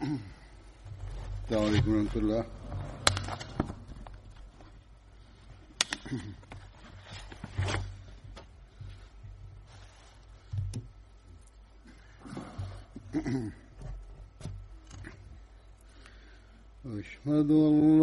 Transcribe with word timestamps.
Selamun 0.00 1.66
Aleyküm 1.68 1.94
Rahmetullah. 1.96 2.44
أشهد 17.00 17.50
أن 17.50 18.00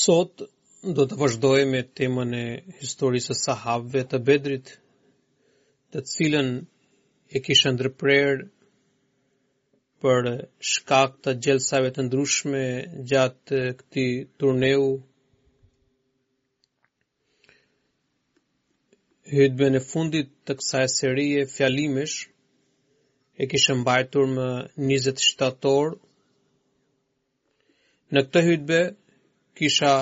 Sot 0.00 0.44
do 0.96 1.04
të 1.10 1.18
vazhdojmë 1.20 1.68
me 1.74 1.82
temën 2.00 2.34
e 2.38 2.44
historisë 2.80 3.28
së 3.28 3.36
sahabëve 3.40 4.02
të 4.14 4.20
Bedrit, 4.30 4.72
të 5.94 6.02
cilën 6.14 6.50
e 7.38 7.44
kisha 7.50 7.72
ndërprer 7.76 8.42
për 10.06 10.30
shkak 10.72 11.14
të 11.28 11.36
gjelsave 11.46 11.94
të 11.98 12.08
ndrushme 12.08 12.64
gjatë 13.12 13.62
këtij 13.84 14.10
turneu. 14.42 14.88
Hyjmë 19.36 19.70
në 19.76 19.84
fundit 19.92 20.34
të 20.48 20.58
kësaj 20.58 20.86
serie 21.00 21.48
fjalimesh, 21.56 22.18
e 23.40 23.44
kishë 23.50 23.74
mbajtur 23.80 24.24
më 24.36 24.48
27 24.88 25.68
orë. 25.82 25.94
Në 28.12 28.22
këtë 28.26 28.40
hytbe, 28.48 28.80
kisha 29.58 29.92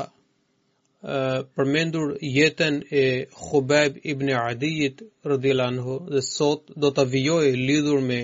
përmendur 1.55 2.15
jetën 2.39 2.81
e 3.03 3.05
Khubab 3.43 4.01
ibn 4.13 4.33
Adijit 4.39 5.05
rëdhjelanëho 5.31 5.95
dhe 6.11 6.23
sot 6.33 6.75
do 6.85 6.91
të 6.97 7.05
vijoj 7.13 7.47
lidhur 7.69 8.03
me 8.11 8.19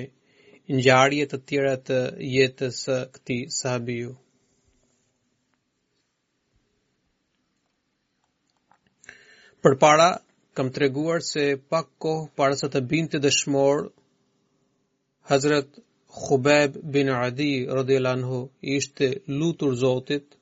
njarjet 0.81 1.31
të 1.35 1.39
tjera 1.49 1.77
të 1.87 1.99
jetës 2.35 2.81
këti 3.15 3.39
sahabiju. 3.61 4.11
Për 9.63 9.77
para, 9.85 10.09
kam 10.59 10.73
të 10.75 10.85
reguar 10.89 11.21
se 11.33 11.45
pak 11.71 11.87
kohë 12.03 12.31
parësat 12.39 12.75
të 12.75 12.85
binte 12.91 13.21
dëshmorë 13.27 13.87
Hazret 15.29 15.69
Khubab 16.07 16.75
bin 16.95 17.09
Adi 17.09 17.53
radhiyallahu 17.67 18.41
ishte 18.73 19.07
lutur 19.43 19.75
Zotit 19.83 20.35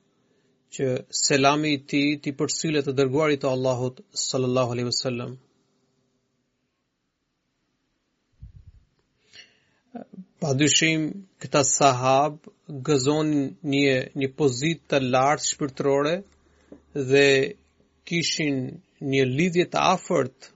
që 0.77 0.87
selami 1.19 1.69
i 1.73 1.77
ti, 1.77 1.85
tij 1.89 2.17
ti 2.23 2.31
përsyle 2.41 2.81
të 2.87 2.91
dërguarit 2.99 3.41
të 3.43 3.49
Allahut 3.55 4.01
sallallahu 4.23 4.75
alaihi 4.75 4.89
wasallam. 4.91 5.31
Padyshim 10.43 11.07
këta 11.41 11.61
sahab 11.71 12.41
gëzon 12.89 13.31
një 13.75 13.95
një 14.21 14.29
pozitë 14.41 14.87
të 14.93 14.99
lartë 15.13 15.49
shpirtërore 15.51 16.13
dhe 17.13 17.27
kishin 18.11 18.59
një 19.13 19.23
lidhje 19.37 19.67
të 19.73 19.85
afërt 19.95 20.51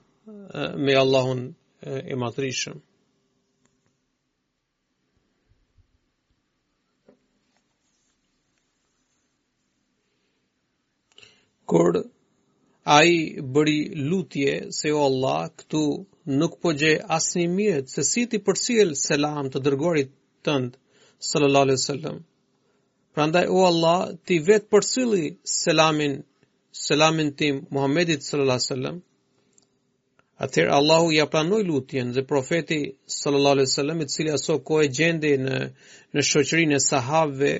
me 0.86 0.98
Allahun 1.06 1.48
e 1.88 2.20
madhrishëm. 2.26 2.82
kur 11.72 11.96
ai 12.98 13.14
bëri 13.54 13.80
lutje 14.10 14.52
se 14.78 14.92
o 14.98 15.02
Allah 15.10 15.40
këtu 15.60 15.82
nuk 16.40 16.54
po 16.64 16.70
gjej 16.80 16.98
asnjë 17.18 17.48
mirë 17.58 17.82
se 17.94 18.04
si 18.12 18.22
ti 18.32 18.38
përcjell 18.48 18.92
selam 19.06 19.50
të 19.52 19.62
dërgorit 19.66 20.12
tënd 20.48 20.78
sallallahu 21.30 21.66
alaihi 21.68 21.82
wasallam 21.84 22.18
prandaj 23.16 23.46
o 23.58 23.66
Allah 23.72 24.00
ti 24.26 24.36
vet 24.50 24.64
përcjelli 24.74 25.26
selamin 25.58 26.14
selamin 26.88 27.30
tim 27.40 27.56
Muhamedit 27.76 28.22
sallallahu 28.30 28.60
alaihi 28.60 28.72
wasallam 28.74 28.98
Atëherë 30.46 30.74
Allahu 30.80 31.08
ja 31.12 31.26
pranoi 31.34 31.64
lutjen 31.68 32.12
dhe 32.16 32.22
profeti 32.32 32.80
sallallahu 33.20 33.56
alaihi 33.58 33.70
wasallam 33.72 34.00
i 34.04 34.08
cili 34.16 34.32
aso 34.38 34.54
ko 34.68 34.76
e 34.86 34.92
gjendi 34.98 35.32
në 35.46 35.58
në 36.16 36.22
shoqërinë 36.32 36.76
e 36.80 36.84
sahabëve 36.92 37.54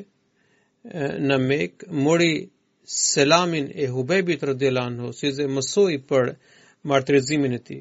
në 1.29 1.38
Mekë 1.47 1.89
mori 2.06 2.34
selamin 2.95 3.71
e 3.75 3.85
Hubebit 3.93 4.41
rëdjelanho, 4.49 5.07
si 5.19 5.27
zë 5.35 5.45
mësoj 5.55 5.91
për 6.11 6.29
martirizimin 6.91 7.55
e 7.57 7.59
ti. 7.67 7.77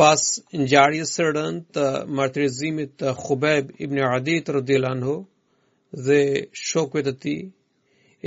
Pas 0.00 0.22
në 0.56 0.66
gjarje 0.72 1.04
së 1.12 1.26
rënd 1.36 1.64
të 1.76 1.84
martirizimit 2.20 2.94
të 3.02 3.12
Hubeb 3.24 3.74
ibn 3.86 4.00
Adit 4.08 4.48
rëdjelanho 4.56 5.16
dhe 6.08 6.20
shokve 6.62 7.02
të 7.08 7.12
ti, 7.24 7.36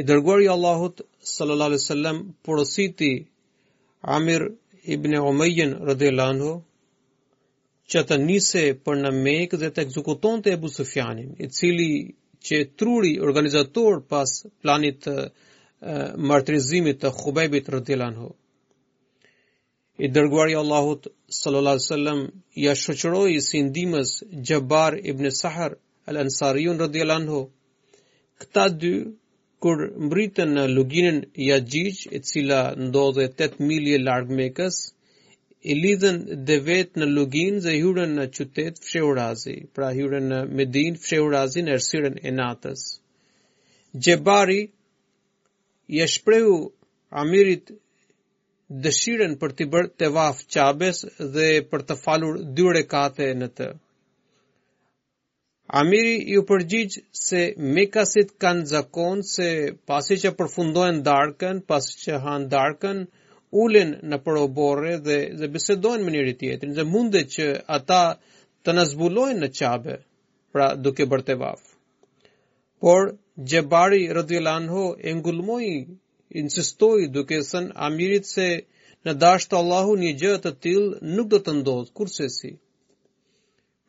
i 0.01 0.05
dërguar 0.11 0.43
i 0.45 0.51
Allahut 0.57 1.01
sallallahu 1.31 1.71
alaihi 1.73 1.81
wasallam 1.85 2.17
porositi 2.45 3.11
Amir 4.17 4.47
ibn 4.97 5.13
Umayyah 5.21 5.75
radhiyallahu 5.91 6.33
anhu 6.35 6.51
që 7.93 8.01
të 8.09 8.15
nise 8.25 8.61
për 8.87 8.95
në 9.03 9.09
mekë 9.15 9.57
dhe 9.61 9.67
të 9.73 9.83
ekzukuton 9.85 10.39
të 10.43 10.51
Ebu 10.57 10.69
Sufjanin, 10.75 11.27
i 11.43 11.45
cili 11.57 11.87
që 12.47 12.61
truri 12.81 13.11
organizator 13.27 13.99
pas 14.13 14.31
planit 14.63 15.03
të 15.05 16.15
martrizimit 16.31 17.01
të 17.03 17.11
Khubebit 17.19 17.67
rëdilan 17.75 18.15
hu. 18.21 18.29
I 19.99 20.09
dërguari 20.15 20.55
Allahut 20.59 21.05
sallallahu 21.39 21.77
alaihi 21.77 21.89
wasallam 21.89 22.21
ja 22.63 22.73
shoqëroi 22.83 23.35
si 23.47 23.61
ndimës 23.67 24.13
Jabbar 24.49 24.97
ibn 25.13 25.29
Sahar 25.39 25.75
al-Ansariun 26.09 26.79
radhiyallahu 26.83 27.43
Këta 28.41 28.63
dy 28.81 28.93
kur 29.63 29.83
mbritën 30.07 30.55
në 30.55 30.63
luginën 30.75 31.19
Yajij, 31.49 31.97
e 32.15 32.19
cila 32.31 32.61
ndodhe 32.87 33.29
8 33.45 33.59
milje 33.69 34.01
larg 34.07 34.31
Mekës, 34.39 34.79
i 35.63 35.73
lidhen 35.79 36.17
dhe 36.47 36.55
vetë 36.63 36.99
në 36.99 37.05
Lugin 37.15 37.57
dhe 37.65 37.73
hyrën 37.77 38.15
në 38.19 38.23
qytet 38.37 38.81
Fsheurazi, 38.85 39.53
pra 39.77 39.91
hyrën 39.97 40.25
në 40.31 40.39
Medin 40.59 40.97
Fsheurazi 41.03 41.63
në 41.67 41.75
ersiren 41.77 42.17
e 42.19 42.33
natës. 42.39 42.83
Gjebari 44.07 44.59
i 45.95 46.01
e 46.03 46.07
shprehu 46.15 46.57
Amirit 47.23 47.71
dëshiren 48.87 49.37
për 49.43 49.55
të 49.59 49.69
bërë 49.75 49.91
të 50.01 50.09
vafë 50.17 50.47
qabes 50.57 51.01
dhe 51.37 51.47
për 51.71 51.87
të 51.91 51.97
falur 52.03 52.43
dy 52.59 52.67
rekate 52.79 53.31
në 53.39 53.49
të. 53.59 53.69
Amiri 55.83 56.15
ju 56.33 56.43
përgjigjë 56.51 57.03
se 57.19 57.41
mekasit 57.75 58.35
kanë 58.43 58.67
zakon 58.75 59.21
se 59.33 59.49
pasi 59.91 60.19
që 60.23 60.33
përfundojnë 60.41 61.05
darkën, 61.07 61.61
pasi 61.71 61.97
që 62.03 62.19
hanë 62.25 62.51
darkën, 62.57 63.05
ulen 63.61 63.91
në 64.11 64.17
përobore 64.25 64.93
dhe, 65.07 65.15
dhe 65.39 65.47
besedojnë 65.55 66.03
më 66.05 66.11
njëri 66.13 66.31
tjetër, 66.41 66.71
dhe 66.77 66.85
mundet 66.93 67.27
që 67.35 67.45
ata 67.77 67.99
të 68.65 68.73
nëzbulojnë 68.77 69.39
në 69.43 69.49
qabe 69.59 69.97
pra 70.53 70.67
duke 70.85 71.05
bërë 71.11 71.25
të 71.27 71.35
vafë. 71.43 71.67
Por 72.83 73.11
Gjebari 73.51 74.01
rëdhjelanho 74.17 74.81
e 75.09 75.13
ngulmoj, 75.19 75.67
insistoj 76.41 76.97
duke 77.15 77.39
sënë, 77.51 77.71
amirit 77.87 78.27
se 78.31 78.47
në 79.05 79.13
dashë 79.23 79.49
të 79.51 79.57
Allahu 79.61 79.95
një 80.03 80.11
gjë 80.21 80.33
të 80.43 80.51
tilë 80.65 81.13
nuk 81.17 81.29
do 81.33 81.39
të 81.45 81.55
ndodhë 81.59 81.93
kurse 81.97 82.27
si. 82.37 82.51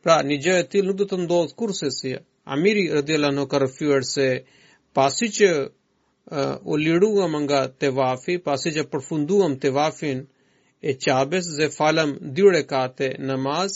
Pra 0.03 0.19
një 0.29 0.37
gjë 0.45 0.57
të 0.61 0.69
tilë 0.75 0.89
nuk 0.91 0.99
do 1.03 1.07
të 1.11 1.19
ndodhë 1.25 1.57
kurse 1.61 1.89
si. 1.99 2.15
Amiri 2.55 2.87
rëdhjelanho 2.95 3.47
ka 3.51 3.63
rëfyër 3.65 4.03
se 4.13 4.27
pasi 4.97 5.31
që 5.37 5.49
u 6.63 6.75
liruam 6.75 7.33
nga 7.43 7.59
te 7.79 7.89
vafi, 7.97 8.35
pasi 8.45 8.69
që 8.75 8.83
përfunduam 8.93 9.53
te 9.61 9.69
vafin 9.77 10.19
e 10.81 10.91
qabes 11.05 11.45
dhe 11.57 11.67
falam 11.77 12.09
dyre 12.35 12.63
kate 12.73 13.07
namaz, 13.29 13.71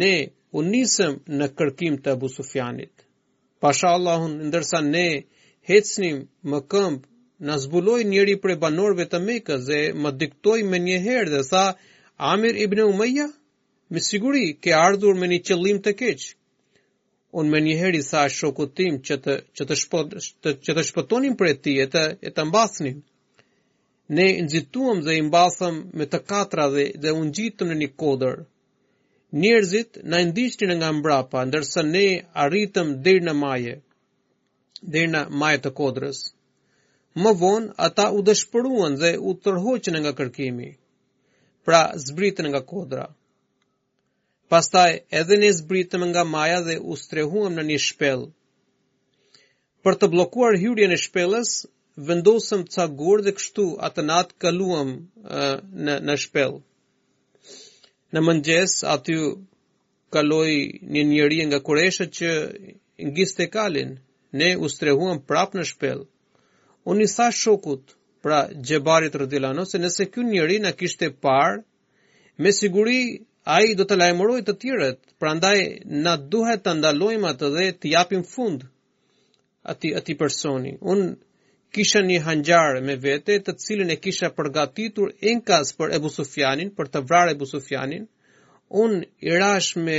ne 0.00 0.12
u 0.58 0.62
nisëm 0.72 1.14
në 1.38 1.46
kërkim 1.58 1.96
të 2.02 2.12
Abu 2.14 2.28
Sufjanit. 2.38 2.92
Pasha 3.60 3.88
Allahun, 3.98 4.36
ndërsa 4.48 4.78
ne 4.94 5.06
hecnim 5.68 6.18
më 6.50 6.58
këmp, 6.70 7.00
në 7.46 7.54
zbuloj 7.64 8.00
njëri 8.12 8.36
prej 8.42 8.56
banorve 8.62 9.04
të 9.10 9.18
meka, 9.26 9.56
dhe 9.68 9.80
më 10.02 10.10
diktoj 10.22 10.60
me 10.70 10.78
njëherë 10.86 11.32
dhe 11.34 11.42
tha, 11.50 11.64
Amir 12.32 12.54
ibn 12.64 12.82
Umeja, 12.86 13.26
me 13.90 13.98
siguri 14.10 14.46
ke 14.62 14.70
ardhur 14.86 15.14
me 15.20 15.26
një 15.32 15.40
qëllim 15.48 15.78
të 15.84 15.92
keqë, 16.00 16.34
un 17.38 17.48
me 17.50 17.58
një 17.62 17.74
herë 17.80 17.98
sa 18.04 18.22
shokut 18.36 18.72
tim 18.78 18.96
që 19.08 19.16
të 19.24 19.34
që 19.58 19.66
të 19.70 19.74
shpot 19.82 20.14
që 20.66 20.74
të 20.76 21.30
për 21.42 21.52
ti 21.66 21.74
e 21.78 21.86
të 21.92 22.02
e 22.26 22.30
të 22.38 22.44
mbasnin 22.48 22.96
ne 24.18 24.24
nxituam 24.46 25.02
dhe 25.06 25.14
i 25.14 25.22
me 26.00 26.06
të 26.14 26.18
katra 26.32 26.64
dhe 26.74 26.84
dhe 27.02 27.12
u 27.14 27.20
ngjitëm 27.28 27.70
në 27.70 27.76
një 27.82 27.90
kodër 28.02 28.36
njerëzit 29.44 30.00
na 30.10 30.18
ndiqnin 30.28 30.72
nga 30.78 30.88
mbrapa 30.98 31.40
ndërsa 31.48 31.80
ne 31.94 32.06
arritëm 32.44 32.88
deri 33.04 33.20
në 33.28 33.34
majë 33.44 33.76
deri 34.92 35.10
në 35.14 35.20
majë 35.40 35.58
të 35.64 35.70
kodrës 35.80 36.18
më 37.22 37.30
vonë 37.42 37.72
ata 37.86 38.08
u 38.16 38.18
dëshpëruan 38.28 38.98
dhe 39.02 39.10
u 39.28 39.30
tërhoqën 39.44 39.96
nga 40.02 40.12
kërkimi 40.18 40.68
pra 41.64 41.80
zbritën 42.06 42.48
nga 42.50 42.60
kodra 42.72 43.06
Pastaj 44.50 44.86
edhe 45.18 45.36
ne 45.40 45.48
zbritëm 45.56 46.02
nga 46.10 46.22
maja 46.28 46.58
dhe 46.66 46.74
u 46.92 46.96
strehuam 47.00 47.58
në 47.58 47.64
një 47.68 47.76
shpellë. 47.84 48.26
Për 49.86 49.96
të 50.00 50.08
bllokuar 50.14 50.56
hyrjen 50.62 50.90
e 50.90 50.98
shpellës, 51.02 51.52
vendosëm 52.08 52.64
ca 52.74 52.86
gurë 53.02 53.26
dhe 53.28 53.34
kështu 53.36 53.66
atë 53.88 54.04
natë 54.08 54.38
kaluam 54.44 54.90
uh, 54.96 55.62
në 55.86 55.94
në 56.08 56.18
shpellë. 56.24 56.58
Në 58.16 58.24
mëngjes 58.30 58.74
aty 58.96 59.18
kaloi 60.18 60.58
një 60.96 61.04
njeri 61.12 61.38
nga 61.50 61.62
Kuresha 61.68 62.08
që 62.18 62.30
ngiste 63.12 63.46
kalin. 63.54 63.94
Ne 64.40 64.50
u 64.56 64.66
strehuam 64.74 65.22
prapë 65.30 65.60
në 65.60 65.68
shpellë. 65.70 66.08
Unë 66.90 67.06
i 67.06 67.12
sa 67.16 67.30
shokut 67.44 67.94
pra 68.24 68.42
Xhebarit 68.56 69.14
Radilano 69.22 69.62
se 69.74 69.78
nëse 69.84 70.10
ky 70.14 70.26
njeri 70.34 70.58
na 70.66 70.74
kishte 70.82 71.12
parë 71.28 71.62
Me 72.44 72.50
siguri 72.58 72.98
a 73.48 73.58
i 73.66 73.74
do 73.78 73.84
të 73.88 73.96
lajmëroj 74.00 74.40
të 74.48 74.54
tjiret, 74.62 74.98
pra 75.22 75.30
ndaj 75.36 75.58
na 76.06 76.16
duhet 76.34 76.64
të 76.64 76.74
ndalojmë 76.80 77.28
atë 77.32 77.48
dhe 77.56 77.66
të 77.82 77.90
japim 77.94 78.22
fund 78.32 78.66
ati, 79.72 79.92
ati 80.00 80.16
personi. 80.22 80.74
Unë 80.92 81.06
kisha 81.76 82.02
një 82.06 82.18
hanjarë 82.26 82.82
me 82.88 82.96
vete 83.06 83.38
të 83.46 83.54
cilin 83.64 83.90
e 83.90 83.96
kisha 83.96 84.30
përgatitur 84.38 85.12
inkas 85.32 85.72
për 85.78 85.94
Ebu 85.98 86.10
Sufjanin, 86.16 86.72
për 86.76 86.90
të 86.92 87.02
vrarë 87.08 87.34
Ebu 87.36 87.46
Sufjanin, 87.52 88.04
unë 88.84 89.00
i 89.28 89.34
rash 89.38 89.74
me, 89.86 89.98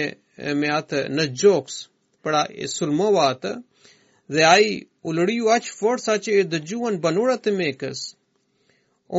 me 0.61 0.69
atë 0.77 1.01
në 1.15 1.25
gjoks, 1.41 1.79
pra 2.23 2.43
e 2.45 2.67
sulmova 2.75 3.25
atë, 3.33 3.53
dhe 4.31 4.43
ai 4.51 4.69
ulëriu 5.09 5.49
aq 5.55 5.71
fort 5.79 6.03
sa 6.03 6.19
që 6.23 6.37
e 6.43 6.43
dëgjuan 6.53 6.99
banurat 7.03 7.47
e 7.47 7.51
Mekës. 7.57 8.03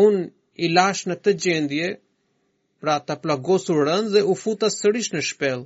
Un 0.05 0.25
i 0.67 0.71
lash 0.75 1.05
në 1.11 1.19
të 1.25 1.35
gjendje 1.45 1.89
pra 2.83 2.95
ta 3.07 3.15
plagosur 3.25 3.81
rënd 3.89 4.09
dhe 4.15 4.23
u 4.27 4.35
futa 4.43 4.67
sërish 4.81 5.13
në 5.15 5.21
shpel. 5.31 5.61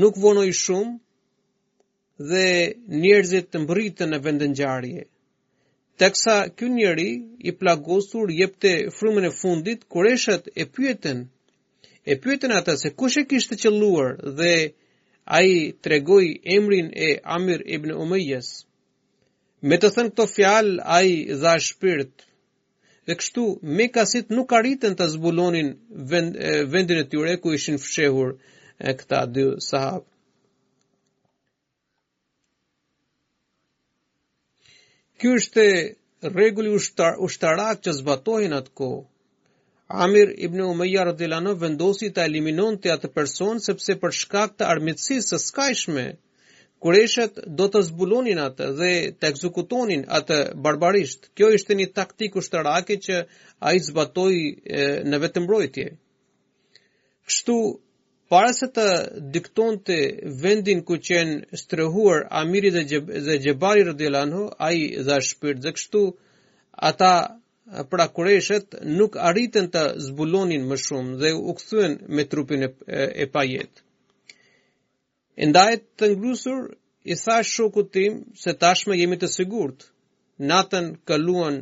Nuk 0.00 0.14
vonoj 0.24 0.46
shumë 0.62 0.94
dhe 2.30 2.46
njerëzit 3.02 3.46
të 3.50 3.58
mbritën 3.64 4.12
në 4.14 4.20
vendën 4.26 4.52
gjarje. 4.60 5.02
Teksa 6.00 6.36
kjo 6.56 6.68
njeri 6.78 7.08
i 7.48 7.54
plagosur 7.60 8.30
jepte 8.40 8.72
frumën 8.96 9.24
e 9.26 9.32
fundit, 9.40 9.80
koreshët 9.92 10.44
e 10.54 10.64
pyetën, 10.74 11.18
e 12.06 12.12
pyetën 12.22 12.54
ata 12.58 12.72
se 12.82 12.88
kush 12.98 13.18
e 13.18 13.24
të 13.26 13.54
qëlluar 13.62 14.10
dhe 14.38 14.52
a 15.26 15.38
i 15.54 15.72
tregoj 15.84 16.26
emrin 16.56 16.88
e 16.94 17.10
Amir 17.36 17.60
ibn 17.76 17.90
Umejes. 18.04 18.48
Me 19.66 19.74
të 19.80 19.88
thënë 19.94 20.12
këto 20.14 20.26
fjalë, 20.36 20.76
a 20.84 20.98
i 21.12 21.16
dha 21.42 21.54
shpirtë 21.68 22.20
dhe 23.08 23.14
kështu 23.20 23.42
mekasit 23.78 24.32
nuk 24.36 24.50
arritën 24.56 24.94
të 25.00 25.04
zbulonin 25.14 25.68
vend, 26.12 26.34
vendin 26.74 26.98
e 27.02 27.04
tyre 27.12 27.34
ku 27.42 27.48
ishin 27.58 27.78
fshehur 27.84 28.30
e 28.90 28.92
këta 29.00 29.20
dy 29.34 29.44
sahab. 29.68 30.02
Kjo 35.18 35.30
është 35.40 35.64
regulli 36.38 36.74
ushtar, 36.78 37.16
ushtarak 37.26 37.80
që 37.86 37.96
zbatohin 38.00 38.54
atë 38.58 38.72
ko. 38.80 38.90
Amir 40.04 40.28
ibn 40.46 40.60
Umeja 40.70 41.06
Radilano 41.08 41.56
vendosi 41.64 42.12
të 42.12 42.28
eliminon 42.28 42.76
të 42.78 42.92
atë 42.96 43.12
person 43.16 43.64
sepse 43.68 43.96
për 44.02 44.14
shkak 44.20 44.54
të 44.58 44.68
armitsis 44.74 45.32
së 45.32 45.40
skajshme, 45.46 46.04
Kureshët 46.84 47.38
do 47.58 47.66
të 47.74 47.80
zbulonin 47.88 48.38
atë 48.42 48.66
dhe 48.80 48.88
të 49.20 49.28
ekzekutonin 49.32 50.02
atë 50.18 50.36
barbarisht. 50.66 51.24
Kjo 51.38 51.48
ishte 51.54 51.74
një 51.78 51.86
taktik 51.98 52.36
ushtarake 52.40 52.96
që 53.06 53.16
ai 53.70 53.80
zbatoi 53.86 54.44
në 55.14 55.18
vetëmbrojtje. 55.24 55.86
Kështu, 57.30 57.56
para 58.34 58.52
se 58.60 58.68
të 58.76 58.84
diktonte 59.38 59.96
vendin 60.44 60.84
ku 60.90 61.00
qenë 61.10 61.58
strehuar 61.62 62.22
Amiri 62.42 62.70
dhe 62.78 62.86
dhe 63.26 63.36
Jebari 63.48 63.82
a 63.88 64.24
ai 64.68 64.78
dha 65.08 65.18
shpirt 65.30 65.58
dhe 65.64 65.74
kështu 65.78 66.04
ata 66.90 67.12
pra 67.90 68.06
kureshët 68.16 68.66
nuk 68.98 69.18
arritën 69.30 69.66
të 69.74 69.82
zbulonin 70.06 70.64
më 70.70 70.76
shumë 70.86 71.18
dhe 71.22 71.34
u 71.34 71.52
kthyen 71.58 71.92
me 72.14 72.22
trupin 72.32 72.62
e, 72.70 72.72
e, 73.00 73.04
e 73.26 73.26
pajetë. 73.34 73.87
E 75.38 75.46
të 75.52 76.06
ngrusur, 76.16 76.62
i 77.04 77.14
tha 77.18 77.34
shoku 77.48 77.82
tim, 77.96 78.14
se 78.44 78.54
tashme 78.62 78.96
jemi 79.00 79.16
të 79.20 79.28
sigurt, 79.34 79.84
natën 80.52 80.88
këlluan 81.10 81.58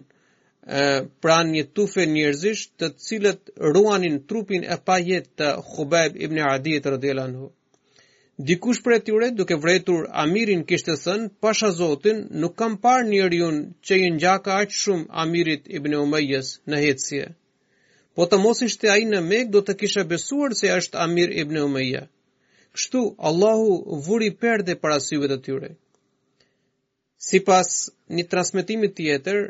pranë 1.25 1.51
një 1.57 1.65
tufe 1.79 2.07
njërzish 2.13 2.63
të 2.81 2.89
cilët 3.09 3.53
ruanin 3.75 4.17
trupin 4.31 4.65
e 4.75 4.79
pa 4.87 4.97
jetë 5.09 5.31
të 5.41 5.51
Khubeb 5.69 6.17
ibn 6.27 6.41
Adi 6.55 6.79
të 6.87 6.95
rëdjela 6.95 7.27
në 7.33 7.43
hu. 7.43 7.51
Dikush 8.49 8.81
për 8.87 8.97
e 8.97 9.01
tyre, 9.09 9.29
duke 9.39 9.59
vrejtur 9.67 10.09
Amirin 10.25 10.65
kishtë 10.71 10.95
të 10.95 10.97
sënë, 11.03 11.31
pasha 11.45 11.71
zotin, 11.81 12.25
nuk 12.41 12.57
kam 12.63 12.75
par 12.87 13.05
njerëjun 13.13 13.61
që 13.87 14.01
i 14.07 14.11
njaka 14.17 14.57
aqë 14.65 14.81
shumë 14.83 15.09
Amirit 15.25 15.71
ibn 15.79 15.99
Umejës 16.01 16.51
në 16.73 16.81
hetësje. 16.87 17.29
Po 18.17 18.25
të 18.29 18.41
mos 18.47 18.65
ishte 18.71 18.91
aji 18.97 19.09
në 19.13 19.23
mekë, 19.31 19.53
do 19.57 19.61
të 19.69 19.79
kisha 19.85 20.07
besuar 20.15 20.57
se 20.63 20.73
është 20.81 21.03
Amir 21.09 21.39
ibn 21.45 21.63
Umejës 21.69 22.11
kështu 22.77 23.01
Allahu 23.19 24.01
vuri 24.07 24.29
perde 24.45 24.75
para 24.85 25.01
syve 25.01 25.31
të 25.33 25.39
tyre. 25.49 25.71
Si 27.17 27.41
pas 27.41 27.69
një 28.13 28.27
transmitimit 28.33 28.95
tjetër, 28.99 29.41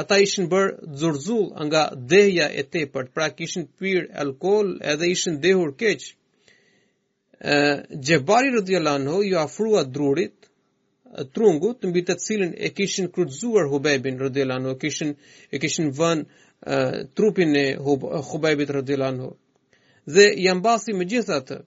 ata 0.00 0.18
ishin 0.22 0.46
bërë 0.52 0.94
dzurzull 1.00 1.48
nga 1.66 1.82
dheja 2.12 2.46
e 2.60 2.64
tepërt, 2.72 3.08
pra 3.14 3.26
kishin 3.38 3.64
pyrë 3.78 4.08
alkohol 4.24 4.68
edhe 4.92 5.10
ishin 5.14 5.40
dhehur 5.44 5.74
keqë. 5.82 6.12
Gjebari 8.06 8.54
Rëdjelano 8.54 9.16
ju 9.28 9.36
afrua 9.42 9.82
drurit, 9.86 10.34
trungu 11.34 11.72
të 11.78 11.88
mbi 11.90 12.02
të 12.06 12.14
cilin 12.24 12.52
e 12.66 12.70
kishin 12.76 13.10
kërëzuar 13.14 13.66
hubebin 13.72 14.16
Rëdjelano, 14.22 14.76
kishin, 14.82 15.10
e 15.54 15.58
kishin 15.62 15.90
vën 15.98 16.18
trupin 17.16 17.52
e 17.56 17.66
hubebit 18.30 18.70
Rëdjelano. 18.78 19.28
Dhe 20.14 20.24
jam 20.46 20.62
basi 20.64 20.92
me 20.96 21.04
gjithatë 21.10 21.58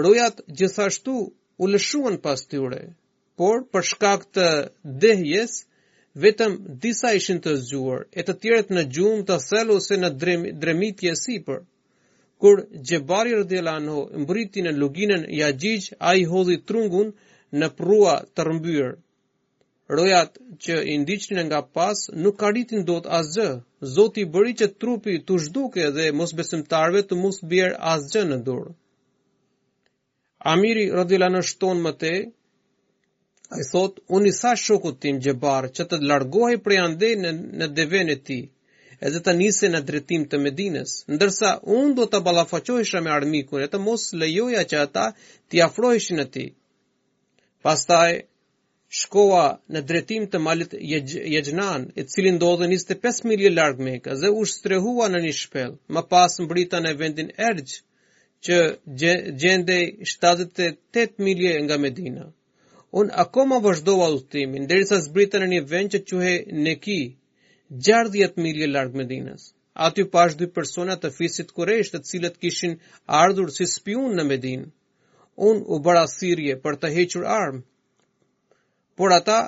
rojat 0.00 0.40
gjithashtu 0.48 1.14
u 1.58 1.66
lëshuan 1.72 2.16
pas 2.22 2.40
tyre, 2.50 2.82
por 3.40 3.62
për 3.72 3.82
shkak 3.90 4.22
të 4.36 4.46
dehjes, 5.04 5.52
vetëm 6.24 6.52
disa 6.82 7.10
ishin 7.18 7.40
të 7.44 7.52
zgjuar 7.64 8.00
e 8.12 8.20
të 8.24 8.34
tjerët 8.44 8.70
në 8.76 8.84
gjumë 8.94 9.24
të 9.28 9.36
thellë 9.48 9.76
ose 9.76 9.98
në 10.02 10.10
drem, 10.22 10.46
dremitje 10.62 11.12
sipër. 11.24 11.60
Kur 12.40 12.56
Xhebari 12.86 13.36
radhiyallahu 13.42 13.96
mbriti 14.24 14.64
në 14.64 14.72
luginën 14.80 15.22
Yajij, 15.40 15.84
ai 16.10 16.24
hodhi 16.32 16.56
trungun 16.68 17.08
në 17.58 17.66
prua 17.80 18.16
të 18.34 18.40
rrëmbyr. 18.48 18.88
Rojat 19.98 20.32
që 20.64 20.74
i 20.88 20.94
ndiqnin 21.04 21.42
nga 21.46 21.60
pas 21.76 21.98
nuk 22.24 22.38
arritin 22.48 22.82
dot 22.90 23.04
asgjë. 23.18 23.50
Zoti 23.94 24.22
bëri 24.34 24.52
që 24.60 24.66
trupi 24.80 25.12
të 25.26 25.32
zhduke 25.44 25.84
dhe 25.96 26.06
mosbesimtarve 26.20 27.00
të 27.06 27.14
mos 27.22 27.36
bjerë 27.50 27.78
asgjë 27.94 28.24
në 28.30 28.38
dorë. 28.48 28.70
Amiri 30.50 30.84
radhila 30.98 31.28
në 31.32 31.40
shton 31.48 31.80
më 31.82 31.92
te, 32.02 32.10
a 33.54 33.58
i 33.60 33.64
thot, 33.68 33.98
unë 34.18 34.32
sa 34.38 34.54
shokut 34.62 34.98
tim 35.04 35.20
gjëbar, 35.26 35.68
që 35.76 35.84
të 35.90 35.98
largohi 36.12 36.58
prej 36.68 36.78
ande 36.84 37.10
në, 37.24 37.30
në 37.60 37.68
deven 37.78 38.10
e 38.10 38.16
ti, 38.28 38.38
e 39.04 39.12
dhe 39.14 39.20
të 39.26 39.34
nisi 39.38 39.70
në 39.70 39.80
dretim 39.90 40.24
të 40.30 40.40
Medines, 40.46 40.94
ndërsa 41.14 41.52
unë 41.78 41.94
do 42.00 42.06
të 42.10 42.20
balafaqohisha 42.28 43.02
me 43.06 43.12
armikun, 43.18 43.62
e 43.66 43.70
të 43.72 43.78
mos 43.84 44.08
lejoja 44.22 44.64
që 44.72 44.80
ata 44.86 45.06
të 45.14 45.60
jafroheshin 45.60 46.24
e 46.24 46.26
ti. 46.36 46.46
Pastaj, 47.66 48.18
shkoa 49.02 49.46
në 49.74 49.84
dretim 49.92 50.26
të 50.32 50.40
malit 50.46 50.74
jegjnan, 50.94 51.86
e 52.02 52.06
cilin 52.14 52.42
do 52.42 52.50
dhe 52.60 52.70
njiste 52.72 52.98
5 53.06 53.22
milje 53.30 53.54
largë 53.54 53.88
meka, 53.90 54.18
dhe 54.22 54.32
u 54.34 54.42
shtrehua 54.54 55.06
në 55.14 55.22
një 55.28 55.32
shpel, 55.44 55.76
më 55.96 56.06
pas 56.14 56.38
mbrita 56.46 56.82
në 56.84 56.96
vendin 57.04 57.32
ergjë, 57.50 57.80
që 58.46 58.56
gjende 59.40 59.76
78 60.02 61.18
milje 61.26 61.52
nga 61.66 61.76
Medina. 61.84 62.24
Unë 63.00 63.14
akoma 63.24 63.58
vëzhdova 63.66 64.08
ustimin, 64.18 64.64
derisa 64.70 64.98
zbritën 65.04 65.44
në 65.44 65.48
një 65.52 65.60
vend 65.72 65.94
që 65.94 66.00
quhe 66.10 66.32
neki, 66.66 66.96
60 67.88 68.40
milje 68.44 68.66
largë 68.68 68.98
Medinas. 69.00 69.44
Aty 69.86 70.04
pash 70.14 70.34
dy 70.40 70.48
persona 70.58 70.96
të 71.00 71.08
fisit 71.18 71.54
koresh 71.58 71.92
të 71.94 72.00
cilët 72.08 72.34
kishin 72.42 72.74
ardhur 73.20 73.52
si 73.54 73.64
spion 73.74 74.12
në 74.18 74.26
Medin. 74.32 74.66
Unë 75.50 75.62
u 75.74 75.78
bëra 75.86 76.02
sirje 76.16 76.58
për 76.64 76.76
të 76.82 76.88
hequr 76.98 77.24
armë, 77.40 77.62
por 78.98 79.14
ata 79.18 79.38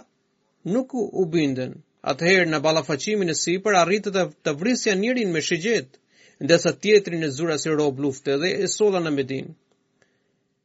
nuk 0.73 0.95
u 0.97 1.25
bindën. 1.35 1.75
Atëherë 2.13 2.49
në 2.55 2.59
ballafaqimin 2.65 3.33
e 3.33 3.37
si 3.43 3.59
për 3.67 3.77
arritë 3.83 4.11
të 4.45 4.55
vrisja 4.63 4.97
njërin 5.03 5.31
me 5.37 5.43
shëgjetë, 5.51 6.01
ndërsa 6.43 6.71
tjetri 6.83 7.19
në 7.19 7.29
zura 7.35 7.59
si 7.59 7.71
rob 7.71 7.99
lufte 8.03 8.37
dhe 8.43 8.49
e 8.65 8.69
sola 8.69 9.01
në 9.03 9.11
Medin. 9.15 9.53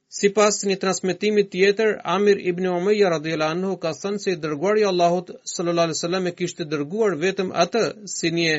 Si 0.10 0.30
pas 0.34 0.56
një 0.66 0.76
transmitimit 0.82 1.52
tjetër, 1.54 1.96
Amir 2.04 2.40
ibn 2.50 2.66
Omeja 2.68 3.12
radhjela 3.14 3.50
anhu 3.54 3.76
ka 3.78 3.92
thënë 4.02 4.22
se 4.24 4.32
i 4.34 4.40
dërguar 4.46 4.80
Allahut 4.90 5.30
sallallahu 5.52 5.94
sallam 6.00 6.28
e 6.28 6.34
kishtë 6.40 6.66
dërguar 6.72 7.18
vetëm 7.22 7.52
atë 7.64 7.84
si 8.14 8.32
një 8.38 8.56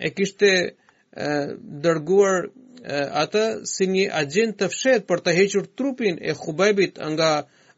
e 0.00 0.10
kishte 0.16 0.50
dërguar 1.86 2.40
atë 3.22 3.44
si 3.74 3.86
një 3.92 4.08
agent 4.22 4.58
të 4.58 4.68
fshet 4.74 5.06
për 5.08 5.22
të 5.24 5.36
hequr 5.38 5.70
trupin 5.78 6.18
e 6.30 6.34
khubajbit 6.42 6.98
nga 7.14 7.30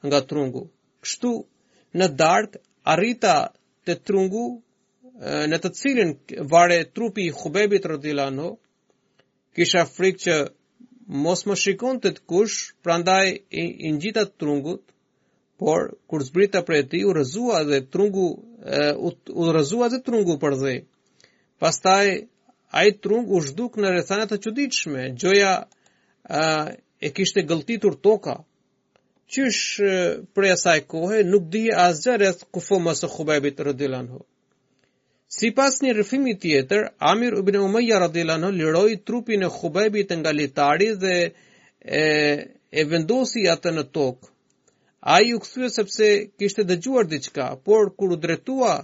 nga 0.07 0.21
trungu. 0.31 0.65
Kështu 1.05 1.35
në 1.99 2.09
dark 2.25 2.57
arrita 2.95 3.37
të 3.87 4.01
trungu 4.09 4.47
në 5.21 5.59
të 5.65 5.69
cilin 5.77 6.11
vare 6.51 6.75
trupi 6.97 7.23
i 7.27 7.31
Hubebit 7.37 7.87
radhiyallahu 7.93 8.33
anhu 8.33 8.51
kisha 9.59 9.85
frikë 9.93 10.23
që 10.25 10.35
mos 11.27 11.45
më 11.49 11.57
shikon 11.61 12.01
të 12.05 12.11
të 12.17 12.25
kush, 12.33 12.57
prandaj 12.85 13.25
i 13.63 13.93
njitat 13.99 14.35
trungut, 14.39 14.83
por 15.59 15.87
kur 16.11 16.21
zbrita 16.27 16.61
për 16.67 16.75
e 16.75 16.83
ti, 16.91 17.01
u 17.09 17.15
rëzua 17.17 17.63
dhe 17.69 17.79
trungu, 17.93 18.27
u, 18.37 19.47
rëzua 19.57 19.89
dhe 19.93 20.01
trungu 20.05 20.37
për 20.43 20.57
dhe. 20.63 20.75
Pastaj, 21.63 22.07
a 22.77 22.85
i 22.85 22.93
trung 23.01 23.31
u 23.33 23.41
shduk 23.47 23.79
në 23.81 23.95
rethanet 23.97 24.31
të 24.35 24.39
qëdiqme, 24.45 25.05
gjoja 25.21 25.55
e, 25.63 26.77
e 27.07 27.13
kishte 27.17 27.47
gëltitur 27.49 27.97
toka, 28.05 28.37
qysh 29.33 29.65
për 30.35 30.51
e 30.51 30.55
saj 30.65 30.81
kohe, 30.93 31.23
nuk 31.31 31.47
di 31.55 31.65
asgjë 31.87 32.19
rreth 32.19 32.45
kufo 32.53 32.83
mësë 32.85 33.07
së 33.07 33.15
khubebit 33.17 33.65
rëdilan 33.71 34.11
ho. 34.13 34.27
Si 35.35 35.51
pas 35.55 35.75
një 35.83 35.93
rëfimi 35.99 36.33
tjetër, 36.43 36.85
Amir 37.13 37.35
ibn 37.39 37.57
Umeja 37.61 37.99
radhila 37.99 38.37
në 38.39 38.51
liroj 38.59 38.91
trupin 39.09 39.43
e 39.43 39.49
khubajbit 39.55 40.13
nga 40.19 40.33
litari 40.39 40.91
dhe 41.03 41.15
e, 41.99 42.03
e 42.79 42.83
vendosi 42.93 43.43
atë 43.55 43.73
në 43.75 43.85
tokë. 43.97 44.29
A 45.15 45.17
i 45.27 45.35
u 45.35 45.41
kësue 45.43 45.71
sepse 45.77 46.11
kishte 46.39 46.63
dëgjuar 46.69 47.09
diqka, 47.11 47.47
por 47.67 47.91
kur 47.99 48.15
u 48.15 48.19
dretua 48.27 48.77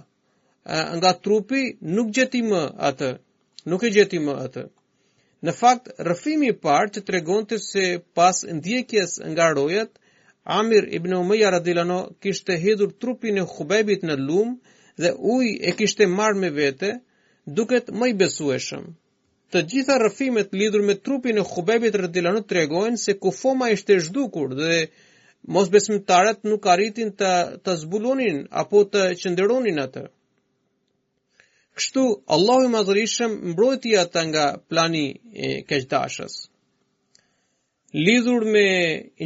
nga 0.99 1.11
trupi, 1.25 1.61
nuk 1.95 2.11
gjeti 2.15 2.41
më 2.49 2.61
atë, 2.89 3.09
nuk 3.71 3.83
e 3.89 3.93
gjeti 3.95 4.19
më 4.27 4.35
atë. 4.45 4.63
Në 5.47 5.53
fakt, 5.59 5.89
rëfimi 6.09 6.51
parë 6.65 6.93
që 6.95 7.05
tregon 7.09 7.47
të 7.49 7.57
se 7.63 7.85
pas 8.15 8.43
ndjekjes 8.57 9.17
nga 9.31 9.49
rojet, 9.57 9.91
Amir 10.59 10.87
ibn 10.99 11.15
Umeja 11.23 11.51
radhila 11.55 11.87
në 11.91 11.99
kishte 12.23 12.59
hedhur 12.67 12.91
trupin 13.03 13.39
e 13.43 13.47
khubebit 13.55 14.03
në 14.07 14.19
lumë, 14.27 14.55
dhe 15.01 15.11
uj 15.17 15.45
e 15.59 15.71
kishte 15.77 16.07
marrë 16.09 16.39
me 16.41 16.49
vete, 16.57 16.91
duket 17.59 17.89
më 17.91 18.09
i 18.11 18.15
besueshëm. 18.19 18.83
Të 19.53 19.61
gjitha 19.71 19.97
rrëfimet 20.01 20.53
lidhur 20.59 20.85
me 20.85 20.95
trupin 21.07 21.37
e 21.37 21.43
Khubebit 21.49 21.95
radhiyallahu 22.03 22.41
të 22.43 22.47
tregojnë 22.53 22.99
se 23.01 23.15
kufoma 23.25 23.67
ishte 23.75 23.97
zhdukur 24.07 24.53
dhe 24.59 24.77
mos 25.55 25.69
besimtarët 25.75 26.43
nuk 26.49 26.65
arritin 26.73 27.11
të, 27.19 27.33
të 27.65 27.71
zbulonin 27.83 28.41
apo 28.61 28.83
të 28.93 29.03
qënderonin 29.21 29.83
atë. 29.85 30.03
Kështu, 31.77 32.03
Allahu 32.35 32.67
i 32.67 32.73
madhërishëm 32.73 33.31
mbrojti 33.51 33.95
ata 34.03 34.21
nga 34.29 34.45
plani 34.69 35.05
e 35.47 35.49
keqdashës. 35.69 36.33
Lidhur 38.07 38.43
me 38.55 38.67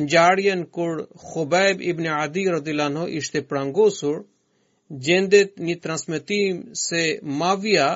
njarjen 0.06 0.66
kur 0.76 0.94
Khubeb 1.30 1.78
ibn 1.92 2.06
Adi 2.22 2.46
rëdilano 2.54 3.08
ishte 3.20 3.44
prangosur, 3.50 4.24
gjendet 5.06 5.58
një 5.60 5.76
transmitim 5.84 6.62
se 6.80 7.20
Mavia 7.40 7.88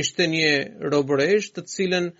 ishte 0.00 0.26
një 0.30 0.50
robëresh 0.94 1.48
të 1.54 1.62
cilën 1.74 2.10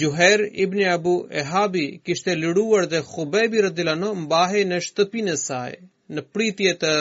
Gjuher 0.00 0.44
ibn 0.64 0.82
Abu 0.94 1.14
Ehabi 1.42 1.82
kishte 2.04 2.36
lëruar 2.38 2.86
dhe 2.92 3.00
Khubebi 3.02 3.60
rëdilano 3.64 4.12
mbahe 4.26 4.62
në 4.70 4.78
shtëpinë 4.86 5.34
saj, 5.42 5.72
në 6.14 6.22
pritje 6.32 6.74
të 6.84 6.92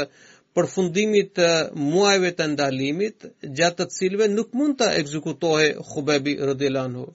përfundimit 0.57 1.31
të 1.39 1.49
muajve 1.83 2.31
të 2.39 2.47
ndalimit, 2.55 3.29
gjatë 3.59 3.83
të 3.85 3.95
cilve 3.97 4.27
nuk 4.33 4.53
mund 4.57 4.77
të 4.81 4.87
ekzekutohe 5.03 5.69
Khubebi 5.91 6.33
rëdilano. 6.41 7.05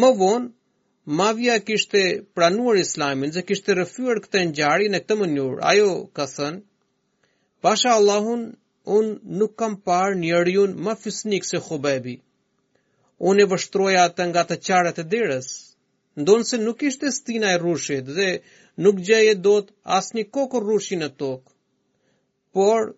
Më 0.00 0.10
vonë, 0.20 0.52
Mavia 1.22 1.56
kishte 1.64 2.04
pranuar 2.34 2.76
islamin 2.84 3.32
dhe 3.34 3.46
kishte 3.48 3.74
rëfyër 3.80 4.20
këtë 4.26 4.44
njari 4.52 4.92
në 4.92 5.00
këtë 5.06 5.16
mënyur. 5.22 5.56
Ajo 5.72 5.90
ka 6.16 6.24
thënë, 6.36 6.60
Pasha 7.64 7.94
Allahun, 7.94 8.40
unë 8.82 9.38
nuk 9.40 9.52
kam 9.60 9.74
parë 9.88 10.16
një 10.22 10.38
rjun 10.46 10.72
më 10.86 10.94
fysnik 11.02 11.44
se 11.48 11.60
Khubebi. 11.66 12.14
Unë 13.30 13.44
e 13.44 13.48
vështroja 13.52 14.00
atë 14.08 14.24
nga 14.30 14.42
të 14.48 14.56
qarët 14.68 14.98
e 14.98 15.04
dirës, 15.12 15.50
ndonë 16.22 16.48
se 16.48 16.58
nuk 16.64 16.82
ishte 16.88 17.12
stina 17.18 17.52
e 17.56 17.60
rushit 17.64 18.10
dhe 18.16 18.26
nuk 18.86 18.98
gjeje 19.10 19.36
do 19.44 19.54
të 19.68 19.74
asë 19.98 20.16
një 20.18 20.24
kokë 20.38 20.64
rushi 20.66 20.98
në 21.04 21.08
tokë. 21.22 21.48
Por, 22.58 22.90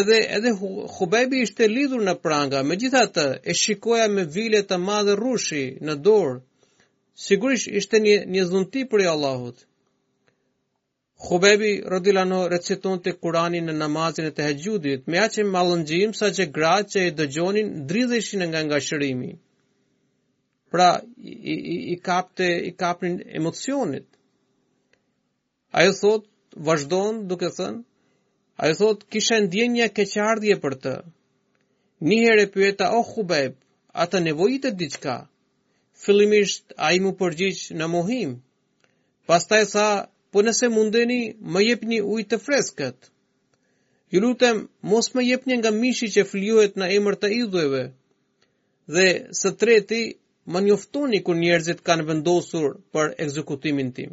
edhe, 0.00 0.18
edhe 0.38 0.56
Khubebi 0.96 1.44
ishte 1.46 1.70
lidhur 1.76 2.02
në 2.08 2.16
pranga, 2.26 2.64
me 2.70 2.74
gjitha 2.82 3.04
të 3.16 3.28
e 3.52 3.58
shikoja 3.62 4.10
me 4.16 4.26
vile 4.38 4.64
të 4.66 4.80
madhe 4.88 5.14
rushi 5.24 5.62
në 5.88 5.96
dorë, 6.10 6.34
sigurisht 7.28 7.70
ishte 7.82 8.02
një, 8.08 8.18
një 8.34 8.50
zunti 8.50 8.82
për 8.92 9.06
e 9.06 9.12
Allahutë. 9.14 9.68
Khubebi 11.22 11.68
rëdilano 11.92 12.38
rëtësiton 12.52 12.96
të 13.04 13.12
kurani 13.22 13.60
në 13.64 13.74
namazin 13.80 14.26
e 14.26 14.30
të 14.38 14.46
hegjudit, 14.48 15.04
me 15.12 15.20
aqe 15.24 15.44
malënjim 15.56 16.14
sa 16.20 16.30
që 16.38 16.46
gratë 16.56 16.88
që 16.94 17.02
e 17.02 17.12
dëgjonin 17.20 17.68
dridhëshin 17.90 18.42
nga 18.50 18.62
nga 18.66 18.80
shërimi. 18.86 19.28
Pra 20.74 20.88
i, 21.22 21.34
i, 21.54 21.76
i, 21.94 21.96
kapte, 22.08 22.48
i 22.66 22.72
kapnin 22.82 23.20
emocionit. 23.40 24.08
Ajo 25.80 25.94
thot, 26.00 26.26
vazhdojnë 26.68 27.22
duke 27.30 27.52
thënë, 27.58 27.80
ajo 28.66 28.76
thot, 28.82 29.04
kisha 29.14 29.38
ndjenja 29.46 29.86
keqardhje 29.98 30.58
për 30.64 30.76
të. 30.84 30.96
Njëherë 32.08 32.48
e 32.48 32.52
pyeta, 32.56 32.90
o 32.96 33.02
oh, 33.04 33.10
Khubeb, 33.12 33.54
ata 34.04 34.18
nevojit 34.26 34.66
e 34.72 34.78
diqka, 34.82 35.16
fillimisht 36.02 36.74
a 36.82 36.90
i 36.96 36.98
mu 37.04 37.14
përgjish 37.22 37.68
në 37.78 37.90
mohim, 37.94 38.40
Pastaj 39.30 39.58
e 39.62 39.66
sa, 39.70 39.84
po 40.32 40.38
nëse 40.46 40.66
mundeni 40.76 41.20
më 41.52 41.60
jepni 41.68 41.98
ujë 42.12 42.26
të 42.32 42.38
freskët. 42.42 42.98
Ju 44.12 44.20
lutem 44.24 44.62
mos 44.90 45.06
më 45.14 45.22
jepni 45.28 45.54
nga 45.60 45.70
mishi 45.82 46.08
që 46.14 46.24
flijohet 46.30 46.74
në 46.80 46.86
emër 46.96 47.16
të 47.20 47.28
idhujve. 47.42 47.82
Dhe 48.94 49.06
së 49.40 49.50
treti, 49.60 50.02
më 50.52 50.58
njoftoni 50.66 51.18
kur 51.24 51.36
njerëzit 51.42 51.80
kanë 51.86 52.06
vendosur 52.10 52.70
për 52.92 53.12
ekzekutimin 53.24 53.90
tim. 53.96 54.10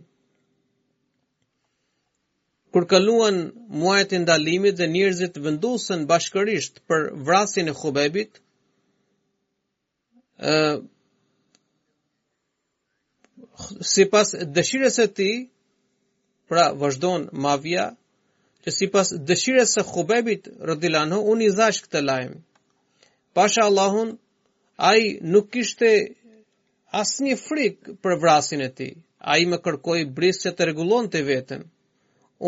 Kur 2.74 2.86
kaluan 2.92 3.38
muajet 3.80 4.12
e 4.14 4.20
ndalimit 4.22 4.76
dhe 4.80 4.92
njerëzit 4.96 5.36
vendosen 5.46 6.02
bashkërisht 6.10 6.74
për 6.88 7.02
vrasjen 7.26 7.68
e 7.72 7.78
Hubebit, 7.80 8.32
ëh 10.44 10.52
uh, 10.52 10.84
sipas 13.94 14.28
dëshirës 14.56 14.96
së 15.00 15.08
tij, 15.18 15.34
pra 16.52 16.66
vazhdon 16.84 17.28
mavja, 17.46 17.84
që 18.66 18.72
si 18.78 18.88
pas 18.96 19.08
së 19.30 19.66
se 19.72 19.84
khubebit 19.92 20.50
rëdilanho, 20.70 21.20
unë 21.32 21.46
i 21.48 21.52
zash 21.60 21.84
këtë 21.86 22.02
lajmë. 22.10 22.38
Pasha 23.38 23.68
Allahun, 23.70 24.10
a 24.78 24.92
nuk 25.36 25.56
ishte 25.62 25.92
asë 27.02 27.24
një 27.28 27.38
frikë 27.46 27.96
për 28.04 28.18
vrasin 28.24 28.64
e 28.66 28.70
ti, 28.78 28.90
ai 29.34 29.40
me 29.46 29.52
më 29.58 29.62
kërkoj 29.68 30.00
brisë 30.18 30.44
që 30.46 30.54
të 30.58 30.68
regulon 30.72 31.08
të 31.14 31.22
vetën. 31.30 31.64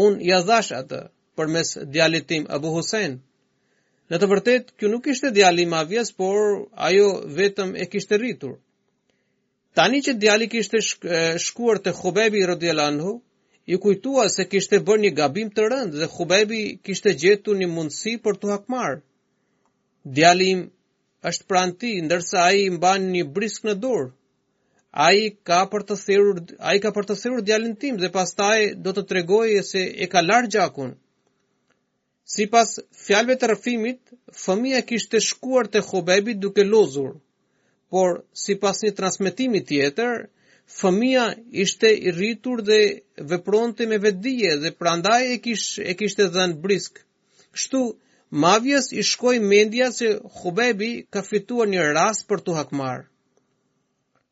Unë 0.05 0.21
i 0.27 0.33
azash 0.39 0.73
atë 0.81 1.01
për 1.37 1.47
mes 1.55 1.71
djalitim 1.95 2.47
Abu 2.57 2.73
Hussein. 2.75 3.15
Në 4.11 4.17
të 4.19 4.27
vërtet, 4.31 4.65
kjo 4.79 4.89
nuk 4.91 5.07
ishte 5.13 5.31
djali 5.37 5.65
mavjes, 5.75 6.11
por 6.11 6.65
ajo 6.89 7.07
vetëm 7.39 7.75
e 7.83 7.87
kishte 7.91 8.17
rritur. 8.19 8.57
Tani 9.77 10.01
që 10.05 10.17
djali 10.19 10.47
kishte 10.51 10.81
shkuar 11.45 11.79
të 11.83 11.93
khubebi 11.99 12.41
rëdilanho, 12.49 13.13
i 13.65 13.77
kujtua 13.77 14.25
se 14.33 14.45
kishte 14.49 14.79
bërë 14.85 15.01
një 15.05 15.11
gabim 15.17 15.49
të 15.53 15.65
rënd 15.71 15.93
dhe 15.99 16.07
Hubebi 16.15 16.61
kishte 16.83 17.13
gjetur 17.21 17.57
një 17.59 17.67
mundësi 17.73 18.15
për 18.23 18.39
të 18.41 18.49
hakmar. 18.51 18.95
Djalim 20.17 20.63
është 21.31 21.45
pranë 21.51 21.77
ti, 21.79 21.91
ndërsa 22.05 22.39
ai 22.49 22.63
i 22.65 22.69
mban 22.77 23.05
një 23.13 23.23
brisk 23.35 23.67
në 23.69 23.75
dorë. 23.83 24.07
Ai 25.05 25.29
ka 25.47 25.59
për 25.71 25.85
të 25.87 25.95
thirrur, 26.05 26.39
ai 26.71 26.79
ka 26.83 26.91
për 26.95 27.05
të 27.09 27.15
thirrur 27.21 27.43
djalin 27.47 27.75
tim 27.79 27.99
dhe 28.01 28.09
pastaj 28.11 28.65
do 28.83 28.91
të 28.97 29.03
tregojë 29.11 29.61
se 29.67 29.83
e 30.03 30.07
ka 30.11 30.23
larë 30.25 30.49
gjakun. 30.55 30.89
Sipas 32.33 32.73
fjalëve 33.05 33.37
të 33.39 33.49
rrëfimit, 33.51 34.01
fëmia 34.41 34.81
kishte 34.89 35.21
shkuar 35.27 35.69
te 35.71 35.83
Hubebi 35.89 36.35
duke 36.43 36.65
lozur, 36.71 37.13
por 37.91 38.17
sipas 38.45 38.81
një 38.83 38.91
transmetimi 38.99 39.61
tjetër, 39.69 40.27
fëmija 40.67 41.23
ishte 41.61 41.89
i 41.93 42.11
rritur 42.11 42.61
dhe 42.61 42.79
vepronte 43.29 43.85
me 43.87 43.97
vetdije 43.97 44.55
dhe 44.63 44.71
prandaj 44.71 45.23
e 45.33 45.37
kish 45.43 45.79
e 45.79 45.93
kishte 45.99 46.27
dhënë 46.33 46.61
brisk. 46.61 46.99
Kështu 47.53 47.81
Mavjes 48.43 48.91
i 48.95 49.03
shkoi 49.03 49.39
mendja 49.43 49.91
se 49.91 50.07
Khubebi 50.35 50.91
ka 51.13 51.19
fituar 51.29 51.67
një 51.67 51.87
rast 51.95 52.27
për 52.31 52.39
tu 52.45 52.53
hakmar. 52.55 53.01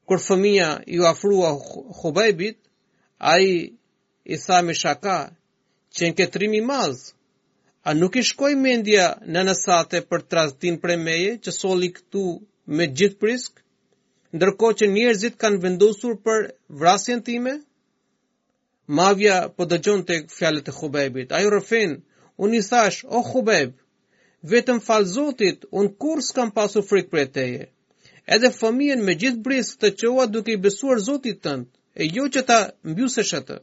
Kur 0.07 0.21
fëmija 0.25 0.69
i 0.87 0.99
ofrua 1.03 1.49
afrua 1.51 2.25
ai 3.31 3.49
i 4.23 4.35
tha 4.45 4.61
me 4.67 4.73
shaka, 4.73 5.17
"Çen 5.91 6.13
ke 6.13 6.27
trim 6.31 6.53
i 6.53 6.61
maz?" 6.61 6.95
A 7.83 7.91
nuk 7.99 8.15
i 8.15 8.23
shkoi 8.29 8.55
mendja 8.63 9.07
në 9.33 9.41
nësate 9.47 9.97
për 10.09 10.19
trazdin 10.31 10.79
për 10.81 10.89
e 10.95 10.99
meje 11.07 11.31
që 11.43 11.51
soli 11.59 11.89
këtu 11.97 12.23
me 12.75 12.85
gjithë 12.97 13.19
prisk? 13.19 13.53
ndërko 14.37 14.67
që 14.79 14.85
njerëzit 14.95 15.35
kanë 15.41 15.59
vendosur 15.63 16.15
për 16.25 16.43
vrasjen 16.81 17.21
time? 17.29 17.53
Mavja 18.99 19.37
po 19.55 19.63
dëgjon 19.71 20.03
të 20.07 20.15
fjallet 20.37 20.67
e 20.71 20.75
Khubebit. 20.77 21.29
Ajo 21.37 21.49
rëfen, 21.55 21.95
unë 22.43 22.59
i 22.59 22.63
thash, 22.69 22.99
o 23.05 23.19
Khubeb, 23.29 23.71
vetëm 24.51 24.79
falzotit, 24.87 25.65
unë 25.79 25.91
kur 26.01 26.21
s'kam 26.27 26.49
pasu 26.57 26.81
frik 26.89 27.09
për 27.11 27.19
e 27.23 27.25
teje. 27.37 27.65
Edhe 28.35 28.51
fëmijen 28.59 29.01
me 29.05 29.13
gjithë 29.21 29.43
brisë 29.47 29.79
të 29.81 29.91
qoa 29.99 30.25
duke 30.33 30.53
i 30.55 30.61
besuar 30.65 31.01
zotit 31.07 31.41
tëndë, 31.45 31.69
e 32.01 32.09
jo 32.15 32.25
që 32.33 32.41
ta 32.49 32.59
mbjusesh 32.91 33.33
atë. 33.41 33.57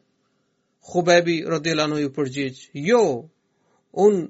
Khubebi, 0.88 1.36
rëdela 1.52 1.84
në 1.90 2.00
ju 2.02 2.08
përgjith, 2.16 2.58
jo, 2.90 3.02
unë 4.06 4.22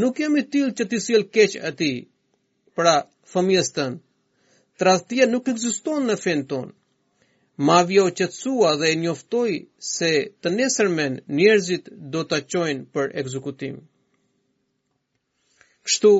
nuk 0.00 0.14
jam 0.20 0.36
i 0.40 0.44
tilë 0.52 0.72
që 0.76 0.84
ti 0.90 0.96
s'jel 1.04 1.24
keq 1.34 1.52
ati, 1.70 1.92
pra 2.76 2.96
fëmijes 3.32 3.68
tëndë. 3.76 4.00
Trastia 4.80 5.26
nuk 5.32 5.48
egziston 5.52 6.06
në 6.08 6.14
fenë 6.24 6.46
tonë. 6.52 6.72
Ma 7.68 7.78
vjo 7.88 8.04
qëtësua 8.18 8.70
dhe 8.80 8.88
e 8.92 8.98
njoftoj 9.00 9.50
se 9.88 10.10
të 10.42 10.52
nesërmen 10.54 11.18
njerëzit 11.40 11.90
do 12.14 12.22
të 12.30 12.38
qojnë 12.54 12.86
për 12.96 13.12
egzekutim. 13.22 13.74
Kështu, 15.86 16.12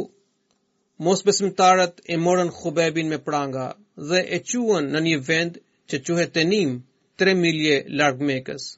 mos 1.06 1.24
besimtarët 1.28 2.04
e 2.14 2.18
morën 2.26 2.52
Khubebin 2.58 3.08
me 3.14 3.18
pranga 3.28 3.66
dhe 4.10 4.20
e 4.36 4.42
quen 4.50 4.92
në 4.92 5.02
një 5.08 5.16
vend 5.30 5.58
që 5.90 6.02
quhet 6.08 6.36
të 6.36 6.44
njim 6.52 6.76
3 7.22 7.36
milje 7.44 7.76
largë 8.00 8.28
mekës 8.32 8.68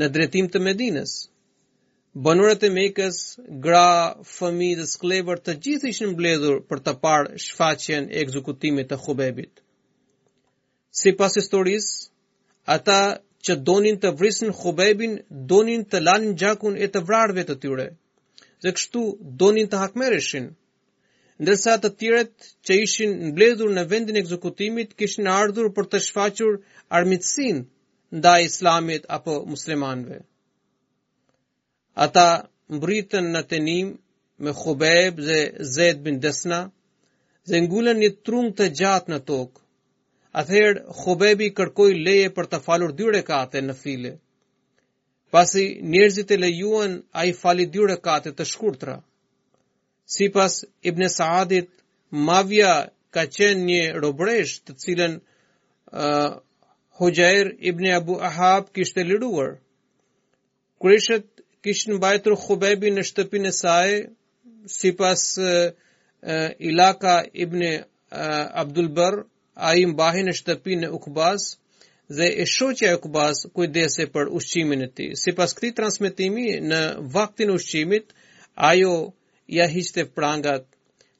në 0.00 0.10
drejtim 0.16 0.50
të 0.52 0.58
Medinës. 0.66 1.14
Banurët 2.24 2.62
e 2.62 2.68
Mekës, 2.74 3.16
gra, 3.62 3.80
fëmijë 4.32 4.76
dhe 4.80 4.84
sklevër 4.90 5.40
të 5.46 5.52
gjithë 5.64 5.88
ishin 5.92 6.10
mbledhur 6.12 6.60
për 6.72 6.80
të 6.86 6.92
parë 7.06 7.38
shfaqjen 7.44 8.04
e 8.12 8.20
ekzekutimit 8.22 8.88
të 8.92 8.98
Hubebit. 9.06 9.62
Sipas 11.00 11.34
historisë, 11.40 11.90
ata 12.74 12.98
që 13.48 13.56
donin 13.70 13.98
të 14.04 14.12
vrisnin 14.20 14.54
Hubebin, 14.60 15.16
donin 15.54 15.82
të 15.90 16.00
lanin 16.06 16.36
gjakun 16.44 16.76
e 16.86 16.88
të 16.96 17.02
vrarëve 17.08 17.44
të 17.48 17.56
tyre. 17.66 17.88
Dhe 18.62 18.74
kështu 18.78 19.02
donin 19.42 19.70
të 19.72 19.80
hakmereshin, 19.82 20.46
Ndërsa 21.42 21.74
të 21.82 21.90
tjerët 22.02 22.46
që 22.68 22.76
ishin 22.84 23.16
mbledhur 23.32 23.72
në 23.80 23.84
vendin 23.94 24.20
e 24.20 24.22
ekzekutimit 24.22 24.94
kishin 25.02 25.32
ardhur 25.40 25.72
për 25.80 25.90
të 25.94 26.02
shfaqur 26.06 26.60
armiqësinë 27.00 27.66
ndaj 28.20 28.40
islamit 28.52 29.10
apo 29.18 29.40
muslimanëve 29.56 30.20
ata 31.96 32.48
mbritën 32.74 33.28
në 33.34 33.40
tenim 33.48 33.90
me 34.44 34.52
khubeb 34.58 35.20
dhe 35.26 35.40
zed 35.74 36.00
bin 36.02 36.18
desna 36.22 36.58
dhe 37.48 37.60
ngullën 37.66 37.98
një 38.02 38.08
trung 38.24 38.48
të 38.56 38.66
gjatë 38.78 39.10
në 39.12 39.18
tokë. 39.30 39.60
Atëherë 40.40 40.84
khubebi 41.02 41.48
kërkoj 41.54 41.90
leje 42.06 42.30
për 42.34 42.46
të 42.50 42.58
falur 42.66 42.94
dyre 42.98 43.20
kate 43.28 43.60
në 43.62 43.74
file. 43.82 44.12
Pasi 45.30 45.64
njerëzit 45.92 46.34
e 46.34 46.38
lejuan 46.38 46.92
a 47.18 47.24
i 47.30 47.32
fali 47.40 47.66
dyre 47.74 47.96
kate 48.06 48.32
të 48.34 48.44
shkurtra. 48.52 48.96
Si 50.14 50.28
pas 50.34 50.52
Ibn 50.90 51.08
Saadit, 51.08 51.70
mavja 52.26 52.72
ka 53.14 53.22
qenë 53.36 53.62
një 53.68 53.82
robresh 54.02 54.56
të 54.66 54.72
cilën 54.82 55.12
uh, 55.18 56.34
Hoxhair 56.98 57.46
Ibn 57.70 57.84
Abu 57.96 58.18
Ahab 58.28 58.72
kishte 58.74 59.06
liruar. 59.06 59.56
Kureshët 60.82 61.33
kishë 61.64 61.90
në 61.94 61.98
bajtër 62.04 62.34
Khubebi 62.44 62.90
në 62.94 63.02
shtëpin 63.10 63.48
e 63.48 63.50
saj, 63.58 63.90
si 64.78 64.90
pas 65.00 65.22
Ilaka 66.68 67.14
ibn 67.44 67.62
abdul 68.12 68.90
Abdulbër, 68.92 69.16
a 69.54 69.70
i 69.80 69.84
mbahi 69.90 70.22
në 70.26 70.34
shtëpin 70.38 70.84
Ukbas, 70.96 71.44
dhe 72.18 72.28
e 72.44 72.44
shoqja 72.54 72.90
e 72.94 72.98
Ukbas 73.00 73.42
kujdese 73.56 74.06
për 74.14 74.28
ushimin 74.38 74.82
e 74.86 74.90
ti. 74.96 75.06
Si 75.20 75.30
pas 75.38 75.54
këti 75.56 75.70
transmitimi, 75.80 76.44
në 76.70 76.80
vaktin 77.16 77.52
ushqimit, 77.56 78.06
ajo 78.70 78.94
ja 79.58 79.64
histe 79.74 80.04
prangat. 80.16 80.64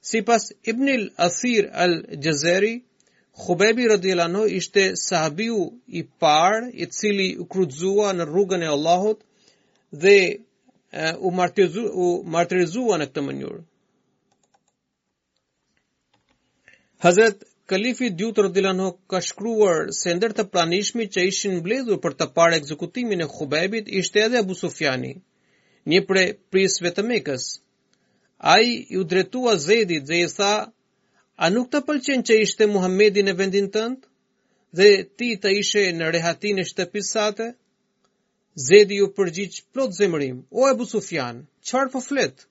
Si 0.08 0.20
pas 0.28 0.48
Ibn 0.72 0.86
al 1.00 1.04
Asir 1.28 1.68
al-Gjezeri, 1.84 2.74
Khubebi 3.42 3.86
radiallahu 3.96 4.50
ishte 4.60 4.84
sahabiu 5.06 5.60
i 5.88 6.02
par 6.22 6.58
i 6.70 6.84
cili 6.98 7.28
u 7.42 7.46
kruzua 7.52 8.12
në 8.18 8.28
rrugën 8.32 8.62
e 8.66 8.70
Allahut, 8.76 9.20
dhe 10.02 10.36
u 11.18 11.30
martëzu 11.38 12.84
u 12.86 12.90
në 13.00 13.06
këtë 13.10 13.22
mënyrë. 13.28 13.60
Hazrat 17.04 17.42
Kalifi 17.72 18.08
Dyutr 18.20 18.48
Dilano 18.54 18.88
ka 19.12 19.20
shkruar 19.28 19.90
se 19.98 20.14
ndër 20.16 20.34
të 20.38 20.44
pranishmi 20.52 21.04
që 21.14 21.24
ishin 21.30 21.54
mbledhur 21.60 21.98
për 22.04 22.16
të 22.18 22.26
parë 22.36 22.58
ekzekutimin 22.60 23.24
e 23.24 23.28
Khubebit 23.34 23.88
ishte 24.00 24.22
edhe 24.26 24.40
Abu 24.42 24.56
Sufjani, 24.60 25.12
një 25.90 26.00
prej 26.08 26.26
prisve 26.50 26.90
të 26.94 27.04
Mekës. 27.10 27.44
Ai 28.54 28.66
i 28.94 29.00
u 29.00 29.04
dretua 29.12 29.56
Zedit 29.66 30.04
dhe 30.08 30.18
i 30.24 30.28
tha: 30.38 30.52
"A 31.34 31.46
nuk 31.54 31.70
të 31.72 31.80
pëlqen 31.88 32.24
që 32.28 32.40
ishte 32.44 32.70
Muhamedi 32.74 33.22
në 33.26 33.36
vendin 33.40 33.70
tënd?" 33.76 34.08
dhe 34.78 34.86
ti 35.16 35.28
të 35.42 35.50
ishe 35.62 35.82
në 35.98 36.08
rehatin 36.14 36.58
e 36.58 36.62
shtëpisate, 36.70 37.52
Zedi 38.62 38.96
ju 39.02 39.06
përgjith 39.14 39.56
plot 39.74 39.90
zemërim, 39.96 40.36
o 40.52 40.66
Ebu 40.70 40.84
Sufjan, 40.88 41.38
qarë 41.70 41.90
po 41.94 42.00
fletë? 42.02 42.44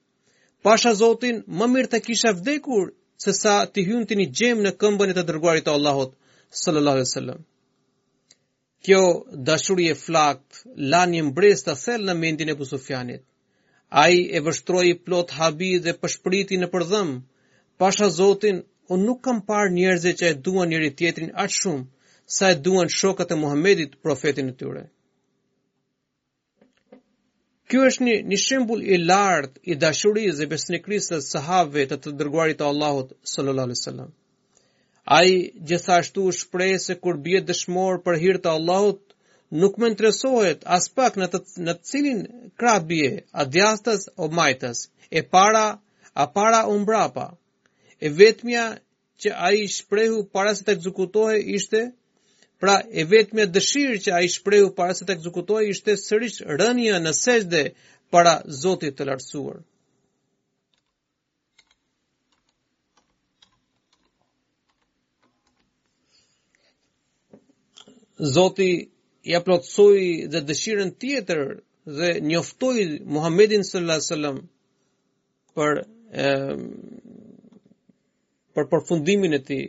Pasha 0.68 0.92
Zotin 1.02 1.38
më 1.60 1.68
mirë 1.74 1.89
të 1.94 2.00
kisha 2.08 2.32
vdekur 2.39 2.89
se 3.26 3.32
sa 3.38 3.54
të 3.76 3.86
hyun 3.89 4.04
të 4.10 4.18
një 4.22 4.26
gjemë 4.39 4.66
në 4.66 4.72
këmbën 4.82 5.13
e 5.13 5.16
të 5.20 5.24
dërguarit 5.30 5.66
të 5.68 5.76
Allahot, 5.78 6.12
sallallahu 6.63 7.04
e 7.04 7.06
sallam. 7.12 7.39
Kjo 8.84 9.02
dashuri 9.52 9.88
e 9.92 9.96
flakt, 10.02 10.60
la 10.96 11.06
një 11.13 11.24
mbres 11.30 11.63
të 11.70 11.76
thellë 11.84 12.10
në 12.12 12.16
mendin 12.26 12.52
e 12.52 12.56
Busufjanit. 12.63 13.24
A 14.02 14.08
i 14.12 14.20
e 14.38 14.42
vështroj 14.50 14.86
plot 15.08 15.32
habi 15.39 15.72
dhe 15.88 15.94
pëshpriti 16.02 16.60
në 16.60 16.68
përdhëm. 16.76 17.13
Pasha 17.84 18.10
Zotin, 18.18 18.60
o 18.92 19.00
nuk 19.06 19.24
kam 19.30 19.39
parë 19.54 19.72
njerëze 19.80 20.13
që 20.20 20.34
e 20.34 20.38
duan 20.50 20.72
njëri 20.74 20.92
tjetrin 21.00 21.32
atë 21.46 21.60
shumë, 21.60 21.88
sa 22.38 22.52
e 22.52 22.60
duan 22.68 22.92
shokët 23.00 23.32
e 23.32 23.39
Muhammedit, 23.46 23.98
profetin 24.08 24.52
e 24.52 24.58
tyre. 24.60 24.84
Kjo 27.74 27.84
është 27.90 28.04
një, 28.06 28.14
një 28.32 28.38
shembul 28.40 28.82
i 28.86 28.98
lartë 29.10 29.62
i 29.66 29.76
dashuriz 29.82 30.42
e 30.44 30.46
besnikrisë 30.52 31.16
të 31.16 31.18
sahave 31.28 31.86
të 31.92 31.96
të 32.04 32.12
dërguarit 32.20 32.60
të 32.60 32.66
Allahut 32.70 33.14
sallallahu 33.32 33.74
alaihi 33.74 35.10
A 35.16 35.18
i 35.30 35.40
gjithashtu 35.72 36.26
shprej 36.40 36.76
se 36.84 36.96
kur 37.06 37.18
bje 37.26 37.42
dëshmor 37.48 37.98
për 38.06 38.20
hirtë 38.26 38.44
të 38.44 38.52
Allahut, 38.58 39.02
nuk 39.64 39.80
me 39.82 39.90
nëtresohet 39.94 40.68
as 40.78 40.86
pak 41.00 41.18
në 41.24 41.32
të, 41.34 41.40
në 41.70 41.76
të 41.80 41.90
cilin 41.94 42.22
krat 42.62 42.86
bje, 42.92 43.10
a 43.34 43.42
djastës 43.56 44.06
o 44.24 44.30
majtës, 44.42 44.84
e 45.20 45.26
para, 45.34 45.66
a 46.14 46.26
para 46.38 46.62
o 46.74 46.78
mbrapa. 46.84 47.26
E 48.06 48.14
vetëmja 48.22 48.68
që 49.22 49.36
a 49.48 49.52
i 49.64 49.66
shprehu 49.80 50.22
para 50.36 50.54
se 50.54 50.62
të 50.70 50.78
ekzekutohe 50.78 51.42
ishte, 51.58 51.88
Pra 52.63 52.78
e 52.97 53.04
vetë 53.12 53.36
me 53.36 53.43
dëshirë 53.56 53.95
që 54.06 54.12
a 54.15 54.19
i 54.23 54.28
shpreju 54.34 54.67
para 54.78 54.93
se 54.97 55.04
të 55.08 55.15
ekzekutoj 55.17 55.62
ishte 55.69 55.95
sërish 56.02 56.38
rënja 56.62 56.99
në 57.06 57.12
seshde 57.17 57.60
para 58.15 58.36
Zotit 58.60 58.95
të 59.02 59.08
larsuar. 59.10 59.58
Zoti 68.38 68.69
ja 69.34 69.43
plotësoj 69.49 69.99
dhe 70.36 70.43
dëshirën 70.54 70.95
tjetër 71.04 71.43
dhe 71.99 72.13
njoftoj 72.32 72.78
Muhammedin 73.17 73.67
s.a.s. 73.71 74.08
për 75.58 75.84
e, 76.23 76.28
për 78.56 78.71
përfundimin 78.76 79.41
e 79.41 79.45
tij 79.52 79.63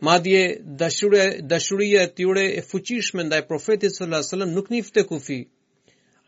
Madje 0.00 0.58
dashuria 0.76 1.40
dashuria 1.42 2.02
e 2.04 2.08
tyre 2.08 2.46
e 2.58 2.60
fuqishme 2.62 3.22
ndaj 3.24 3.46
profetit 3.48 3.92
sallallahu 3.96 4.18
alajhi 4.20 4.28
wasallam 4.30 4.54
nuk 4.54 4.68
nifte 4.70 5.02
kufi. 5.08 5.48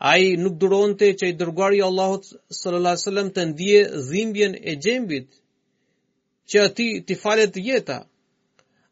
Ai 0.01 0.37
nuk 0.41 0.57
duronte 0.59 1.07
që 1.19 1.27
i 1.29 1.33
dërguari 1.37 1.77
i 1.83 1.85
Allahut 1.85 2.25
sallallahu 2.61 2.95
alajhi 2.97 3.05
wasallam 3.05 3.29
të 3.37 3.43
ndiejë 3.51 3.83
dhimbjen 4.11 4.55
e 4.57 4.75
gjembit 4.87 5.29
që 6.51 6.63
ati 6.69 6.87
ti 7.07 7.15
falet 7.23 7.61
jeta. 7.69 7.99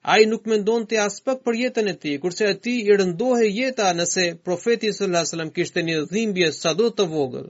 Ai 0.04 0.28
nuk 0.28 0.44
mendonte 0.52 0.94
të 1.00 1.22
pak 1.24 1.40
për 1.44 1.54
jetën 1.62 1.88
e 1.88 1.94
tij, 2.02 2.18
kurse 2.22 2.44
ati 2.54 2.74
i 2.84 2.92
rëndohe 3.00 3.48
jeta 3.56 3.88
nëse 3.96 4.26
profeti 4.44 4.92
sallallahu 4.92 5.22
alajhi 5.22 5.30
wasallam 5.32 5.54
kishte 5.56 5.86
një 5.88 5.96
dhimbje 6.12 6.52
sado 6.60 6.90
të 6.98 7.08
vogël. 7.14 7.48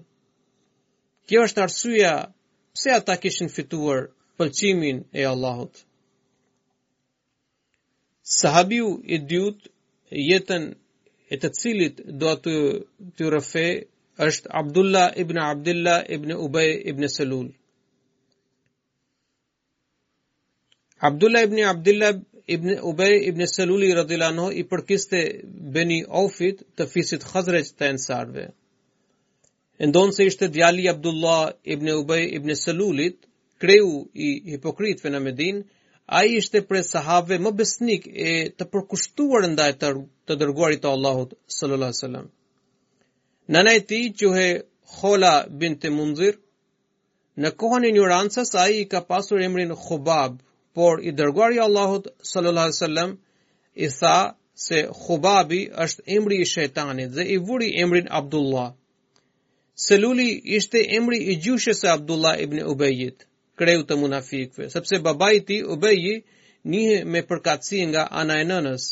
Kjo 1.27 1.43
është 1.51 1.63
arsyeja 1.67 2.15
pse 2.79 2.95
ata 3.01 3.19
kishin 3.23 3.51
fituar 3.59 4.13
pëlqimin 4.39 5.03
e 5.21 5.27
Allahut. 5.33 5.86
Sahabiu 8.35 8.87
i 9.07 9.17
dyut 9.33 9.69
jetën 10.29 10.65
e 11.31 11.37
të 11.43 11.51
cilit 11.59 12.01
do 12.23 12.31
të 12.47 12.55
të 13.19 13.29
rëfe 13.35 13.65
është 14.27 14.51
Abdullah 14.61 15.15
ibn 15.25 15.39
Abdullah 15.43 16.01
ibn 16.17 16.33
Ubay 16.47 16.73
ibn 16.93 17.07
Salul. 17.13 17.47
Abdullah 21.11 21.45
ibn 21.49 21.63
Abdullah 21.71 22.11
ibn 22.57 22.75
Ubay 22.91 23.15
ibn 23.31 23.47
Salul 23.53 23.87
i 23.87 23.93
radhiyallahu 24.01 24.49
i 24.63 24.67
përkiste 24.75 25.23
bëni 25.77 26.01
Aufit 26.23 26.65
të 26.79 26.89
fisit 26.95 27.23
Khazraj 27.31 27.63
të 27.79 27.91
ensarve 27.95 28.47
Ndonë 29.91 30.15
se 30.19 30.27
ishte 30.33 30.51
djali 30.59 30.91
Abdullah 30.95 31.43
ibn 31.75 31.93
Ubay 31.95 32.25
ibn 32.39 32.51
Salulit, 32.59 33.19
kreu 33.63 33.91
i 34.15 34.29
hipokritve 34.53 35.11
në 35.13 35.21
Medinë, 35.25 35.61
A 36.09 36.23
i 36.25 36.37
ishte 36.39 36.61
prej 36.63 36.85
sahave 36.87 37.37
më 37.45 37.51
besnik 37.61 38.05
e 38.07 38.33
të 38.59 38.67
përkushtuar 38.75 39.47
ndaj 39.53 39.73
të, 39.81 39.89
të 40.31 40.37
dërguarit 40.43 40.83
të 40.85 40.91
Allahut 40.95 41.33
sallallahu 41.55 41.87
alaihi 41.91 42.03
wasallam. 42.03 42.27
Nëna 43.57 43.73
e 43.79 43.81
tij 43.91 44.05
quhe 44.21 44.45
Khola 44.97 45.33
bint 45.63 45.83
Munzir. 45.97 46.39
Në 47.43 47.51
kohën 47.63 47.85
e 47.85 47.91
ignorancës 47.91 48.55
ai 48.63 48.79
i 48.83 48.89
ka 48.93 49.01
pasur 49.11 49.43
emrin 49.47 49.75
Khubab, 49.87 50.39
por 50.79 51.03
i 51.03 51.11
dërguari 51.19 51.59
i 51.59 51.63
Allahut 51.67 52.07
sallallahu 52.33 52.69
alaihi 52.69 52.81
wasallam 52.81 53.17
i 53.87 53.89
tha 53.99 54.17
se 54.67 54.85
Khubabi 55.03 55.61
është 55.87 56.07
emri 56.19 56.39
i 56.45 56.49
shejtanit 56.55 57.11
dhe 57.17 57.27
i 57.35 57.39
vuri 57.49 57.73
emrin 57.87 58.07
Abdullah. 58.21 58.69
Seluli 59.89 60.31
ishte 60.61 60.87
emri 61.01 61.19
i 61.35 61.43
gjyshes 61.49 61.83
së 61.85 61.93
Abdullah 61.99 62.39
ibn 62.47 62.63
Ubejit 62.75 63.27
kreu 63.61 63.83
të 63.89 63.97
munafikve, 63.99 64.69
sepse 64.73 64.99
baba 65.07 65.29
ti 65.51 65.57
u 65.65 65.77
beji 65.85 66.15
njëhe 66.71 66.97
me 67.13 67.21
përkatsi 67.29 67.79
nga 67.91 68.03
ana 68.21 68.35
e 68.43 68.47
nënës. 68.53 68.85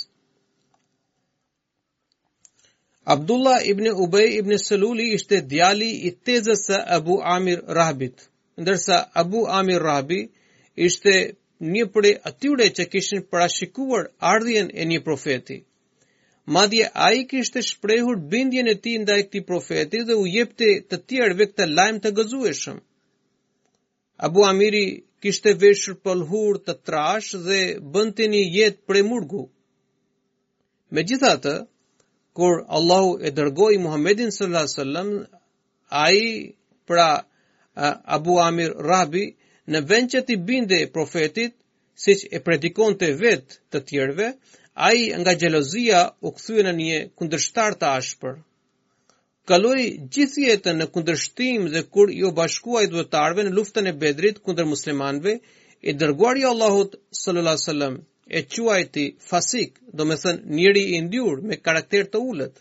Abdullah 3.14 3.60
ibn 3.72 3.86
Ubej 4.04 4.28
ibn 4.40 4.52
Seluli 4.66 5.06
ishte 5.16 5.36
djali 5.50 5.90
i 6.08 6.10
tezës 6.26 6.62
së 6.68 6.78
Abu 6.96 7.14
Amir 7.36 7.60
Rahbit, 7.78 8.16
ndërsa 8.62 8.96
Abu 9.22 9.40
Amir 9.58 9.80
Rahbi 9.88 10.20
ishte 10.86 11.12
një 11.74 11.84
përre 11.92 12.12
atyre 12.30 12.66
që 12.76 12.84
kishin 12.92 13.22
prashikuar 13.32 14.04
ardhjen 14.32 14.68
e 14.72 14.86
një 14.90 15.00
profeti. 15.06 15.58
Madje 16.54 16.88
a 17.06 17.10
i 17.18 17.28
kishte 17.30 17.60
shprehur 17.70 18.16
bindjen 18.32 18.68
e 18.72 18.76
ti 18.82 18.92
nda 19.02 19.14
e 19.20 19.24
këti 19.28 19.40
profeti 19.50 19.98
dhe 20.08 20.14
u 20.22 20.24
jepte 20.36 20.70
të 20.88 20.96
tjerëve 21.08 21.46
këtë 21.52 21.70
lajmë 21.76 22.04
të 22.04 22.14
gëzueshëm. 22.16 22.76
Abu 24.22 24.42
Amiri 24.46 24.82
kishte 25.24 25.52
veshur 25.60 25.96
pëllhur 26.04 26.58
të 26.66 26.74
trash 26.88 27.30
dhe 27.46 27.58
bënte 27.94 28.26
një 28.34 28.42
jetë 28.56 28.86
pre 28.90 29.02
murgu. 29.06 29.40
Me 30.94 31.02
gjithatë, 31.10 31.54
kur 32.38 32.60
Allahu 32.78 33.16
e 33.28 33.32
dërgoj 33.38 33.72
Muhammedin 33.86 34.30
s.a.s. 34.30 34.46
Pra, 34.46 35.26
a 35.98 36.06
i 36.12 36.24
pra 36.86 37.08
Abu 38.16 38.38
Amir 38.44 38.72
Rabi 38.90 39.24
në 39.74 39.82
vend 39.90 40.12
që 40.14 40.22
ti 40.28 40.36
binde 40.50 40.78
profetit, 40.94 41.56
si 42.04 42.14
që 42.20 42.30
e 42.38 42.42
predikon 42.46 42.94
të 43.00 43.10
vetë 43.22 43.58
të 43.70 43.82
tjerve, 43.90 44.28
a 44.86 44.92
i 44.94 45.04
nga 45.20 45.34
gjelozia 45.42 46.06
u 46.28 46.34
këthuje 46.36 46.66
në 46.68 46.72
një 46.82 47.00
kundërshtar 47.18 47.78
të 47.82 47.92
ashpër. 47.98 48.34
Kalori 49.50 49.86
gjithë 50.16 50.42
jetën 50.46 50.78
në 50.80 50.84
kundërshtim 50.92 51.64
dhe 51.72 51.80
kur 51.94 52.08
jo 52.18 52.28
bashkua 52.36 52.82
i 52.84 52.88
duetarve 52.92 53.42
në 53.44 53.50
luftën 53.56 53.90
e 53.90 53.92
bedrit 54.04 54.38
kundër 54.46 54.66
muslimanve, 54.70 55.34
e 55.88 55.90
dërguar 56.02 56.40
i 56.42 56.46
Allahut 56.50 56.94
s.a.s. 57.18 57.66
e 57.74 57.90
e 58.40 58.44
quajti 58.54 59.04
fasik, 59.32 59.74
do 59.98 60.06
me 60.10 60.16
thënë 60.22 60.46
njëri 60.58 60.84
i 60.96 61.00
ndjur 61.08 61.42
me 61.50 61.58
karakter 61.66 62.06
të 62.14 62.22
ullët. 62.28 62.54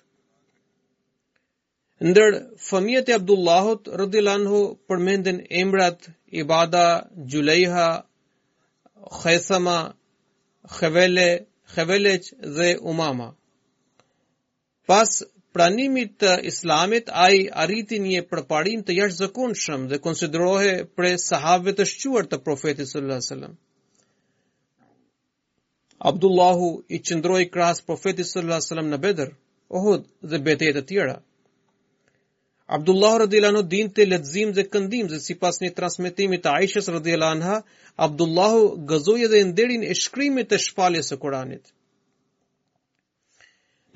Ndër 2.09 2.31
fëmijët 2.67 3.09
e 3.09 3.15
Abdullahut 3.19 3.87
rëdilanhu 4.01 4.59
përmendin 4.87 5.39
emrat 5.61 6.09
i 6.39 6.43
bada, 6.51 6.85
gjulejha, 7.31 7.87
khesama, 9.21 9.77
khevele, 10.75 11.29
kheveleq 11.73 12.23
dhe 12.57 12.69
umama. 12.91 13.29
Pas 14.87 15.21
pranimit 15.55 16.13
të 16.23 16.29
islamit, 16.49 17.09
a 17.13 17.25
i 17.31 17.41
arriti 17.63 17.99
një 18.03 18.21
përparim 18.33 18.83
të 18.85 18.95
jash 18.99 19.19
dhe 19.21 19.99
konsiderohej 20.05 20.73
pre 20.99 21.11
sahave 21.23 21.73
të 21.79 21.85
shquar 21.93 22.27
të 22.31 22.39
profetit 22.47 22.89
sallallahu 22.91 23.25
wasallam 23.25 23.53
Abdullahu 26.13 26.69
i 26.89 26.99
qëndroj 27.09 27.43
kras 27.53 27.83
profetit 27.91 28.27
sallallahu 28.29 28.63
wasallam 28.65 28.89
në 28.95 28.99
bedër, 29.05 29.29
ohud 29.79 30.09
dhe 30.31 30.39
betet 30.47 30.79
e 30.81 30.83
tjera. 30.89 31.13
Abdullah 32.77 33.13
radhiyallahu 33.23 33.63
din 33.75 33.91
te 33.99 34.07
lezim 34.09 34.51
dhe 34.57 34.65
këndim 34.73 35.07
se 35.13 35.19
sipas 35.27 35.61
një 35.63 35.71
transmetimi 35.77 36.41
të 36.43 36.55
Aishës 36.59 36.89
radhiyallahu 36.97 37.37
anha, 37.37 37.55
Abdullahu 38.07 38.65
gëzoi 38.91 39.29
dhe 39.35 39.43
nderin 39.51 39.85
e 39.93 39.95
shkrimit 40.01 40.51
të 40.51 40.59
shpaljes 40.67 41.13
së 41.13 41.19
Kuranit. 41.23 41.71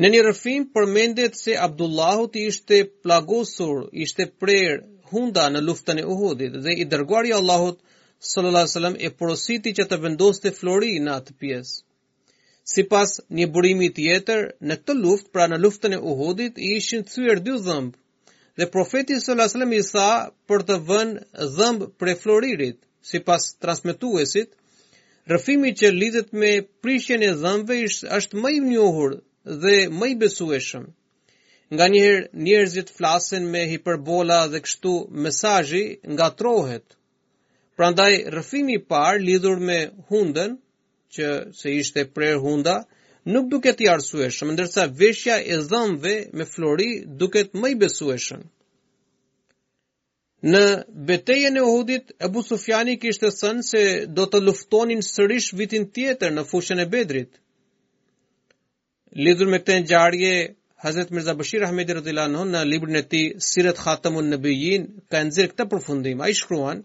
Në 0.04 0.10
një 0.14 0.20
rëfim 0.28 0.66
përmendet 0.78 1.38
se 1.40 1.54
Abdullahut 1.62 2.36
ishte 2.40 2.78
plagosur, 3.06 3.78
ishte 4.06 4.28
prerë 4.44 4.76
hunda 5.14 5.46
në 5.54 5.62
luftën 5.70 5.98
e 5.98 6.04
Uhudit 6.16 6.58
dhe 6.66 6.76
i 6.84 6.86
dërguari 6.92 7.34
Allahut 7.38 7.80
sallallahu 8.34 8.68
wasallam 8.68 8.98
e 9.02 9.10
porositi 9.22 9.74
që 9.80 9.86
të 9.94 10.00
vendoste 10.04 10.52
flori 10.60 10.92
në 11.06 11.16
atë 11.22 11.36
pjesë. 11.46 11.76
Sipas 12.74 13.16
një 13.40 13.48
burimi 13.56 13.90
tjetër, 14.02 14.46
në 14.70 14.78
këtë 14.84 14.96
luftë, 15.02 15.32
pra 15.38 15.48
në 15.54 15.60
luftën 15.66 15.98
e 15.98 16.02
Uhudit, 16.14 16.60
i 16.68 16.78
ishin 16.82 17.06
thyer 17.14 17.42
dy 17.48 17.58
dhëmb. 17.70 17.96
Dhe 18.62 18.70
profeti 18.78 19.18
sallallahu 19.18 19.50
wasallam 19.54 19.74
i 19.74 19.82
tha 19.92 20.08
për 20.52 20.66
të 20.70 20.78
vënë 20.92 21.48
dhëmb 21.58 21.88
për 22.04 22.14
floririt, 22.22 22.80
sipas 23.16 23.50
transmetuesit, 23.66 24.54
rëfimi 25.34 25.74
që 25.82 25.90
lidhet 25.98 26.32
me 26.46 26.56
prishjen 26.86 27.24
e 27.24 27.34
dhëmbëve 27.42 28.12
është 28.22 28.44
më 28.46 28.54
i 28.58 28.62
njohur 28.74 29.24
dhe 29.48 29.76
më 30.00 30.08
i 30.14 30.16
besueshëm. 30.24 30.86
Nga 31.74 31.86
njëherë 31.92 32.28
njerëzit 32.46 32.90
flasin 32.98 33.44
me 33.54 33.62
hiperbola 33.72 34.40
dhe 34.54 34.60
kështu 34.66 34.94
mesajji 35.24 35.86
nga 36.14 36.28
trohet. 36.40 36.86
ndaj 37.94 38.14
rëfimi 38.36 38.78
parë 38.92 39.20
lidhur 39.28 39.58
me 39.68 39.80
hunden, 40.10 40.52
që 41.14 41.26
se 41.60 41.68
ishte 41.82 42.02
prer 42.16 42.36
hunda, 42.44 42.76
nuk 43.34 43.46
duket 43.52 43.78
i 43.84 43.88
arsueshëm, 43.96 44.50
ndërsa 44.56 44.84
veshja 45.00 45.36
e 45.54 45.56
dhëmve 45.72 46.16
me 46.38 46.44
flori 46.54 46.92
duket 47.22 47.50
më 47.62 47.68
i 47.74 47.76
besueshëm. 47.84 48.42
Në 50.52 50.64
betejën 51.08 51.56
e 51.58 51.62
Uhudit, 51.70 52.06
Ebu 52.28 52.40
Sufjani 52.48 52.94
kishte 53.02 53.30
sënë 53.42 53.64
se 53.72 53.84
do 54.18 54.24
të 54.30 54.38
luftonin 54.46 55.02
sërish 55.14 55.50
vitin 55.60 55.86
tjetër 55.96 56.32
në 56.36 56.44
fushën 56.52 56.80
e 56.84 56.90
Bedrit 56.94 57.32
lidhur 59.16 59.48
me 59.50 59.58
këtë 59.64 59.76
ngjarje 59.84 60.32
Hazrat 60.84 61.12
Mirza 61.12 61.34
Bashir 61.38 61.64
Ahmedi 61.64 61.94
radhiyallahu 61.98 62.32
anhu 62.32 62.46
në 62.52 62.62
librin 62.72 63.00
e 63.00 63.04
tij 63.04 63.32
Sirat 63.50 63.80
Khatamun 63.84 64.30
Nabiyin 64.34 64.84
ka 65.12 65.22
nxjerr 65.28 65.52
këtë 65.54 65.66
përfundim. 65.72 66.22
Ai 66.22 66.34
shkruan 66.40 66.84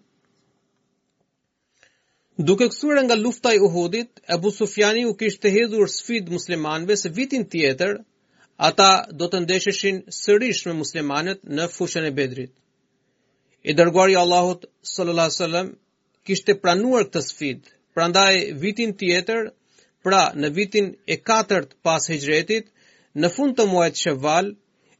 Duke 2.49 2.69
kësuar 2.73 3.03
nga 3.05 3.17
lufta 3.25 3.53
e 3.53 3.59
Uhudit, 3.67 4.11
Abu 4.35 4.51
Sufjani 4.51 5.05
u 5.07 5.13
kishte 5.21 5.51
hedhur 5.57 5.87
sfidë 5.97 6.33
muslimanëve 6.33 6.97
se 7.03 7.09
vitin 7.17 7.45
tjetër 7.53 7.93
ata 8.69 8.89
do 9.19 9.29
të 9.29 9.39
ndeshëshin 9.45 9.99
sërish 10.21 10.61
me 10.67 10.73
muslimanët 10.81 11.41
në 11.57 11.69
fushën 11.77 12.05
e 12.09 12.13
Bedrit. 12.19 12.53
I 13.71 13.75
dërguari 13.79 14.17
Allahut 14.25 14.65
sallallahu 14.95 15.29
alajhi 15.31 15.41
wasallam 15.41 15.69
kishte 16.27 16.53
pranuar 16.63 17.05
këtë 17.11 17.21
sfidë. 17.29 17.69
Prandaj 17.95 18.33
vitin 18.63 18.97
tjetër 19.01 19.41
pra 20.07 20.23
në 20.43 20.49
vitin 20.55 20.87
e 21.07 21.17
4 21.29 21.59
pas 21.87 22.09
hijretit, 22.13 22.69
në 23.23 23.29
fund 23.37 23.57
të 23.57 23.67
muajt 23.73 24.01
shëval, 24.05 24.49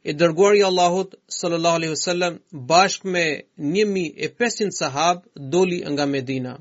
e 0.03 0.11
dërguar 0.19 0.55
i 0.59 0.65
Allahut 0.67 1.13
sallallahu 1.39 1.77
alaihi 1.79 1.93
wasallam 1.95 2.33
bashkë 2.71 3.09
me 3.15 3.23
1500 3.57 4.71
sahab 4.77 5.21
doli 5.53 5.79
nga 5.91 6.05
Medina. 6.13 6.53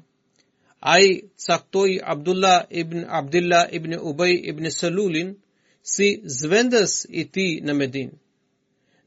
Ai 0.94 1.08
caktoi 1.46 1.98
Abdullah 2.14 2.58
ibn 2.82 3.00
Abdullah 3.20 3.64
ibn 3.78 3.92
Ubay 4.10 4.34
ibn 4.50 4.70
Salulin 4.78 5.30
si 5.94 6.08
zvendës 6.38 6.94
i 7.20 7.24
tij 7.34 7.52
në 7.66 7.72
Medinë. 7.80 8.14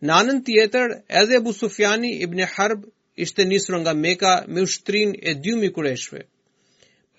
Në 0.06 0.12
anën 0.22 0.44
tjetër, 0.48 0.98
edhe 1.22 1.38
Abu 1.40 1.54
Sufjani 1.62 2.12
ibn 2.26 2.44
Harb 2.56 2.82
ishte 3.26 3.46
nisur 3.52 3.78
nga 3.82 3.94
Mekka 4.04 4.34
me 4.52 4.60
ushtrinë 4.68 5.16
e 5.22 5.32
2000 5.44 5.72
kurëshve 5.76 6.20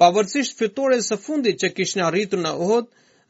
pavërësisht 0.03 0.59
fitore 0.61 0.97
së 1.05 1.17
fundit 1.27 1.61
që 1.63 1.69
kishë 1.77 1.99
në 2.01 2.05
arritur 2.09 2.41
në 2.47 2.51
Uhud 2.65 2.89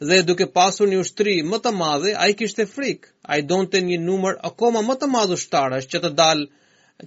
dhe 0.09 0.19
duke 0.31 0.47
pasur 0.59 0.91
një 0.93 0.99
ushtri 1.05 1.35
më 1.51 1.61
të 1.67 1.73
madhe, 1.81 2.13
a 2.23 2.27
i 2.31 2.35
kishte 2.41 2.67
frikë, 2.73 3.11
a 3.33 3.39
i 3.43 3.47
të 3.73 3.81
një 3.91 3.99
numër 4.07 4.39
akoma 4.51 4.83
më 4.89 4.97
të 5.03 5.07
madhe 5.15 5.39
ushtarës 5.41 5.87
që 5.93 6.03
të 6.05 6.11
dalë, 6.23 6.47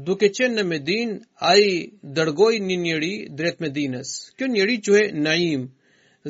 duke 0.09 0.29
qenë 0.39 0.57
në 0.61 0.65
Medin, 0.73 1.15
a 1.39 1.53
i 1.69 1.93
dërgoj 2.19 2.53
një 2.67 2.77
njëri 2.85 3.13
drejt 3.39 3.61
Medinës. 3.65 4.11
Kjo 4.39 4.47
njëri 4.55 4.77
që 4.89 5.01
Naim, 5.27 5.69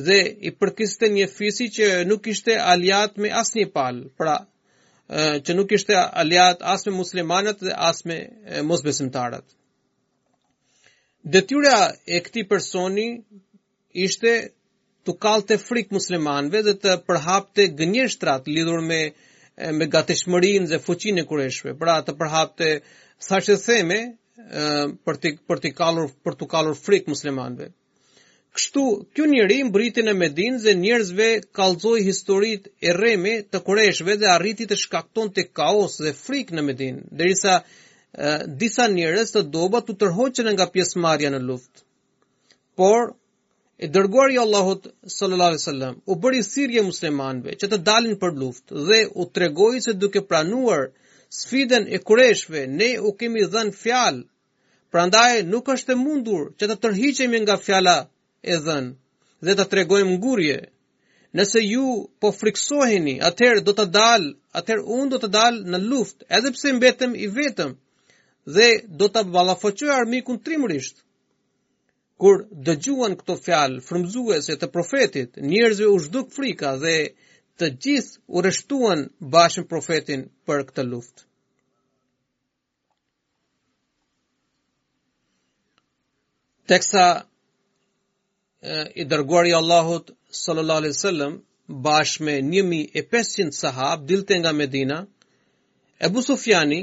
dhe 0.06 0.18
i 0.48 0.50
përkiste 0.60 1.08
një 1.16 1.26
fisi 1.36 1.68
që 1.78 1.88
nuk 2.10 2.26
ishte 2.34 2.56
aljat 2.74 3.16
me 3.24 3.30
asnjë 3.42 3.68
palë, 3.76 4.08
pra 4.20 4.38
që 5.12 5.52
nuk 5.56 5.72
ishte 5.76 5.92
aliat 6.22 6.62
as 6.74 6.86
me 6.86 6.92
muslimanët 6.96 7.60
dhe 7.64 7.72
as 7.88 8.04
me 8.08 8.16
mosbesimtarët. 8.68 9.44
Detyra 11.34 11.78
e 12.14 12.20
këtij 12.26 12.46
personi 12.48 13.06
ishte 14.04 14.32
të 15.04 15.14
kallte 15.24 15.58
frikë 15.60 15.92
muslimanëve 15.98 16.60
dhe 16.66 16.74
të 16.82 16.92
përhapte 17.06 17.66
gënjeshtrat 17.78 18.48
lidhur 18.56 18.80
me 18.90 19.00
me 19.78 19.86
gatishmërinë 19.94 20.66
dhe 20.70 20.78
fuqinë 20.86 21.20
e 21.22 21.26
kurëshve, 21.30 21.74
pra 21.80 21.94
të 22.04 22.12
përhapte 22.20 22.66
thashë 23.28 23.54
theme 23.66 23.98
për 25.04 25.14
të 25.22 25.34
për 25.48 25.60
të 25.64 25.70
kalur 25.80 26.08
për 26.24 26.38
të 26.40 26.48
kalur 26.54 26.80
frikë 26.86 27.12
muslimanëve. 27.12 27.68
Kështu, 28.54 28.82
kjo 29.18 29.24
njëri 29.30 29.54
briti 29.74 30.02
e 30.10 30.12
Medin 30.18 30.58
dhe 30.64 30.72
njerëzve 30.80 31.26
kalzoj 31.58 31.94
historit 32.08 32.68
e 32.88 32.92
remi 32.96 33.32
të 33.54 33.60
koreshve 33.68 34.14
dhe 34.20 34.28
arritit 34.32 34.70
të 34.72 34.76
shkakton 34.82 35.32
të 35.38 35.44
kaos 35.60 35.96
dhe 36.04 36.12
frik 36.18 36.52
në 36.58 36.62
Medinë, 36.68 37.00
derisa 37.22 37.54
disa 38.60 38.86
njerëz 38.92 39.32
të 39.34 39.42
doba 39.56 39.80
të 39.88 39.96
tërhoqen 40.04 40.52
nga 40.54 40.68
pjesmarja 40.76 41.32
në 41.34 41.40
luftë. 41.48 41.82
Por, 42.82 43.10
e 43.84 43.90
dërguar 43.96 44.36
i 44.36 44.40
Allahut 44.44 44.86
sallallahu 45.16 45.50
alaihi 45.50 45.64
wasallam 45.64 45.98
u 46.14 46.18
bëri 46.26 46.46
sirje 46.52 46.86
muslimanve 46.90 47.56
që 47.62 47.72
të 47.72 47.80
dalin 47.90 48.14
për 48.22 48.38
luftë 48.44 48.86
dhe 48.90 49.00
u 49.24 49.30
tregoi 49.38 49.82
se 49.88 49.96
duke 50.04 50.22
pranuar 50.30 50.86
sfidën 51.40 51.90
e 51.90 51.98
koreshve 52.12 52.62
ne 52.78 52.92
u 53.10 53.16
kemi 53.24 53.48
dhenë 53.56 53.74
fjalë 53.82 54.26
prandaj 54.94 55.34
nuk 55.50 55.74
është 55.76 55.98
e 55.98 56.02
mundur 56.06 56.48
që 56.60 56.70
të 56.72 56.78
tërhiqemi 56.86 57.46
nga 57.46 57.58
fjala 57.68 58.00
e 58.52 58.56
dhënë 58.64 59.46
dhe 59.46 59.54
ta 59.58 59.64
tregojmë 59.72 60.14
ngurje. 60.18 60.58
Nëse 61.36 61.58
ju 61.72 61.86
po 62.22 62.28
friksoheni, 62.40 63.14
atëherë 63.28 63.62
do 63.66 63.72
të 63.78 63.84
dal, 63.96 64.22
atëherë 64.58 64.84
unë 64.98 65.08
do 65.14 65.18
të 65.24 65.30
dal 65.38 65.54
në 65.74 65.80
luftë, 65.90 66.22
edhe 66.36 66.50
pse 66.54 66.68
mbetem 66.76 67.12
i 67.16 67.26
vetëm 67.38 67.72
dhe 68.56 68.68
do 69.00 69.06
të 69.14 69.20
ballafoqoj 69.34 69.90
armikun 69.98 70.38
trimërisht. 70.44 71.00
Kur 72.22 72.44
dëgjuan 72.68 73.16
këto 73.18 73.34
fjalë 73.44 73.82
frymëzuese 73.88 74.54
të 74.60 74.68
profetit, 74.74 75.30
njerëzve 75.50 75.88
u 75.94 75.98
zhduk 76.04 76.30
frika 76.36 76.76
dhe 76.84 76.96
të 77.58 77.66
gjithë 77.82 78.20
u 78.34 78.44
rreshtuan 78.44 79.00
bashkë 79.34 79.66
profetin 79.72 80.22
për 80.46 80.62
këtë 80.68 80.84
luftë. 80.92 81.22
Teksa 86.72 87.04
i 88.94 89.04
dërguari 89.12 89.50
Allahut 89.60 90.10
sallallahu 90.40 90.80
alaihi 90.82 90.94
wasallam 90.98 91.32
bash 91.86 92.12
me 92.26 92.34
1500 92.42 93.52
sahab 93.60 94.06
dilte 94.08 94.34
nga 94.40 94.52
Medina. 94.52 94.98
Abu 96.06 96.22
Sufjani 96.28 96.80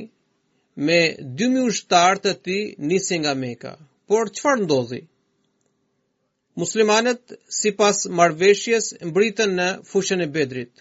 me 0.88 1.00
2000 1.20 1.67
ushtar 1.72 2.13
të 2.24 2.32
tij 2.46 2.62
nisi 2.89 3.15
nga 3.22 3.34
Mekka. 3.44 3.74
Por 4.08 4.26
çfar 4.36 4.58
ndodhi? 4.65 5.02
Muslimanët 6.62 7.26
sipas 7.62 7.98
marrveshjes 8.20 8.86
mbritën 9.10 9.50
në 9.60 9.67
fushën 9.89 10.22
e 10.24 10.28
Bedrit. 10.36 10.74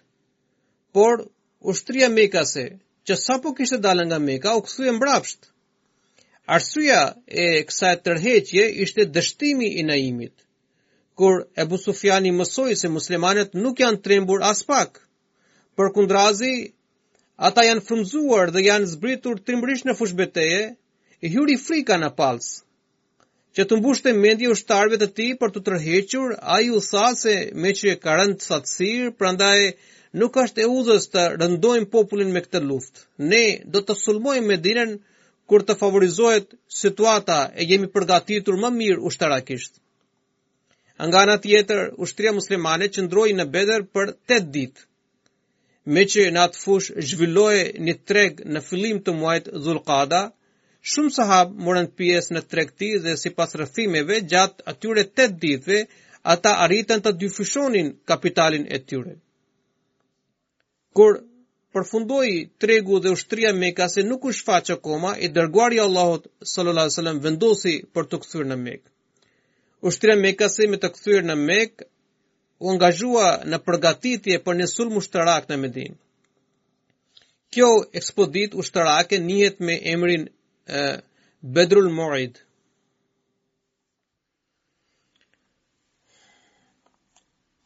Por 0.94 1.14
ushtria 1.72 2.08
Mekase 2.18 2.66
që 3.06 3.14
sapo 3.26 3.48
kishte 3.56 3.78
dalë 3.86 4.04
nga 4.10 4.18
Mekka 4.28 4.50
u 4.58 4.64
kthye 4.66 4.90
mbrapsht. 4.98 5.40
Arsyeja 6.56 7.02
e 7.44 7.64
kësaj 7.68 7.96
tërheqje 8.04 8.64
ishte 8.84 9.02
dështimi 9.14 9.68
i 9.80 9.84
Naimit 9.90 10.36
kur 11.20 11.42
Ebu 11.62 11.76
Sufjani 11.80 12.30
mësoj 12.34 12.72
se 12.82 12.88
muslimanet 12.92 13.56
nuk 13.62 13.80
janë 13.82 13.98
trembur 14.06 14.40
as 14.50 14.62
pak. 14.68 14.94
Për 15.76 15.90
kundrazi, 15.96 16.52
ata 17.48 17.64
janë 17.66 17.82
frumzuar 17.88 18.52
dhe 18.54 18.62
janë 18.66 18.88
zbritur 18.94 19.42
trembrish 19.48 19.84
në 19.88 19.94
fushbeteje, 19.98 20.62
i 21.26 21.32
hyuri 21.34 21.58
frika 21.64 21.98
në 22.04 22.08
palsë. 22.20 22.62
Që 23.58 23.66
të 23.68 23.78
mbush 23.80 24.00
të 24.06 24.14
mendje 24.22 24.48
u 24.48 24.56
shtarve 24.62 24.96
të 25.02 25.08
ti 25.18 25.26
për 25.42 25.52
të 25.56 25.62
tërhequr, 25.68 26.34
a 26.54 26.60
ju 26.68 26.80
tha 26.88 27.04
se 27.24 27.34
me 27.64 27.74
që 27.80 27.92
e 27.94 27.98
karën 28.06 28.32
të 28.38 28.46
satsir, 28.52 29.12
prandaj 29.20 29.60
nuk 30.22 30.40
është 30.44 30.64
e 30.64 30.70
uzës 30.78 31.10
të 31.12 31.26
rëndojmë 31.42 31.90
popullin 31.96 32.32
me 32.36 32.44
këtë 32.46 32.64
luft. 32.70 33.04
Ne 33.32 33.42
do 33.74 33.84
të 33.84 33.98
sulmojmë 34.06 34.46
me 34.52 34.60
dinen 34.68 34.96
kur 35.50 35.66
të 35.68 35.76
favorizohet 35.82 36.56
situata 36.80 37.40
e 37.60 37.68
jemi 37.74 37.92
përgatitur 37.96 38.56
më 38.64 38.72
mirë 38.80 39.04
ushtarakisht. 39.12 39.76
Nga 41.06 41.18
nga 41.24 41.36
tjetër, 41.44 41.80
ushtria 42.04 42.32
muslimane 42.36 42.86
që 42.94 43.00
në 43.08 43.44
bedër 43.52 43.82
për 43.96 44.06
8 44.12 44.38
ditë, 44.56 44.82
me 45.96 46.02
që 46.12 46.26
në 46.34 46.40
atë 46.44 46.60
fush 46.62 46.90
zhvilloj 47.10 47.60
një 47.86 47.94
treg 48.10 48.32
në 48.54 48.60
fillim 48.68 48.98
të 49.06 49.10
muajt 49.20 49.46
Zulqada, 49.66 50.18
shumë 50.92 51.14
sahab 51.16 51.48
morën 51.68 51.88
pjesë 52.00 52.34
në 52.36 52.40
treg 52.52 52.68
ti 52.80 52.90
dhe 53.06 53.14
si 53.22 53.30
pas 53.38 53.50
rëfimeve 53.62 54.18
gjatë 54.34 54.64
atyre 54.72 55.06
8 55.08 55.38
ditëve, 55.46 55.80
ata 56.34 56.50
arritën 56.66 57.00
të 57.06 57.10
dyfyshonin 57.22 57.88
kapitalin 58.12 58.68
e 58.76 58.78
tyre. 58.90 59.14
Kur 60.98 61.18
përfundoi 61.76 62.36
tregu 62.64 63.00
dhe 63.06 63.16
ushtria 63.16 63.54
Mekase 63.62 64.04
nuk 64.10 64.28
u 64.30 64.36
shfaqë 64.40 64.76
akoma, 64.76 65.16
i 65.26 65.32
dërguari 65.38 65.80
i 65.80 65.84
Allahut 65.86 66.28
sallallahu 66.52 66.84
alaihi 66.86 66.96
wasallam 66.96 67.24
vendosi 67.28 67.74
për 67.96 68.10
të 68.12 68.24
kthyer 68.26 68.48
në 68.52 68.60
Mekë 68.68 68.88
u 69.86 69.90
shtrirën 69.94 70.20
Mekase 70.24 70.66
me 70.72 70.78
të 70.80 70.88
kthyer 70.96 71.24
në 71.28 71.34
Mek, 71.42 71.82
u 72.60 72.70
angazhua 72.74 73.28
në 73.52 73.58
përgatitje 73.68 74.38
për 74.46 74.58
një 74.60 74.66
sulm 74.72 74.98
ushtarak 75.00 75.46
në 75.52 75.56
Medinë. 75.64 75.96
Kjo 77.54 77.68
ekspedit 78.00 78.54
ushtarake 78.62 79.18
njihet 79.28 79.60
me 79.68 79.76
emrin 79.94 80.26
Bedrul 81.58 81.88
Muid. 82.00 82.38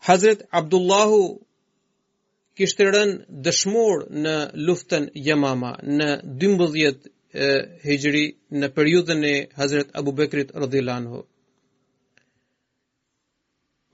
Hazret 0.07 0.47
Abdullahu 0.61 1.19
kishte 2.61 2.87
rën 2.95 3.13
dëshmor 3.45 4.05
në 4.25 4.35
luftën 4.69 5.11
jemama 5.29 5.75
në 5.99 6.09
12 6.45 7.11
hijri 7.89 8.25
në 8.61 8.73
periudën 8.79 9.27
e 9.27 9.37
Hazret 9.61 9.95
Abu 10.01 10.13
Bekrit 10.23 10.53
rëdhilan 10.65 11.09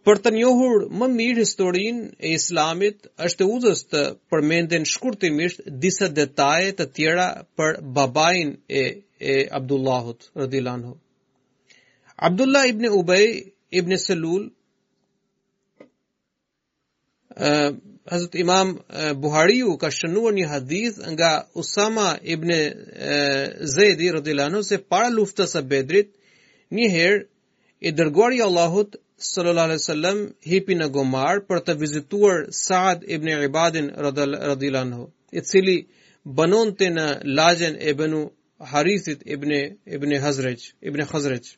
Për 0.08 0.18
të 0.24 0.30
njohur 0.34 0.84
më 1.00 1.06
mirë 1.16 1.42
historin 1.44 1.96
e 2.24 2.30
islamit, 2.36 3.08
është 3.28 3.46
uzës 3.54 3.82
të 3.92 4.04
përmendin 4.32 4.86
shkurtimisht 4.90 5.66
disa 5.82 6.08
detaje 6.18 6.70
të 6.78 6.86
tjera 6.98 7.26
për 7.60 7.76
babajn 7.98 8.54
e, 8.64 8.84
e 9.20 9.34
Abdullahut 9.58 10.24
rëdilanhu. 10.42 10.94
Abdullah 12.28 12.64
ibn 12.70 12.88
Ubej 13.00 13.26
ibn 13.80 13.96
Selul, 14.06 14.48
uh, 17.36 17.70
Imam 18.42 18.72
Buhariu 19.22 19.76
ka 19.82 19.90
shënuar 19.98 20.32
një 20.38 20.46
hadith 20.54 20.96
nga 21.12 21.32
Usama 21.62 22.08
ibn 22.34 22.48
uh, 22.48 22.56
Zedi 23.74 24.08
rëdilanhu 24.16 24.64
se 24.70 24.80
para 24.94 25.12
luftës 25.18 25.54
e 25.60 25.62
bedrit 25.74 26.14
njëherë, 26.78 27.26
E 27.80 27.90
dërgoi 27.98 28.42
Allahut 28.44 28.96
sallallahu 29.28 29.64
alaihi 29.68 29.80
wasallam 29.82 30.18
hipi 30.52 30.74
në 30.80 30.86
Gomar 30.94 31.40
për 31.50 31.60
të 31.64 31.74
vizituar 31.80 32.44
Saad 32.58 33.02
ibn 33.16 33.28
Ibadin 33.34 33.90
radhiyallahu 34.06 34.82
anhu, 34.84 35.08
i 35.32 35.40
cili 35.50 35.74
banonte 36.40 36.88
në 36.94 37.04
lajën 37.40 37.76
e 37.90 37.94
Banu 37.98 38.22
Harisit 38.72 39.22
ibn 39.36 39.52
ibn 39.96 40.14
Hazrej, 40.22 40.64
ibn 40.88 41.04
Khazrej. 41.10 41.52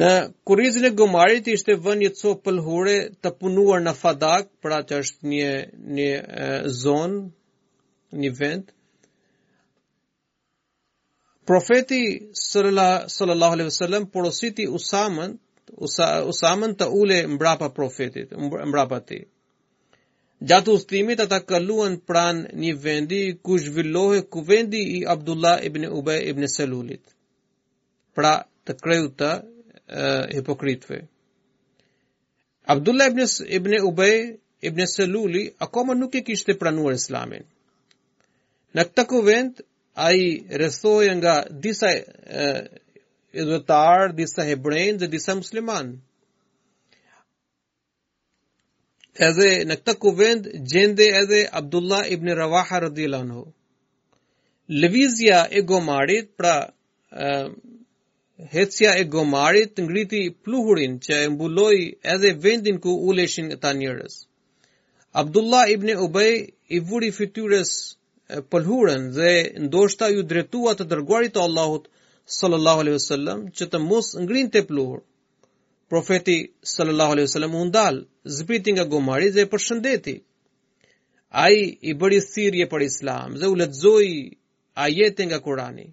Në 0.00 0.12
kurizën 0.48 0.86
e 0.88 0.94
Gomarit 1.00 1.48
ishte 1.54 1.74
vënë 1.86 2.00
një 2.04 2.10
copë 2.20 2.44
pëlhure 2.48 2.94
të 3.24 3.32
punuar 3.40 3.80
në 3.84 3.92
Fadak, 3.98 4.48
pra 4.62 4.78
që 4.88 5.00
është 5.04 5.28
një 5.32 5.50
një 5.98 6.10
zonë, 6.82 7.20
një 8.22 8.30
vend. 8.40 8.68
Profeti 11.48 12.02
sallallahu 12.46 13.52
alaihi 13.52 13.68
wasallam 13.72 14.04
porositi 14.14 14.68
Usamën 14.78 15.36
Usamën 15.72 16.74
të 16.76 16.86
ule 17.00 17.22
mbrapa 17.26 17.68
profetit, 17.76 18.32
mbrapa 18.68 18.98
ti. 19.08 19.20
Gjatë 20.48 20.70
ustimit 20.76 21.20
ata 21.22 21.38
këlluan 21.48 21.94
pran 22.06 22.42
një 22.62 22.72
vendi 22.84 23.22
ku 23.42 23.56
zhvillohi 23.64 24.20
ku 24.32 24.42
vendi 24.42 24.80
i 24.98 24.98
Abdullah 25.14 25.62
ibn 25.64 25.86
Ubej 25.98 26.20
ibn 26.30 26.44
Selulit, 26.56 27.02
pra 28.14 28.34
të 28.66 28.72
kreju 28.82 29.08
të 29.18 29.30
hipokritve. 30.36 30.98
Abdullah 32.74 33.06
ibn, 33.10 33.22
ibn 33.58 33.72
Ubej 33.88 34.16
ibn 34.68 34.86
Seluli 34.86 35.42
akoma 35.66 35.94
nuk 35.98 36.14
e 36.18 36.24
kishte 36.26 36.54
pranuar 36.60 36.94
islamin. 36.98 37.42
Në 38.76 38.84
këtë 38.90 39.04
ku 39.10 39.22
vend, 39.26 39.64
a 40.04 40.12
i 40.14 40.28
rëthoj 40.62 41.06
nga 41.18 41.32
disa 41.64 41.90
idhëtar, 43.40 44.00
disa 44.18 44.44
hebrejnë 44.48 44.98
dhe 45.02 45.06
disa 45.12 45.34
musliman. 45.38 45.92
Edhe 49.28 49.48
në 49.68 49.76
këtë 49.80 49.94
kuvend 50.02 50.48
gjende 50.72 51.06
edhe 51.20 51.40
Abdullah 51.60 52.06
ibn 52.14 52.32
Ravaha 52.38 52.80
radhiyallahu 52.88 53.24
anhu. 53.26 53.52
e 55.58 55.62
gomarit, 55.72 56.36
pra 56.36 56.56
uh, 57.10 57.52
hecja 58.54 58.90
e 58.98 59.04
gomarit 59.04 59.74
ngriti 59.84 60.22
pluhurin 60.44 60.98
që 61.04 61.14
e 61.24 61.28
mbuloi 61.28 61.78
edhe 62.14 62.30
vendin 62.44 62.78
ku 62.84 62.90
uleshin 63.08 63.48
ata 63.54 63.70
njerëz. 63.72 64.14
Abdullah 65.20 65.64
ibn 65.74 65.88
Ubay 66.06 66.34
i 66.68 66.78
vuri 66.88 67.08
fytyrës 67.18 67.70
pluhurin, 68.50 69.02
dhe 69.18 69.32
ndoshta 69.64 70.06
ju 70.14 70.22
dretua 70.30 70.72
të 70.74 70.84
dërguarit 70.92 71.32
të 71.36 71.40
Allahut 71.48 71.84
sallallahu 72.26 72.80
alaihi 72.80 72.98
wasallam 72.98 73.40
që 73.56 73.66
të 73.70 73.78
mos 73.86 74.08
ngrin 74.24 74.50
te 74.50 74.62
pluhur. 74.66 75.00
Profeti 75.88 76.36
sallallahu 76.74 77.12
alaihi 77.16 77.28
wasallam 77.28 77.54
u 77.54 77.64
ndal, 77.66 77.96
zbriti 78.36 78.70
nga 78.72 78.84
gomari 78.90 79.28
dhe 79.34 79.42
e 79.42 79.50
përshëndeti. 79.52 80.14
Ai 81.44 81.56
i 81.80 81.94
bëri 82.00 82.20
thirrje 82.32 82.66
për 82.72 82.80
Islam 82.90 83.30
dhe 83.40 83.46
u 83.48 83.54
lexoi 83.60 84.12
ajete 84.84 85.22
nga 85.26 85.38
Kurani. 85.44 85.88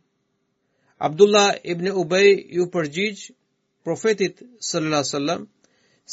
Abdullah 1.07 1.49
ibn 1.71 1.87
Ubay 2.01 2.29
ju 2.55 2.63
përgjigj 2.73 3.21
profetit 3.83 4.35
sallallahu 4.69 4.99
alaihi 5.03 5.13
wasallam 5.13 5.41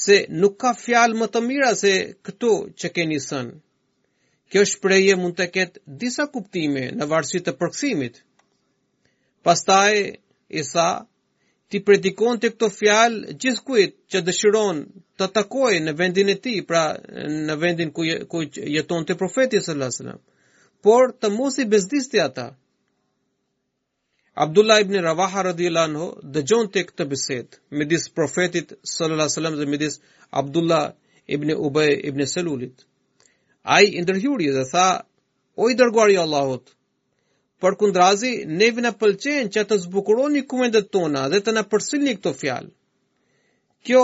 se 0.03 0.15
nuk 0.41 0.55
ka 0.63 0.71
fjalë 0.85 1.15
më 1.21 1.27
të 1.33 1.41
mira 1.49 1.71
se 1.83 1.93
këto 2.27 2.53
që 2.79 2.87
keni 2.97 3.19
thënë. 3.29 3.57
Kjo 4.51 4.63
shprehje 4.73 5.15
mund 5.23 5.35
të 5.39 5.47
ketë 5.57 5.79
disa 6.01 6.25
kuptime 6.35 6.85
në 6.99 7.05
varësi 7.13 7.41
të 7.47 7.53
përkësimit. 7.61 8.23
Pastaj 9.47 10.15
Isa 10.61 10.89
ti 11.71 11.79
predikon 11.85 12.41
të 12.43 12.49
këto 12.57 12.69
fjal 12.75 13.17
gjithë 13.43 13.63
kujt 13.69 13.93
që 14.11 14.21
dëshiron 14.27 14.81
të 15.21 15.29
takoj 15.37 15.71
në 15.87 15.95
vendin 16.01 16.33
e 16.35 16.37
ti, 16.43 16.55
pra 16.67 16.81
në 17.47 17.55
vendin 17.65 17.93
ku, 17.95 18.03
ku 18.31 18.43
jeton 18.77 19.07
të 19.07 19.15
profetit 19.21 19.63
së 19.67 19.77
lasënë, 19.79 20.17
por 20.87 21.15
të 21.21 21.31
mos 21.37 21.61
i 21.63 21.67
bezdisti 21.75 22.21
ata. 22.25 22.49
Abdullah 24.47 24.83
ibn 24.83 24.99
Ravaha 25.07 25.47
radhiyallahu 25.53 25.91
anhu 25.93 26.09
dëgjon 26.37 26.67
tek 26.77 26.91
të 26.99 27.07
me 27.07 27.79
midis 27.81 28.09
profetit 28.19 28.75
sallallahu 28.83 29.15
alaihi 29.15 29.35
wasallam 29.35 29.59
dhe 29.63 29.67
midis 29.75 30.01
Abdullah 30.43 30.85
ibn 31.37 31.55
Ubay 31.67 31.93
ibn 32.11 32.27
Salulit. 32.35 32.85
Ai 33.77 33.95
ndërhyri 34.03 34.51
dhe 34.59 34.67
tha: 34.75 34.89
"O 35.63 35.71
i 35.71 35.75
dërguari 35.83 36.15
i 36.15 36.17
Allahut, 36.27 36.76
Për 37.65 37.75
kundrazi, 37.81 38.31
neve 38.63 38.83
në 38.85 38.91
pëlqen 39.03 39.49
që 39.53 39.63
të 39.69 39.77
zbukuroni 39.87 40.41
kumendet 40.53 40.89
tona 40.97 41.23
dhe 41.35 41.39
të 41.45 41.55
në 41.57 41.63
përsilni 41.75 42.13
këto 42.19 42.33
fjalë. 42.41 42.69
Kjo 43.89 44.03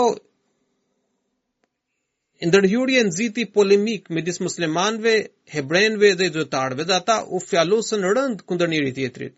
ndërhyurje 2.49 3.03
ziti 3.17 3.45
polemik 3.57 4.09
me 4.15 4.23
disë 4.29 4.45
muslimanve, 4.47 5.13
hebrenve 5.57 6.11
dhe 6.21 6.31
idrëtarve 6.31 6.87
dhe 6.89 6.97
ata 6.97 7.19
u 7.37 7.41
fjalosën 7.43 8.07
rënd 8.17 8.41
kundër 8.49 8.73
njëri 8.73 8.95
tjetrit. 8.97 9.35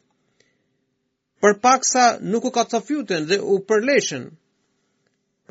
Për 1.43 1.60
pak 1.65 1.84
sa 1.91 2.06
nuk 2.32 2.47
u 2.49 2.54
ka 2.56 2.63
të 2.71 2.82
fjuten 2.88 3.28
dhe 3.32 3.41
u 3.54 3.60
përleshen, 3.71 4.25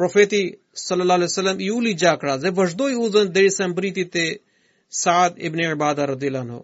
profeti 0.00 0.40
sallallahu 0.84 1.20
alaihi 1.20 1.32
wasallam 1.34 1.60
i 1.60 1.70
uli 1.78 1.92
gjakra 2.04 2.38
dhe 2.44 2.50
vazhdoi 2.60 2.94
udhën 3.06 3.32
derisa 3.36 3.68
mbriti 3.74 4.08
te 4.16 4.26
Saad 5.04 5.38
ibn 5.48 5.58
Ubadah 5.72 6.06
radhiyallahu 6.10 6.44
anhu. 6.48 6.60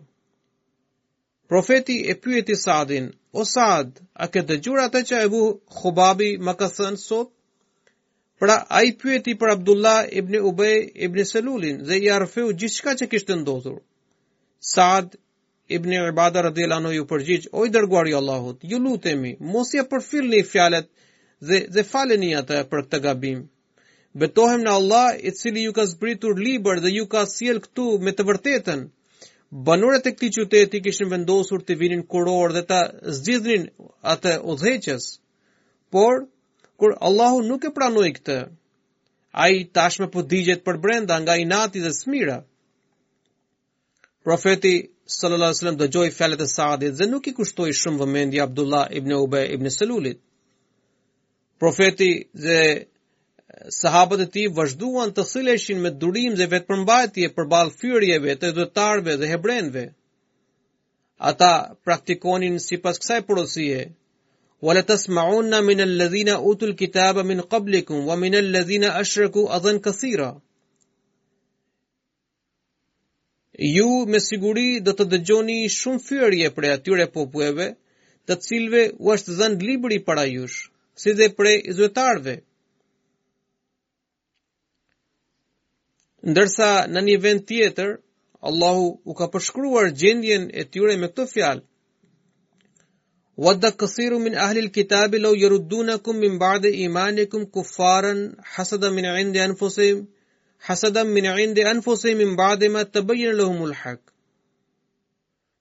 Profeti 1.50 2.04
e 2.06 2.14
pyeti 2.14 2.54
Sadin, 2.64 3.08
o 3.34 3.42
Sad, 3.52 3.96
a 4.14 4.26
këtë 4.34 4.46
dëgjur 4.50 4.78
atë 4.84 5.00
që 5.08 5.22
e 5.26 5.30
bu 5.32 5.38
khubabi 5.78 6.28
më 6.48 6.52
kësën 6.60 6.98
sot? 7.04 7.32
Pra 8.42 8.58
a 8.76 8.82
i 8.86 8.92
pyeti 9.00 9.34
për 9.40 9.52
Abdullah 9.56 10.06
ibn 10.20 10.36
Ubej 10.50 10.76
ibn 11.08 11.26
Selulin 11.30 11.80
dhe 11.88 11.98
i 12.04 12.06
arfeu 12.18 12.52
gjithë 12.60 12.76
shka 12.76 12.94
që 13.00 13.08
kishtë 13.14 13.38
ndodhur. 13.40 13.80
Sad 14.68 15.16
ibn 15.78 15.96
Ibada 15.98 16.46
rëdhjel 16.46 16.76
anu 16.78 16.94
ju 16.94 17.02
përgjith, 17.14 17.50
o 17.58 17.66
i 17.66 17.74
dërguar 17.78 18.06
i 18.12 18.16
Allahut, 18.20 18.62
ju 18.74 18.78
lutemi, 18.86 19.34
mos 19.56 19.74
i 19.74 19.82
e 19.82 19.86
përfil 19.94 20.30
një 20.36 20.44
fjalet 20.52 20.86
dhe, 21.50 21.60
dhe 21.76 21.86
falen 21.90 22.28
i 22.28 22.30
atë 22.44 22.60
për 22.70 22.86
këtë 22.86 23.02
gabim. 23.08 23.42
Betohem 24.22 24.62
në 24.68 24.78
Allah 24.82 25.10
i 25.18 25.34
cili 25.42 25.66
ju 25.66 25.74
ka 25.80 25.88
zbritur 25.96 26.38
liber 26.46 26.78
dhe 26.86 26.94
ju 27.00 27.10
ka 27.16 27.26
siel 27.34 27.58
këtu 27.66 27.90
me 28.06 28.14
të 28.16 28.28
vërtetën, 28.32 28.88
banorët 29.50 30.06
e 30.06 30.12
këtij 30.14 30.30
qyteti 30.36 30.78
kishin 30.84 31.10
vendosur 31.10 31.62
të 31.66 31.74
vinin 31.80 32.04
kuror 32.06 32.52
dhe 32.54 32.62
ta 32.68 32.80
zgjidhnin 33.14 33.64
atë 34.12 34.36
udhëheqës. 34.52 35.04
Por 35.90 36.26
kur 36.78 36.94
Allahu 37.08 37.42
nuk 37.48 37.64
e 37.66 37.70
pranoi 37.74 38.12
këtë, 38.16 38.36
ai 39.42 39.64
tashmë 39.74 40.08
po 40.14 40.22
digjet 40.30 40.62
për 40.64 40.78
brenda 40.82 41.14
nga 41.22 41.34
inati 41.36 41.80
dhe 41.82 41.90
smira. 41.94 42.38
Profeti 44.24 44.74
sallallahu 45.18 45.46
alaihi 45.50 45.58
wasallam 45.58 45.80
dëgjoi 45.82 46.10
fjalët 46.18 46.46
e 46.46 46.48
Saadit 46.56 46.92
dhe 47.00 47.04
nuk 47.10 47.26
i 47.26 47.34
kushtoi 47.38 47.72
shumë 47.80 48.00
vëmendje 48.02 48.40
Abdullah 48.46 48.86
ibn 48.98 49.12
Ubay 49.24 49.46
ibn 49.56 49.66
Selulit. 49.70 50.18
Profeti 51.58 52.10
dhe 52.42 52.60
sahabët 53.82 54.20
e 54.24 54.26
ti 54.34 54.42
vazhduan 54.58 55.10
të 55.14 55.24
sileshin 55.30 55.80
me 55.84 55.90
durim 56.04 56.36
dhe 56.40 56.46
vetë 56.52 56.68
përmbajtje 56.70 57.30
për 57.38 57.48
balë 57.54 57.74
fyrjeve 57.80 58.36
të 58.42 58.50
dhëtarve 58.58 59.16
dhe 59.22 59.30
hebrenve. 59.32 59.84
Ata 61.30 61.52
praktikonin 61.86 62.58
si 62.66 62.76
pas 62.84 63.00
kësaj 63.02 63.20
porosie, 63.28 63.80
wa 64.64 64.74
tasma'una 64.90 65.58
min 65.66 65.80
alladhina 65.86 66.36
utul 66.52 66.72
kitaba 66.80 67.22
min 67.30 67.40
qablikum 67.52 68.00
wa 68.08 68.14
min 68.22 68.34
alladhina 68.42 68.90
ashraku 69.02 69.42
adhan 69.56 69.78
kaseera 69.86 70.30
ju 73.76 73.88
me 74.10 74.18
siguri 74.24 74.80
do 74.84 74.92
të 74.96 75.04
dëgjoni 75.12 75.56
shumë 75.78 76.04
fyerje 76.04 76.48
për 76.56 76.64
atyre 76.74 77.06
popujve 77.16 77.66
të 78.28 78.36
cilëve 78.46 78.84
u 79.04 79.10
është 79.14 79.36
dhënë 79.40 79.66
libri 79.70 79.98
para 80.06 80.24
jush 80.28 80.58
si 81.02 81.12
dhe 81.18 81.30
për 81.36 81.46
zyrtarve 81.80 82.34
Ndërsa 86.28 86.66
në 86.92 87.00
një 87.04 87.16
vend 87.20 87.40
tjetër, 87.48 87.90
Allahu 88.48 88.86
u 89.10 89.14
ka 89.16 89.26
përshkruar 89.32 89.88
gjendjen 90.02 90.50
e 90.60 90.64
tyre 90.68 90.96
me 91.00 91.08
këtë 91.08 91.24
fjalë. 91.30 91.62
Wadda 93.40 93.70
kësiru 93.80 94.18
min 94.20 94.34
ahlil 94.36 94.68
kitabi 94.74 95.18
lo 95.22 95.30
jërudunakum 95.42 96.18
min 96.20 96.36
ba'de 96.42 96.72
imanikum 96.84 97.46
kuffaran 97.54 98.20
hasada 98.56 98.90
min 98.96 99.04
indi 99.22 99.40
anfosim, 99.46 100.04
hasada 100.68 101.04
min 101.12 101.24
indi 101.46 101.64
anfosim 101.72 102.18
min 102.20 102.34
ba'de 102.42 102.68
ma 102.74 102.82
të 102.84 103.00
bëjnë 103.08 103.32
lohumul 103.38 103.72
haq. 103.80 104.00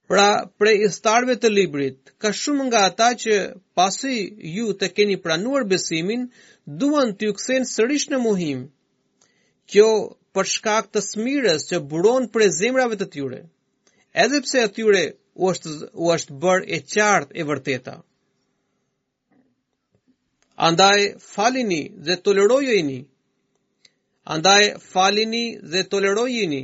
Pra 0.08 0.26
pre 0.58 0.72
istarve 0.76 0.94
starve 0.98 1.36
të 1.40 1.50
librit, 1.56 1.98
ka 2.20 2.32
shumë 2.40 2.64
nga 2.68 2.80
ata 2.92 3.08
që 3.22 3.34
pasi 3.74 4.16
ju 4.56 4.72
të 4.80 4.86
keni 4.96 5.16
pranuar 5.24 5.64
besimin, 5.70 6.26
duan 6.80 7.16
të 7.16 7.22
ju 7.30 7.38
kësen 7.38 7.64
sërish 7.76 8.08
në 8.12 8.18
muhim. 8.28 8.66
Kjo 9.70 9.88
për 10.38 10.48
shkak 10.54 10.88
të 10.94 11.00
smirës 11.04 11.62
që 11.70 11.78
buron 11.92 12.26
për 12.34 12.44
zemrave 12.56 12.96
të 13.00 13.06
tyre, 13.14 13.38
edhe 14.24 14.40
pse 14.46 14.60
atyre 14.68 15.00
u 15.44 15.48
është, 15.52 15.72
u 16.04 16.12
është 16.16 16.36
bërë 16.42 16.66
e 16.66 16.78
qartë 16.92 17.34
e 17.42 17.46
vërteta. 17.50 17.94
Andaj 20.70 20.98
falini 21.32 21.80
dhe 22.06 22.16
tolerojeni. 22.28 22.98
Andaj 24.36 24.62
falini 24.92 25.44
dhe 25.72 25.82
tolerojeni. 25.94 26.62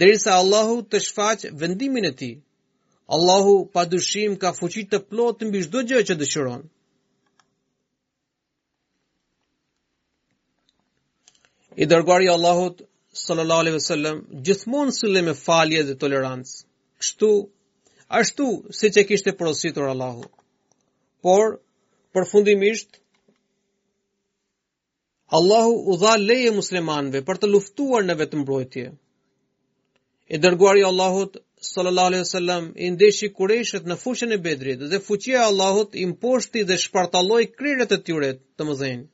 Derisa 0.00 0.34
Allahu 0.42 0.78
të 0.90 1.00
shfaq 1.08 1.46
vendimin 1.64 2.08
e 2.10 2.12
ti. 2.20 2.32
Allahu 3.16 3.54
pa 3.74 3.86
dushim 3.94 4.34
ka 4.42 4.50
fuqit 4.58 4.90
të 4.90 5.02
plotë 5.10 5.46
në 5.52 5.62
çdo 5.68 5.84
gjë 5.90 6.02
që 6.08 6.14
dëshëronë. 6.22 6.66
i 11.76 11.84
dërguari 11.92 12.28
Allahut 12.32 12.78
sallallahu 13.22 13.62
alaihi 13.64 13.76
wasallam 13.80 14.20
gjithmonë 14.48 14.94
sillen 14.98 15.26
me 15.28 15.34
falje 15.40 15.82
dhe 15.88 15.94
tolerancë. 16.04 16.54
Kështu 17.04 17.28
ashtu 18.20 18.46
siç 18.80 19.00
e 19.00 19.04
kishte 19.10 19.34
porositur 19.40 19.90
Allahu. 19.92 20.24
Por 21.26 21.54
përfundimisht 22.16 23.00
Allahu 25.38 25.76
u 25.90 25.96
dha 26.04 26.14
leje 26.24 26.50
muslimanëve 26.60 27.24
për 27.28 27.42
të 27.42 27.50
luftuar 27.52 28.06
në 28.08 28.16
vetëmbrojtje. 28.22 28.86
I 30.32 30.38
dërguari 30.44 30.84
Allahut 30.92 31.36
sallallahu 31.72 32.10
alaihi 32.12 32.22
wasallam 32.26 32.70
i 32.76 32.88
ndeshi 32.96 33.28
kurëshët 33.38 33.88
në 33.92 33.98
fushën 34.04 34.32
e 34.36 34.40
Bedrit 34.46 34.86
dhe 34.94 35.02
fuqia 35.08 35.42
e 35.42 35.48
Allahut 35.50 35.98
i 35.98 36.06
mposhti 36.12 36.64
dhe 36.70 36.78
shpartalloi 36.86 37.44
krerët 37.58 37.94
e 37.96 38.00
tyre 38.08 38.32
të 38.56 38.68
mëdhenj. 38.70 39.04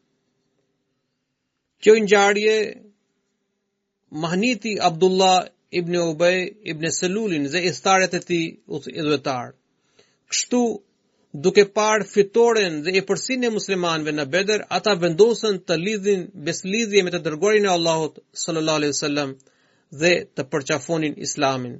Kjo 1.83 1.93
një 2.01 2.57
mahniti 4.25 4.73
Abdullah 4.89 5.39
ibn 5.81 5.97
Ubej 6.01 6.37
ibn 6.73 6.85
Selulin 6.99 7.49
dhe 7.55 7.61
istaret 7.71 8.15
e 8.15 8.21
ti 8.29 8.41
u 8.75 8.79
të 8.85 8.93
edhvetar. 9.03 9.49
Kështu 10.35 10.61
duke 11.47 11.65
par 11.79 12.05
fitoren 12.13 12.75
dhe 12.85 12.91
e 13.01 13.03
përsin 13.11 13.43
e 13.49 13.55
muslimanve 13.59 14.15
në 14.17 14.25
beder, 14.37 14.61
ata 14.79 14.95
vendosën 15.05 15.59
të 15.67 15.75
lidhin 15.85 16.23
beslidhje 16.49 17.03
me 17.03 17.11
të 17.17 17.23
dërgorin 17.27 17.67
e 17.69 17.73
Allahot 17.77 18.21
sallallahu 18.45 18.81
alaihi 18.83 19.01
sallam 19.05 19.31
dhe 20.05 20.13
të 20.35 20.43
përqafonin 20.55 21.19
islamin. 21.29 21.75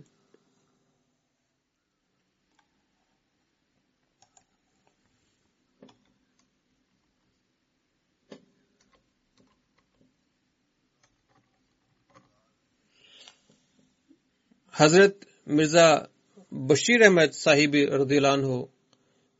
Hazret 14.79 15.27
Mirza 15.45 16.09
Bashir 16.51 17.01
Ahmed 17.07 17.33
sahibi 17.33 17.87
radhiyallahu 17.87 18.69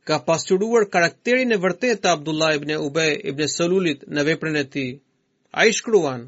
ka 0.09 0.17
pasuruar 0.27 0.83
karakterin 0.95 1.55
e 1.55 1.57
vërtetë 1.63 2.01
të 2.03 2.09
Abdullah 2.17 2.51
ibn 2.57 2.73
Ubay 2.87 3.13
ibn 3.31 3.49
Salulit 3.55 4.05
në 4.17 4.25
veprën 4.29 4.59
e 4.61 4.63
tij. 4.75 4.87
Ai 5.61 5.71
shkruan 5.79 6.25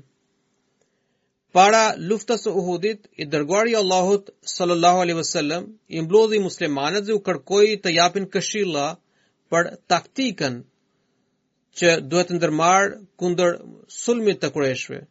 Para 1.58 1.84
luftës 2.12 2.42
së 2.46 2.54
Uhudit, 2.62 3.06
i 3.22 3.28
dërguari 3.34 3.76
i 3.76 3.80
Allahut 3.84 4.32
sallallahu 4.56 5.04
alaihi 5.04 5.20
wasallam 5.22 5.70
i 5.98 6.02
mblodhi 6.06 6.42
muslimanët 6.48 7.06
dhe 7.08 7.16
u 7.20 7.22
kërkoi 7.28 7.70
të 7.86 7.94
japin 8.00 8.26
këshilla 8.36 8.88
për 9.54 9.70
taktikën 9.94 10.58
që 11.82 11.96
duhet 12.12 12.32
të 12.34 12.38
ndërmarr 12.40 12.98
kundër 13.24 13.56
sulmit 14.02 14.42
të 14.44 14.50
Qurayshëve 14.58 15.02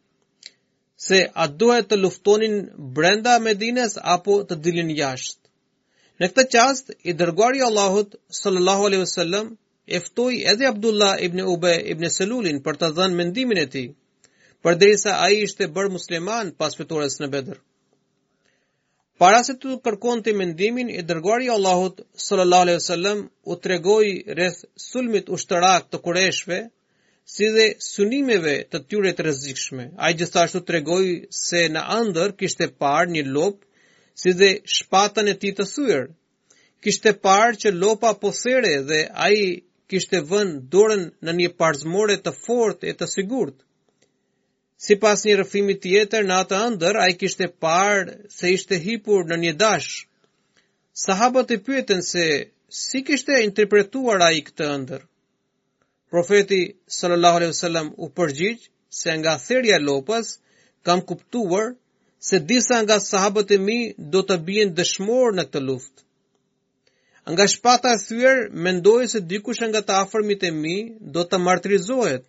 se 0.99 1.25
a 1.43 1.47
duhet 1.61 1.89
të 1.91 1.97
luftonin 1.99 2.53
brenda 2.97 3.33
Medines 3.45 3.97
apo 4.15 4.35
të 4.51 4.57
dilin 4.65 4.91
jasht. 4.97 5.37
Në 6.23 6.29
këtë 6.35 6.45
qast, 6.53 6.93
i 7.03 7.11
dërguari 7.21 7.61
Allahut 7.67 8.13
sallallahu 8.37 8.85
alaihi 8.89 9.01
wasallam 9.03 9.49
eftoi 9.97 10.37
eze 10.51 10.67
Abdullah 10.69 11.17
ibn 11.25 11.41
Ube 11.55 11.73
ibn 11.95 12.07
Selulin 12.19 12.61
për 12.67 12.79
të 12.81 12.91
dhënë 12.99 13.17
mendimin 13.19 13.59
e 13.61 13.65
tij, 13.73 13.89
përderisa 14.63 15.17
ai 15.27 15.41
ishte 15.47 15.67
bërë 15.75 15.91
musliman 15.97 16.53
pas 16.61 16.75
fitores 16.79 17.19
në 17.19 17.29
Bedër. 17.35 17.57
Para 19.19 19.43
se 19.47 19.53
të 19.59 19.75
kërkonte 19.83 20.31
mendimin 20.39 20.89
e 20.91 21.03
dërguari 21.11 21.51
Allahut 21.57 22.01
sallallahu 22.27 22.65
alaihi 22.67 22.79
wasallam 22.79 23.19
u 23.51 23.59
tregoi 23.65 24.15
rreth 24.37 24.63
sulmit 24.87 25.29
ushtarak 25.37 25.87
të 25.91 26.01
Qurayshve, 26.07 26.63
si 27.33 27.47
dhe 27.53 27.67
sunimeve 27.91 28.51
të 28.71 28.79
tyre 28.89 29.11
të 29.19 29.23
rëzikshme. 29.27 29.85
A 30.05 30.11
i 30.13 30.17
gjithashtu 30.19 30.59
të 30.65 30.73
regoj 30.77 31.05
se 31.37 31.61
në 31.75 31.83
andër 31.99 32.33
kishte 32.41 32.67
parë 32.83 33.11
një 33.17 33.23
lopë 33.37 33.63
si 34.23 34.33
dhe 34.41 34.49
shpatën 34.77 35.31
e 35.33 35.37
ti 35.43 35.49
të 35.57 35.65
thyrë. 35.73 36.03
Kishte 36.85 37.13
parë 37.27 37.57
që 37.63 37.71
lopa 37.81 38.11
posere 38.25 38.75
dhe 38.91 38.99
a 39.27 39.29
i 39.41 39.45
kishte 39.91 40.21
vën 40.31 40.51
dorën 40.75 41.03
në 41.25 41.35
një 41.39 41.49
parzmore 41.61 42.19
të 42.21 42.33
fort 42.45 42.85
e 42.85 42.93
të 42.99 43.09
sigurt. 43.15 43.57
Si 44.85 44.95
pas 45.03 45.23
një 45.25 45.37
rëfimi 45.41 45.75
tjetër 45.81 46.27
në 46.29 46.37
atë 46.43 46.57
andër, 46.69 46.99
a 46.99 47.05
i 47.11 47.15
kishte 47.23 47.49
parë 47.65 48.13
se 48.37 48.53
ishte 48.59 48.77
hipur 48.85 49.25
në 49.29 49.39
një 49.45 49.53
dashë. 49.65 50.05
Sahabot 51.05 51.49
i 51.51 51.57
pyetën 51.65 52.03
se 52.11 52.25
si 52.81 53.01
kishte 53.09 53.41
interpretuar 53.49 54.21
a 54.27 54.31
i 54.39 54.43
këtë 54.47 54.69
andër. 54.77 55.03
Profeti 56.15 56.57
sallallahu 56.97 57.37
alejhi 57.37 57.53
wasallam 57.53 57.87
u 57.97 58.07
përgjigj 58.17 58.61
se 58.97 59.11
nga 59.19 59.31
thërja 59.45 59.75
e 59.79 59.83
lopës 59.87 60.27
kam 60.87 60.99
kuptuar 61.09 61.65
se 62.27 62.37
disa 62.51 62.75
nga 62.83 62.95
sahabët 63.09 63.49
e 63.55 63.57
mi 63.67 63.79
do 64.13 64.21
të 64.29 64.35
bien 64.49 64.69
dëshmorë 64.79 65.33
në 65.37 65.43
këtë 65.47 65.61
luftë. 65.69 65.99
Nga 67.31 67.45
shpata 67.53 67.89
e 67.95 67.99
thyer 68.05 68.37
mendoi 68.67 69.03
se 69.13 69.19
dikush 69.31 69.59
nga 69.67 69.81
të 69.89 69.93
afërmit 70.03 70.41
e 70.49 70.51
mi 70.61 70.75
do 71.17 71.25
të 71.27 71.39
martirizohet 71.47 72.23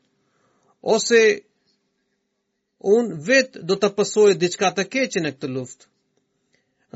ose 0.94 1.20
un 2.96 3.12
vet 3.28 3.50
do 3.68 3.74
të 3.82 3.92
pasojë 4.00 4.38
diçka 4.42 4.72
të 4.76 4.86
keqe 4.96 5.22
në 5.22 5.30
këtë 5.36 5.52
luftë. 5.56 5.84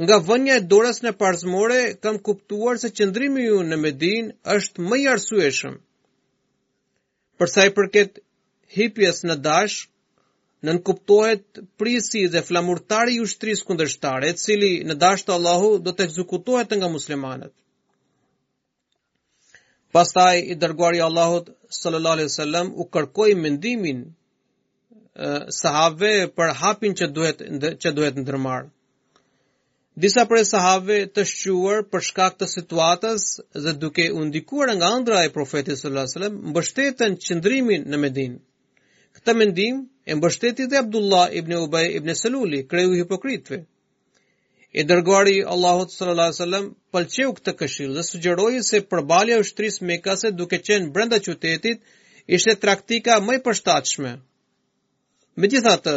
Nga 0.02 0.16
vënja 0.30 0.58
e 0.58 0.66
dorës 0.72 0.98
në 1.06 1.14
parzmore, 1.22 1.80
kam 2.02 2.18
kuptuar 2.28 2.82
se 2.82 2.90
qëndrimi 2.98 3.46
ju 3.46 3.60
në 3.70 3.80
Medin 3.84 4.34
është 4.56 4.88
më 4.90 5.00
jarësueshëm. 5.04 5.78
Përsa 7.40 7.62
i 7.66 7.70
përket 7.76 8.18
hipjes 8.78 9.22
në 9.28 9.34
dash, 9.44 9.76
në 10.60 10.68
nënkuptohet 10.76 11.60
prisi 11.82 12.24
dhe 12.34 12.42
flamurtari 12.48 13.14
i 13.18 13.22
ushtrisë 13.26 13.64
kundërshtare, 13.68 14.28
e 14.28 14.36
cili 14.42 14.68
në 14.90 14.96
dash 15.04 15.24
të 15.28 15.34
Allahu 15.38 15.70
do 15.86 15.94
të 15.96 16.04
ekzekutohet 16.10 16.74
nga 16.80 16.90
muslimanët. 16.96 17.54
Pastaj 19.96 20.34
i 20.54 20.58
dërguari 20.64 21.00
i 21.00 21.04
Allahut 21.06 21.48
sallallahu 21.78 22.18
alaihi 22.18 22.28
wasallam 22.30 22.74
u 22.76 22.86
kërkoi 22.96 23.38
mendimin 23.46 24.04
e 25.30 25.32
sahabëve 25.62 26.28
për 26.36 26.54
hapin 26.60 26.92
që 27.00 27.08
duhet 27.16 27.42
që 27.86 27.94
duhet 28.00 28.20
ndërmarrë 28.26 28.68
disa 30.00 30.22
prej 30.30 30.44
sahabëve 30.48 30.96
të 31.12 31.22
shquar 31.28 31.82
për 31.92 32.04
shkak 32.06 32.36
të 32.40 32.46
situatës 32.50 33.24
dhe 33.64 33.72
duke 33.82 34.06
u 34.18 34.22
ndikuar 34.28 34.70
nga 34.78 34.88
ëndra 34.98 35.18
e 35.26 35.32
profetit 35.34 35.76
sallallahu 35.80 36.04
alajhi 36.04 36.14
wasallam 36.14 36.38
mbështetën 36.52 37.16
qëndrimin 37.24 37.82
në 37.90 37.98
Medinë. 38.04 38.38
Këtë 39.16 39.34
mendim 39.40 39.82
e 40.10 40.16
mbështeti 40.18 40.66
dhe 40.70 40.80
Abdullah 40.80 41.34
ibn 41.40 41.52
Ubay 41.58 41.88
ibn 41.98 42.14
Seluli, 42.22 42.60
kreu 42.70 42.94
i 42.96 43.02
hipokritëve. 43.02 43.58
E 44.78 44.80
dërguari 44.90 45.36
Allahu 45.54 45.88
sallallahu 45.94 46.30
alajhi 46.30 46.36
wasallam 46.36 46.66
pëlqeu 46.94 47.34
këtë 47.40 47.52
këshill 47.60 47.92
dhe 47.98 48.06
sugjeroi 48.10 48.62
se 48.70 48.80
përbalja 48.90 49.36
e 49.38 49.42
ushtrisë 49.44 49.84
Mekase 49.90 50.32
duke 50.40 50.62
qenë 50.68 50.92
brenda 50.94 51.18
qytetit 51.28 51.80
ishte 52.38 52.54
traktika 52.64 53.20
më 53.26 53.36
e 53.36 53.42
përshtatshme. 53.48 54.14
Megjithatë, 55.42 55.96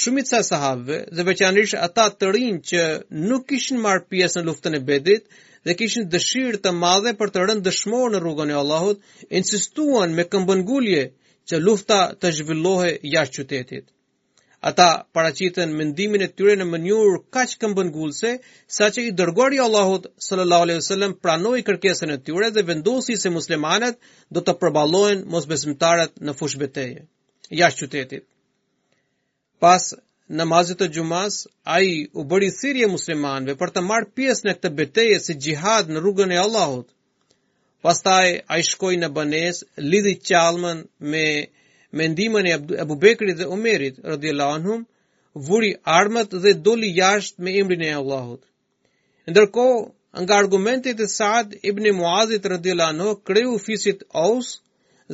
shumica 0.00 0.40
sahabëve 0.48 0.98
dhe 1.16 1.24
veçanërisht 1.28 1.76
ata 1.86 2.04
të 2.20 2.28
rinj 2.34 2.60
që 2.70 2.82
nuk 3.32 3.42
kishin 3.52 3.80
marr 3.86 4.04
pjesë 4.12 4.40
në 4.40 4.46
luftën 4.48 4.76
e 4.78 4.84
Bedrit 4.90 5.26
dhe 5.68 5.74
kishin 5.80 6.06
dëshirë 6.14 6.60
të 6.66 6.72
madhe 6.84 7.12
për 7.18 7.32
të 7.34 7.42
rënë 7.50 7.64
dëshmorë 7.66 8.14
në 8.14 8.22
rrugën 8.24 8.52
e 8.54 8.60
Allahut, 8.62 9.02
insistuan 9.40 10.14
me 10.20 10.24
këmbëngulje 10.36 11.02
që 11.50 11.60
lufta 11.66 11.98
të 12.22 12.30
zhvillohej 12.38 12.94
jashtë 13.16 13.36
qytetit. 13.50 13.84
Ata 14.70 14.88
paraqitën 15.18 15.76
mendimin 15.82 16.24
e 16.24 16.30
tyre 16.38 16.54
në 16.58 16.68
mënyrë 16.72 17.18
kaq 17.36 17.54
këmbëngulse, 17.64 18.32
saqë 18.78 19.04
i 19.10 19.14
dërgoi 19.20 19.60
Allahu 19.66 19.98
sallallahu 20.28 20.66
alaihi 20.68 20.80
wasallam 20.84 21.16
pranoi 21.24 21.64
kërkesën 21.68 22.14
e 22.16 22.20
tyre 22.28 22.50
dhe 22.56 22.64
vendosi 22.68 23.18
se 23.24 23.34
muslimanët 23.38 23.98
do 24.36 24.40
të 24.46 24.56
përballohen 24.62 25.26
mosbesimtarët 25.36 26.16
në 26.28 26.38
fushë 26.40 26.62
betejë, 26.66 27.02
jashtë 27.64 27.86
qytetit. 27.88 28.26
Pas 29.62 29.84
namazit 30.40 30.80
të 30.82 30.86
gjumas, 30.96 31.34
a 31.72 31.76
i 31.86 31.90
u 32.20 32.24
bëri 32.30 32.46
thirje 32.60 32.86
muslimanve 32.92 33.54
për 33.60 33.70
të 33.76 33.80
marë 33.88 34.08
pjesë 34.18 34.46
në 34.48 34.54
këtë 34.56 34.70
beteje 34.80 35.18
si 35.26 35.36
gjihad 35.44 35.92
në 35.92 36.00
rrugën 36.02 36.32
e 36.34 36.38
Allahut. 36.44 36.88
Pastaj 37.86 38.32
a 38.54 38.58
i 38.58 38.64
shkoj 38.70 38.96
në 39.04 39.10
bënes, 39.18 39.60
lidhi 39.92 40.16
qalmën 40.30 40.80
me 41.12 41.22
mendimën 42.00 42.48
e 42.50 42.54
Abu 42.86 42.96
Bekri 43.04 43.36
dhe 43.40 43.46
Umerit, 43.58 44.00
anhum, 44.48 44.82
vuri 45.50 45.70
armët 45.98 46.34
dhe 46.46 46.54
doli 46.68 46.90
jashtë 46.98 47.46
me 47.48 47.54
emrin 47.62 47.84
e 47.86 47.92
Allahut. 48.02 48.42
Ndërko, 49.30 49.68
nga 50.22 50.40
argumentit 50.42 50.98
e 50.98 51.06
Saad 51.18 51.54
ibn 51.70 51.86
Muazit 52.00 52.42
rëdhjela 52.54 52.90
kreju 53.28 53.58
fisit 53.68 54.02
Aus 54.26 54.50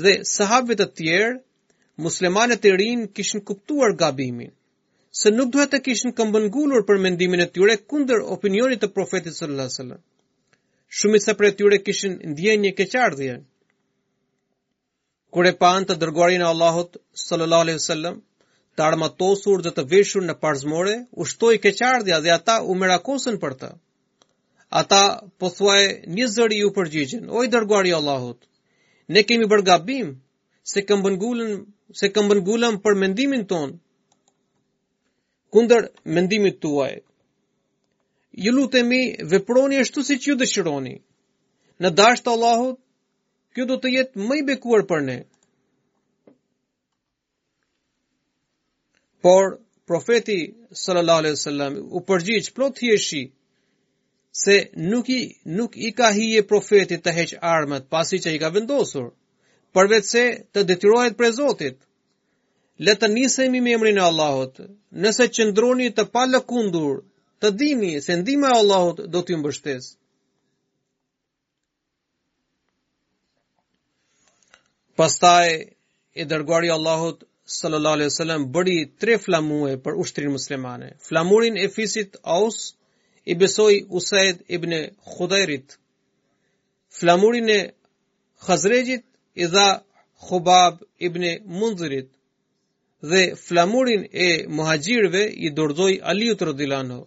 dhe 0.02 0.14
sahabit 0.36 0.80
të 0.82 0.88
tjerë, 0.98 1.36
muslimanët 2.04 2.64
e 2.64 2.72
rinë 2.80 3.06
kishin 3.18 3.42
kuptuar 3.50 3.94
gabimin, 4.00 4.52
se 5.20 5.30
nuk 5.36 5.50
duhet 5.54 5.72
të 5.74 5.80
kishin 5.88 6.12
këmbëngullur 6.20 6.84
për 6.90 7.00
mendimin 7.06 7.42
e 7.44 7.48
tyre 7.56 7.76
kunder 7.92 8.22
opinionit 8.36 8.82
të 8.84 8.90
profetit 8.98 9.34
së 9.38 9.48
lësëllë. 9.60 9.98
Shumit 10.98 11.24
se 11.26 11.34
për 11.40 11.48
e 11.48 11.52
tyre 11.58 11.78
kishin 11.88 12.14
ndje 12.32 12.54
një 12.60 12.70
keqardhje. 12.78 13.34
Kure 15.36 15.52
panë 15.62 15.88
të 15.90 15.96
dërgoarin 16.02 16.44
e 16.44 16.48
Allahot 16.50 16.94
sallallahu 17.22 17.66
alaihi 17.66 17.84
sallam, 17.86 18.20
të 18.78 18.84
armatosur 18.86 19.64
dhe 19.66 19.74
të 19.76 19.84
veshur 19.90 20.24
në 20.28 20.38
parzmore, 20.44 20.94
ushtoj 21.24 21.52
keqardhja 21.66 22.20
dhe 22.24 22.32
ata 22.38 22.60
u 22.70 22.76
merakosën 22.82 23.40
për 23.42 23.56
të. 23.60 23.72
Ata 24.82 25.02
po 25.40 25.50
thuaj 25.58 25.82
një 26.16 26.30
zëri 26.36 26.62
ju 26.62 26.70
përgjigjen, 26.78 27.26
o 27.28 27.36
dërgoari 27.42 27.52
dërguari 27.56 27.92
i 27.92 27.98
Allahut. 27.98 28.40
Ne 29.14 29.24
kemi 29.28 29.48
bërë 29.52 29.64
gabim, 29.72 30.16
se 30.70 30.82
këmbën 30.88 31.14
gulën, 31.20 31.52
se 31.98 32.10
këmbën 32.16 32.40
gulëm 32.46 32.74
për 32.86 32.96
mendimin 33.02 33.44
tonë, 33.52 33.76
kunder 35.56 35.86
mendimit 36.16 36.58
tuaj. 36.64 36.90
Ju 38.46 38.50
lutemi, 38.56 38.98
veproni 39.32 39.78
ashtu 39.84 40.04
si 40.08 40.18
që 40.24 40.36
dëshironi. 40.42 40.92
Në 41.82 41.90
dashtë 42.00 42.26
të 42.26 42.34
Allahut, 42.36 42.76
kjo 43.54 43.64
do 43.70 43.78
të 43.84 43.92
jetë 43.94 44.26
më 44.28 44.40
bekuar 44.50 44.84
për 44.90 45.00
ne. 45.08 45.16
Por, 49.24 49.48
profeti 49.88 50.36
sallallahu 50.82 51.22
alaihi 51.22 51.38
wasallam 51.38 51.78
u 51.98 52.02
përgjigj 52.10 52.50
plot 52.56 52.76
thjeshi 52.80 53.22
se 54.42 54.58
nuk 54.90 55.08
i 55.08 55.20
nuk 55.58 55.80
i 55.80 55.94
ka 55.98 56.12
hije 56.18 56.44
profetit 56.52 57.02
të 57.06 57.14
heq 57.18 57.30
armët 57.56 57.88
pasi 57.94 58.20
që 58.24 58.34
i 58.36 58.42
ka 58.44 58.50
vendosur 58.58 59.08
përveç 59.76 60.04
se 60.10 60.22
të 60.52 60.62
detyrohet 60.68 61.16
prej 61.18 61.32
Zotit. 61.40 61.78
Le 62.86 62.94
të 62.94 63.08
nisemi 63.14 63.60
me 63.60 63.72
emrin 63.76 63.98
e 63.98 64.02
Allahut. 64.04 64.60
Nëse 65.04 65.26
qëndroni 65.36 65.88
të 65.96 66.04
pa 66.14 66.24
kundur, 66.52 67.00
të 67.40 67.50
dini 67.58 68.00
se 68.00 68.16
ndihma 68.20 68.48
e 68.52 68.58
Allahut 68.60 69.00
do 69.12 69.20
t'ju 69.22 69.36
mbështes. 69.40 69.84
Pastaj 74.96 75.50
e 76.14 76.22
dërguari 76.30 76.68
Allahut 76.78 77.18
sallallahu 77.58 77.96
alaihi 77.96 78.10
wasallam 78.12 78.42
bëri 78.54 78.78
tre 79.00 79.14
flamue 79.24 79.72
për 79.84 79.92
ushtrinë 80.02 80.32
muslimane. 80.36 80.88
Flamurin 81.06 81.56
e 81.56 81.66
fisit 81.76 82.10
Aus 82.38 82.58
i 83.24 83.34
besoi 83.42 83.76
Usaid 83.98 84.36
ibn 84.56 84.72
Khudairit. 85.12 85.68
Flamurin 86.98 87.48
e 87.58 87.72
Khazrejit 88.44 89.04
i 89.42 89.46
dha 89.54 89.68
Khubab 90.26 90.76
ibn 91.06 91.22
Munzirit 91.58 92.08
dhe 93.10 93.22
flamurin 93.44 94.02
e 94.12 94.28
muhajgjirve 94.56 95.22
i 95.46 95.48
dordoj 95.58 95.92
Aliut 96.10 96.40
Rodilano. 96.48 96.98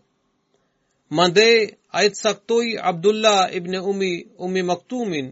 Mande 1.18 1.50
a 1.98 2.04
i 2.08 2.12
të 2.14 2.20
saktoj 2.26 2.68
Abdullah 2.92 3.40
ibn 3.60 3.76
Umi, 3.92 4.12
Umi 4.48 4.64
Maktumin 4.70 5.28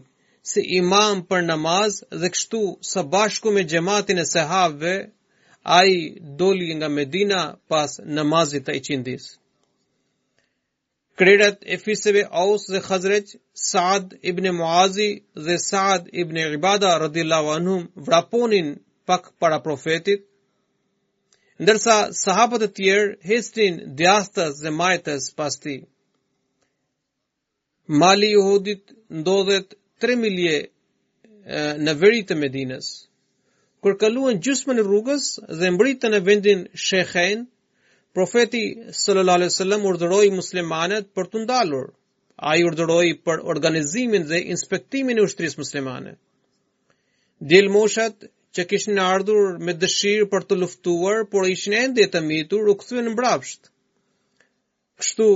se 0.50 0.60
imam 0.80 1.22
për 1.30 1.44
namaz 1.52 1.96
dhe 2.20 2.32
kështu 2.34 2.62
së 2.90 3.06
bashku 3.14 3.48
me 3.56 3.64
gjematin 3.72 4.20
e 4.20 4.28
sehavve 4.34 4.94
a 5.78 5.80
i 5.86 5.96
doli 6.40 6.68
nga 6.76 6.88
Medina 6.98 7.40
pas 7.70 7.90
namazit 8.18 8.66
e 8.68 8.78
qindis. 8.86 9.24
Kredat 11.18 11.62
e 11.66 11.76
fisëve 11.84 12.22
Aus 12.42 12.64
dhe 12.72 12.80
Khazrej, 12.80 13.26
Saad 13.70 14.16
ibn 14.30 14.44
Muazi 14.58 15.10
dhe 15.44 15.56
Saad 15.70 16.08
ibn 16.22 16.36
Ibada 16.36 16.90
rëdi 17.02 17.22
anhum 17.30 17.90
vraponin 18.06 18.68
pak 19.06 19.22
para 19.40 19.60
profetit, 19.66 20.20
ndërsa 21.62 21.96
sahabat 22.24 22.62
e 22.64 22.68
tjerë 22.76 23.06
hestin 23.30 23.74
djastas 23.98 24.52
dhe 24.62 24.70
majtas 24.80 25.22
pas 25.38 25.54
ti. 25.62 25.76
Mali 28.00 28.30
i 28.32 28.38
ndodhet 29.20 29.68
3 30.00 30.16
milje 30.22 30.58
në 31.84 31.92
veri 32.00 32.22
të 32.28 32.34
Medinës, 32.40 32.86
kaluan 34.02 34.40
gjysmën 34.46 34.78
e 34.80 34.86
rrugës 34.88 35.26
dhe 35.58 35.68
mbritën 35.74 36.14
e 36.18 36.24
vendin 36.30 36.60
Shekhen, 36.86 37.44
Profeti 38.18 38.60
sallallahu 39.00 39.38
alaihi 39.40 39.50
wasallam 39.52 39.84
urdhëroi 39.88 40.30
muslimanët 40.36 41.10
për 41.18 41.28
të 41.34 41.42
ndalur. 41.44 41.84
Ai 42.52 42.64
urdhëroi 42.70 43.10
për 43.28 43.42
organizimin 43.54 44.24
dhe 44.30 44.40
inspektimin 44.54 45.20
e 45.22 45.26
ushtrisë 45.28 45.60
muslimane. 45.62 46.14
Dil 47.52 47.68
Moshat 47.74 48.26
që 48.58 48.64
kishin 48.72 48.98
ardhur 49.04 49.52
me 49.68 49.74
dëshirë 49.84 50.26
për 50.32 50.46
të 50.48 50.58
luftuar, 50.62 51.22
por 51.34 51.46
ishin 51.52 51.76
ende 51.84 52.06
të 52.14 52.22
mitur, 52.30 52.66
u 52.72 52.74
kthyen 52.80 53.06
në 53.08 53.12
mbrapsht. 53.14 53.70
Kështu 55.02 55.28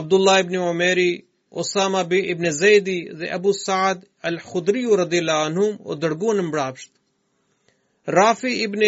Abdullah 0.00 0.40
ibn 0.44 0.56
Umari, 0.66 1.08
Osama 1.62 2.02
bi 2.08 2.18
ibn 2.34 2.50
Zeidi 2.56 2.98
dhe 3.20 3.28
Abu 3.38 3.54
Saad 3.60 4.02
al-Khudri 4.30 4.82
radhiyallahu 5.02 5.46
anhum 5.52 5.78
u 5.92 5.96
dërguan 6.06 6.36
në 6.42 6.48
mbrapsht. 6.48 6.90
Rafi 8.18 8.56
ibn 8.66 8.82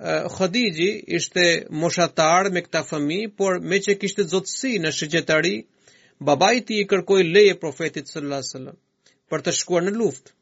Khadiji 0.00 1.04
ishte 1.06 1.66
moshatar 1.70 2.50
me 2.52 2.62
këta 2.62 2.80
fëmi, 2.84 3.18
por 3.36 3.60
me 3.60 3.78
që 3.78 3.94
kishte 4.02 4.24
zotësi 4.32 4.78
në 4.82 4.90
shëgjetari, 4.96 5.52
baba 6.30 6.52
i 6.54 6.60
ti 6.70 6.80
i 6.82 6.86
kërkoj 6.92 7.20
leje 7.28 7.54
profetit 7.64 8.08
sallallahu 8.10 8.48
sallam 8.48 8.74
për 9.30 9.44
të 9.46 9.52
shkuar 9.58 9.86
në 9.86 9.92
luftë. 10.00 10.32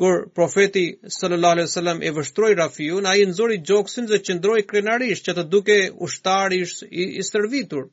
Kur 0.00 0.22
profeti 0.38 0.84
sallallahu 1.12 1.52
alaihi 1.58 1.68
wasallam 1.68 2.00
e 2.00 2.10
vështroi 2.18 2.54
Rafiun, 2.56 3.06
ai 3.10 3.26
nëzori 3.28 3.58
gjokësin 3.68 4.06
dhe 4.08 4.22
qëndroj 4.24 4.60
krenarisht 4.70 5.28
që 5.28 5.34
të 5.38 5.44
duke 5.54 5.76
ushtari 6.06 6.62
i 6.64 7.24
stërvitur. 7.28 7.84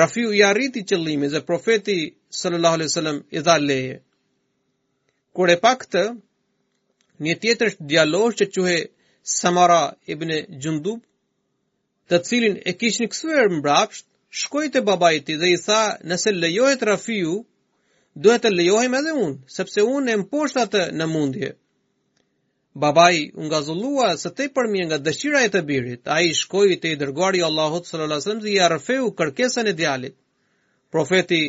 Rafiu 0.00 0.32
i 0.32 0.40
arriti 0.42 0.84
qëllimin 0.88 1.30
dhe 1.34 1.44
profeti 1.50 1.98
sallallahu 2.38 2.78
alaihi 2.80 2.90
wasallam 2.92 3.20
i 3.36 3.44
dha 3.48 3.58
leje. 3.66 3.98
Kur 5.36 5.52
e 5.52 5.58
pak 5.66 5.84
të, 5.92 6.04
një 7.26 7.34
tjetër 7.44 7.76
djalosh 7.92 8.40
që 8.40 8.48
quhe 8.56 8.78
Samara 9.32 9.80
ibn 10.14 10.28
Jundub, 10.64 10.98
të 12.12 12.18
cilin 12.30 12.58
e 12.60 12.74
kish 12.82 12.98
kësuar 13.12 13.46
mbrapsht, 13.56 14.04
shkoi 14.40 14.66
te 14.74 14.82
babai 14.88 15.12
i 15.18 15.22
tij 15.28 15.38
dhe 15.42 15.48
i 15.54 15.60
tha, 15.62 15.78
nëse 16.10 16.34
lejohet 16.42 16.84
Rafiu, 16.90 17.38
duhet 18.26 18.44
të 18.44 18.50
lejohem 18.58 18.96
edhe 19.00 19.14
unë, 19.22 19.38
sepse 19.56 19.86
unë 19.96 20.12
e 20.12 20.18
mposht 20.26 20.60
atë 20.64 20.82
në 20.98 21.06
mundje. 21.14 21.50
Babai 22.84 23.22
u 23.40 23.48
gazullua, 23.54 24.12
se 24.24 24.28
te 24.40 24.50
përmi 24.58 24.84
nga 24.90 25.00
dëshira 25.06 25.42
e 25.46 25.50
të 25.56 25.64
birit. 25.72 26.02
Ai 26.18 26.36
shkoi 26.42 26.76
te 26.84 26.92
i 26.92 27.00
dërguari 27.04 27.40
i 27.40 27.46
Allahut 27.48 27.88
sallallahu 27.88 28.10
alaihi 28.12 28.24
wasallam 28.26 28.44
dhe 28.44 28.50
i 28.58 28.62
arfeu 28.68 29.06
kërkesën 29.22 29.70
e 29.72 29.76
djalit. 29.80 30.18
Profeti 30.92 31.40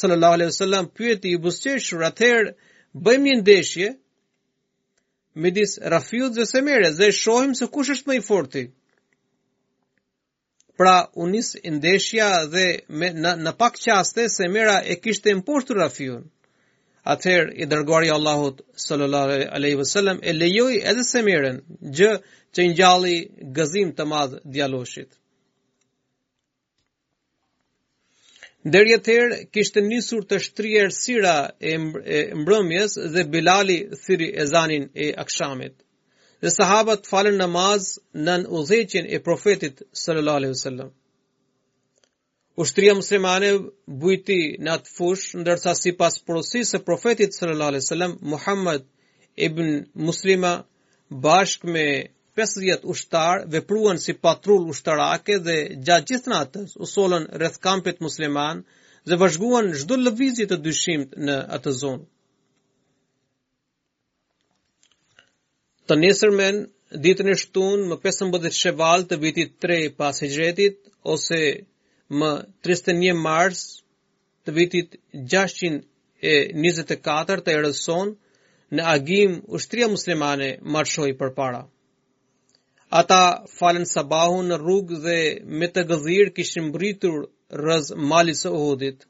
sallallahu 0.00 0.38
alaihi 0.40 0.50
wasallam 0.52 0.90
pyeti 0.98 1.36
i 1.36 1.40
busqeshur 1.46 2.08
atëherë 2.10 2.54
Bëjmë 3.04 3.28
një 3.30 3.40
ndeshje, 3.42 3.86
me 5.34 5.50
dis 5.50 5.78
rafiut 5.82 6.34
dhe 6.34 6.46
se 6.46 6.60
dhe 6.98 7.08
shohim 7.22 7.54
se 7.60 7.66
kush 7.74 7.90
është 7.94 8.08
me 8.08 8.16
i 8.16 8.20
forti. 8.20 8.62
Pra 10.78 10.94
unis 11.26 11.54
ndeshja 11.74 12.28
dhe 12.54 12.66
me, 12.98 13.08
në, 13.24 13.32
në 13.46 13.52
pak 13.58 13.74
qaste 13.84 14.28
se 14.28 14.44
e 14.44 14.94
kishtë 15.04 15.30
e 15.30 15.34
mposhtu 15.40 15.74
rafiun. 15.78 16.22
Atëherë 17.14 17.52
i 17.62 17.66
dërgoari 17.72 18.10
Allahut 18.16 18.62
sallallahu 18.86 19.44
alaihi 19.58 19.78
wasallam 19.82 20.18
e 20.22 20.32
lejoi 20.32 20.80
edhe 20.90 21.04
Semirën 21.10 21.58
gjë 21.98 22.12
që 22.54 22.60
ngjalli 22.70 23.16
gëzim 23.56 23.90
të 23.96 24.04
madh 24.12 24.40
djaloshit 24.54 25.10
Deri 28.72 28.94
atëherë 28.96 29.36
kishte 29.54 29.82
nisur 29.86 30.22
të 30.28 30.36
shtrirë 30.44 30.92
sira 30.98 31.32
e 31.60 31.72
mbrëmjes 31.84 32.94
dhe 33.14 33.24
Bilali 33.34 33.74
thiri 34.04 34.28
ezanin 34.44 34.86
e 35.06 35.10
akshamit. 35.24 35.74
Dhe 36.44 36.52
sahabët 36.54 37.04
falën 37.10 37.36
namaz 37.42 37.90
nën 38.28 38.46
udhëqin 38.60 39.10
e 39.16 39.20
profetit 39.26 39.82
sallallahu 40.04 40.40
alaihi 40.40 40.54
wasallam. 40.56 40.88
Ushtria 42.64 42.94
muslimane 43.02 43.50
bujti 44.04 44.40
në 44.64 44.72
atë 44.78 44.92
fush, 44.96 45.26
ndërsa 45.42 45.74
si 45.82 45.92
pas 46.00 46.16
porosisë 46.26 46.70
së 46.76 46.82
profetit 46.88 47.36
sallallahu 47.38 47.74
alaihi 47.74 47.84
wasallam 47.84 48.16
Muhammad 48.36 48.86
ibn 49.48 49.68
Muslima 50.08 50.54
bashkë 51.28 51.72
me 51.76 51.86
50 52.36 52.84
ushtar 52.90 53.42
vepruan 53.46 53.98
si 54.04 54.12
patrull 54.26 54.68
ushtarake 54.72 55.36
dhe 55.48 55.54
gjatë 55.88 56.04
gjithë 56.10 56.30
natës 56.32 56.72
u 56.76 56.86
solën 56.92 57.26
rreth 57.40 57.58
kampit 57.66 58.00
musliman 58.06 58.62
dhe 59.08 59.16
vazhguan 59.20 59.68
çdo 59.80 59.96
lëvizje 60.06 60.46
të 60.50 60.56
dyshimt 60.64 61.10
në 61.28 61.36
atë 61.56 61.70
zonë. 61.82 62.04
Të 65.86 65.94
nesërmen, 66.00 66.56
ditën 67.04 67.28
e 67.28 67.36
shtun, 67.42 67.80
më 67.90 67.96
15 68.08 68.52
sheval 68.62 69.00
të 69.08 69.14
vitit 69.24 69.50
3 69.66 69.78
pas 70.00 70.16
hijretit, 70.24 70.76
ose 71.12 71.40
më 72.18 72.30
31 72.66 73.20
mars 73.28 73.60
të 74.48 74.52
vitit 74.58 74.88
624 75.12 75.84
të 77.46 77.56
erëson, 77.58 78.08
në 78.74 78.82
agim 78.96 79.32
ushtria 79.58 79.86
muslimane 79.96 80.50
marshoj 80.76 81.10
për 81.20 81.30
para. 81.40 81.62
Ata 82.92 83.44
falen 83.58 83.86
sabahu 83.88 84.42
në 84.48 84.56
rrugë 84.60 84.98
dhe 85.04 85.18
me 85.60 85.68
të 85.74 85.82
gëzirë 85.90 86.32
kishin 86.36 86.70
bëritur 86.74 87.22
rëz 87.60 87.90
malis 88.12 88.44
e 88.44 88.50
uhudit. 88.58 89.06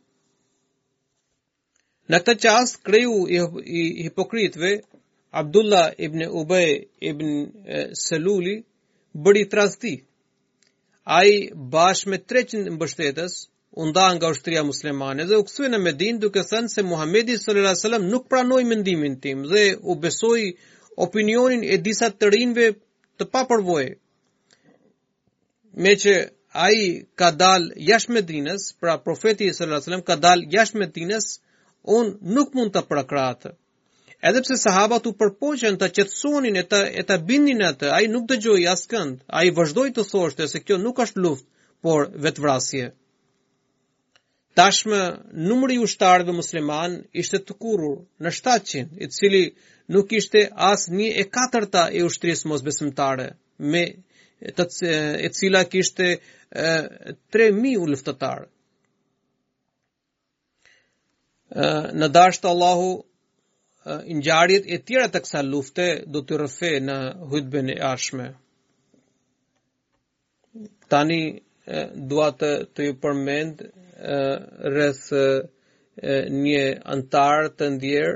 Në 2.13 2.21
të 2.25 2.35
qasë 2.45 2.81
kreju 2.85 3.25
i 3.31 3.83
hipokritve, 4.05 4.71
Abdullah 5.43 5.91
ibn 6.07 6.27
Ubej 6.41 6.69
ibn 7.01 7.67
Seluli 8.01 8.55
bëri 9.15 9.45
të 9.55 9.97
A 11.15 11.19
i 11.31 11.35
bashkë 11.73 12.11
me 12.11 12.19
300 12.33 12.71
mbështetës, 12.77 13.33
unda 13.85 14.05
nga 14.15 14.29
ushtria 14.35 14.63
muslimane 14.65 15.25
dhe 15.29 15.37
u 15.41 15.45
kësue 15.45 15.69
në 15.73 15.79
Medin 15.87 16.19
duke 16.23 16.41
thënë 16.51 16.71
se 16.75 16.83
Muhammedi 16.93 17.37
s.a.s. 17.41 17.85
nuk 18.05 18.29
pranoj 18.29 18.63
mendimin 18.71 19.19
tim 19.21 19.43
dhe 19.51 19.65
u 19.91 19.97
besoj 20.05 20.47
opinionin 21.07 21.65
e 21.65 21.77
disa 21.89 22.09
të 22.15 22.31
rinve 22.37 22.67
të 23.21 23.27
papërvojë. 23.35 23.91
Meqë 25.87 26.15
ai 26.65 26.81
ka 27.21 27.29
dal 27.43 27.67
jashtë 27.89 28.15
Medinës, 28.19 28.65
pra 28.81 28.95
profeti 29.05 29.49
sallallahu 29.51 29.77
alajhi 29.77 29.89
wasallam 29.89 30.07
ka 30.09 30.17
dal 30.29 30.43
jashtë 30.57 30.81
Medinës, 30.83 31.27
un 31.99 32.11
nuk 32.39 32.55
mund 32.59 32.75
ta 32.77 32.83
prakrat. 32.89 33.47
Edhe 34.31 34.41
pse 34.45 34.57
sahabët 34.65 35.09
u 35.11 35.15
përpoqën 35.23 35.77
ta 35.81 35.89
qetësonin 35.97 36.57
e 36.57 36.65
të 36.71 36.81
e 37.03 37.03
ta 37.09 37.19
bindnin 37.31 37.63
atë, 37.71 37.91
ai 37.97 38.05
nuk 38.15 38.29
dëgjoi 38.33 38.63
askënd. 38.75 39.15
Ai 39.39 39.51
vazhdoi 39.59 39.91
të 39.95 40.07
thoshte 40.13 40.49
se 40.53 40.63
kjo 40.67 40.77
nuk 40.85 41.03
është 41.07 41.21
luftë, 41.25 41.49
por 41.85 42.01
vetvrasje. 42.27 42.87
Tashmë 44.59 44.99
numëri 45.51 45.77
i 45.85 46.25
dhe 46.25 46.33
musliman 46.35 46.93
ishte 47.23 47.39
të 47.47 47.55
kurur 47.63 47.97
në 48.27 48.31
700, 48.37 48.85
i 49.01 49.09
cili 49.15 49.41
nuk 49.97 50.13
ishte 50.19 50.43
asë 50.67 50.93
një 50.99 51.09
e 51.23 51.25
katërta 51.37 51.83
e 52.01 52.05
ushtrisë 52.09 52.49
mos 52.53 52.63
besimtare, 52.69 53.27
me 53.75 53.83
të 54.59 54.67
e 55.29 55.31
cila 55.39 55.65
kishte 55.73 56.07
3.000 56.55 57.77
u 57.81 57.89
lëftëtarë. 57.95 58.47
Në 61.99 62.09
dashë 62.19 62.41
të 62.45 62.49
Allahu, 62.53 62.93
në 63.87 64.45
e 64.77 64.81
tjera 64.87 65.09
të 65.15 65.23
kësa 65.27 65.43
lufte 65.51 65.89
do 66.15 66.23
të 66.29 66.39
rëfe 66.45 66.71
në 66.87 66.99
hudbën 67.33 67.75
e 67.75 67.81
ashme. 67.91 68.29
Tani 70.95 71.21
dua 71.95 72.29
të 72.41 72.49
të 72.75 72.85
ju 72.89 72.93
përmend 73.03 73.63
rreth 74.73 75.07
një 76.45 76.65
antar 76.97 77.49
të 77.57 77.65
ndjer, 77.77 78.11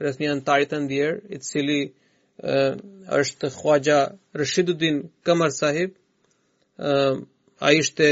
rreth 0.00 0.20
një 0.22 0.30
antar 0.36 0.60
të 0.70 0.76
ndjer, 0.86 1.12
i 1.34 1.38
cili 1.48 1.80
është 3.20 3.46
Khwaja 3.58 4.00
Rashiduddin 4.38 4.96
Kamar 5.26 5.50
Sahib. 5.50 5.90
Ai 7.66 7.78
ishte 7.78 8.08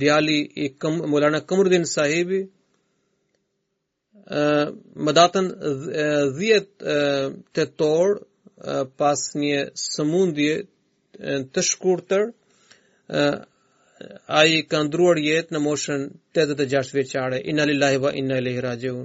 djali 0.00 0.38
i 0.64 0.68
Kam 0.78 0.94
Mulana 1.10 1.40
Kamruddin 1.48 1.84
Sahibi. 1.88 2.40
Më 5.04 5.12
datën 5.20 5.46
10 6.36 6.68
tetor 7.54 8.08
pas 8.96 9.20
një 9.42 9.58
sëmundje 9.88 10.54
të 11.52 11.60
shkurtër, 11.70 12.24
a 14.38 14.40
i 14.52 14.62
ka 14.70 14.78
ndruar 14.84 15.18
jetë 15.22 15.54
në 15.54 15.58
moshën 15.64 16.00
86 16.44 16.88
vjeçare 16.96 17.36
inna 17.52 17.64
lillahi 17.70 17.98
wa 18.04 18.10
inna 18.20 18.38
ilaihi 18.42 18.62
rajiun 18.70 19.02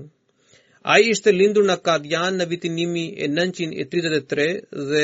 ai 0.94 0.94
A 0.94 1.02
i 1.04 1.10
ishte 1.16 1.34
lindur 1.40 1.66
në 1.70 1.76
Kadian 1.88 2.40
në 2.40 2.46
vitin 2.54 2.80
1933 2.84 4.46
dhe 4.92 5.04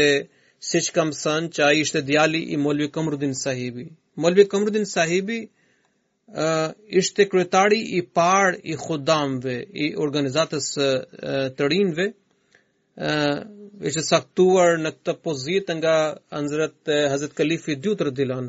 siç 0.70 0.88
që 0.88 0.96
kam 0.98 1.12
sën 1.22 1.50
që 1.56 1.62
a 1.68 1.70
i 1.76 1.84
ishte 1.86 2.02
djali 2.08 2.42
i 2.56 2.58
Molvi 2.64 2.88
Kamrudin 2.96 3.34
sahibi. 3.42 3.84
Molvi 4.24 4.46
Kamrudin 4.54 4.86
sahibi 4.96 5.38
uh, 6.44 6.70
ishte 7.02 7.28
kryetari 7.32 7.80
i 8.00 8.02
par 8.20 8.56
i 8.74 8.78
khudamve, 8.86 9.56
i 9.84 9.94
organizatës 10.06 10.68
uh, 10.80 10.88
të 11.58 11.70
rinve, 11.74 12.08
uh, 12.12 13.38
ishte 13.92 14.06
saktuar 14.12 14.80
në 14.86 14.96
këtë 14.96 15.18
pozit 15.28 15.70
nga 15.80 15.98
anëzret 16.40 16.82
uh, 16.88 16.96
Hazret 17.14 17.36
Kalifi 17.38 17.78
2 17.90 18.00
të 18.00 18.10
rëdilan 18.10 18.48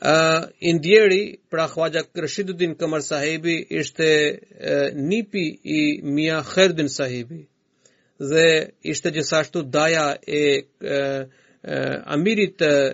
Uh, 0.00 0.48
Indjeri, 0.62 1.38
pra 1.50 1.68
khwaja 1.68 2.02
Krishiduddin 2.14 2.76
Kamar 2.78 3.00
sahibi, 3.00 3.66
ishte 3.70 4.08
uh, 4.60 4.90
nipi 4.94 5.58
i 5.64 6.02
Mia 6.02 6.42
Khairdin 6.42 6.88
sahibi. 6.90 7.46
Dhe 8.20 8.72
ishte 8.84 9.10
gjithashtu 9.10 9.62
daja 9.72 10.18
e 10.28 10.64
uh, 10.84 11.24
uh, 11.24 12.14
amirit 12.14 12.60
uh, 12.60 12.92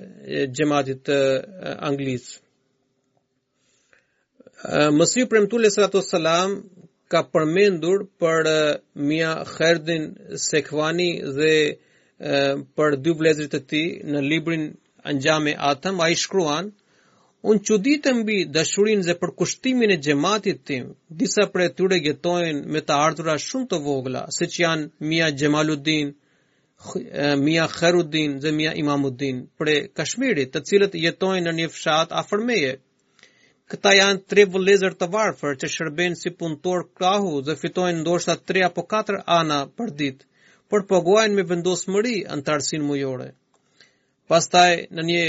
gjematit 0.54 1.08
uh, 1.08 1.74
anglis. 1.88 2.38
Uh, 4.64 4.90
Mësiu 4.94 5.26
premtu 5.26 5.58
lë 5.58 5.70
salam 5.74 6.54
ka 7.10 7.24
përmendur 7.32 8.06
për 8.22 8.46
uh, 8.46 8.76
Mia 8.94 9.34
Khairdin 9.56 10.06
sekhwani 10.46 11.10
dhe 11.34 11.52
uh, 11.72 12.62
për 12.76 12.94
dy 13.02 13.10
vlezrit 13.22 13.50
të 13.50 13.60
ti 13.70 13.82
në 14.06 14.22
librin 14.22 14.70
anjame 15.02 15.56
atëm, 15.58 15.98
a 16.00 16.08
i 16.08 16.14
shkruan, 16.14 16.70
Unë 17.50 17.60
që 17.68 17.76
ditë 17.84 18.10
mbi 18.16 18.34
dashurin 18.56 19.00
zë 19.06 19.14
për 19.22 19.30
kushtimin 19.38 19.90
e 19.92 19.98
gjematit 20.06 20.60
tim, 20.68 20.84
disa 21.22 21.46
për 21.54 21.62
e 21.64 21.70
tyre 21.78 21.96
gjetojnë 22.04 22.68
me 22.74 22.82
të 22.90 22.98
ardhura 23.06 23.32
shumë 23.44 23.68
të 23.72 23.80
vogla, 23.86 24.20
se 24.36 24.46
që 24.52 24.60
janë 24.64 25.06
Mia 25.12 25.30
Gjemaludin, 25.40 26.12
Mia 27.42 27.64
Kherudin 27.72 28.36
dhe 28.44 28.52
Mia 28.60 28.76
Imamudin 28.84 29.42
për 29.58 29.70
e 29.74 29.76
Kashmirit, 30.00 30.52
të 30.54 30.62
cilët 30.70 30.96
jetojnë 31.06 31.44
në 31.48 31.56
një 31.58 31.68
fshat 31.74 32.14
a 32.14 32.22
fërmeje. 32.30 32.72
Këta 33.74 33.96
janë 33.98 34.22
tre 34.30 34.46
vëlezër 34.54 34.96
të 35.02 35.10
varfër 35.16 35.58
që 35.62 35.72
shërben 35.74 36.18
si 36.22 36.30
punëtor 36.42 36.86
krahu 37.00 37.36
dhe 37.48 37.58
fitojnë 37.62 38.04
ndoshta 38.04 38.38
tre 38.50 38.62
apo 38.70 38.86
katër 38.94 39.20
ana 39.40 39.60
për 39.80 39.94
ditë, 40.02 40.26
për 40.70 40.88
përgojnë 40.92 41.34
me 41.40 41.48
vendosë 41.54 41.90
mëri 41.96 42.16
në 42.44 42.82
mujore. 42.90 43.30
Pastaj 44.32 44.68
në 44.96 45.02
një 45.08 45.24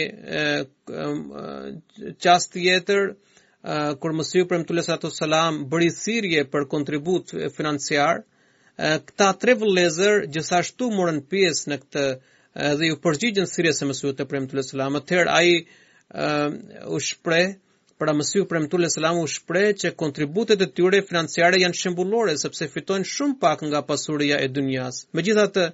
çast 2.25 2.47
tjetër 2.53 3.01
kur 3.99 4.11
Mosiu 4.15 4.43
Prem 4.47 4.63
Tulles 4.69 4.87
Ato 4.93 5.09
Salam 5.11 5.53
bëri 5.73 5.89
thirrje 5.95 6.41
për 6.53 6.63
kontribut 6.71 7.25
financiar, 7.57 8.15
këta 8.79 9.27
tre 9.41 9.53
vëllezër 9.63 10.15
gjithashtu 10.37 10.85
morën 10.95 11.19
pjesë 11.33 11.63
në 11.71 11.75
këtë 11.81 12.05
dhe 12.79 12.85
u 12.93 12.95
përgjigjën 13.03 13.47
thirrjes 13.51 13.77
së 13.83 13.89
Mosiu 13.91 14.09
te 14.15 14.23
Prem 14.31 14.45
Tulles 14.53 14.69
Salam. 14.71 14.93
Atëherë 15.01 15.33
ai 15.33 15.51
u 16.87 16.97
shpreh 17.09 17.49
për 17.99 18.07
Mosiu 18.21 18.43
Prem 18.51 18.65
Tulles 18.71 18.93
Salam 18.95 19.15
u 19.19 19.27
shpreh 19.35 19.69
që 19.83 19.95
kontributet 19.99 20.59
e 20.63 20.71
tyre 20.79 20.99
financiare 21.09 21.55
janë 21.65 21.79
shembullore 21.83 22.33
sepse 22.39 22.63
fitojnë 22.77 23.07
shumë 23.17 23.35
pak 23.43 23.59
nga 23.67 23.79
pasuria 23.91 24.37
e 24.39 24.47
dunjas. 24.55 24.95
Megjithatë, 25.19 25.65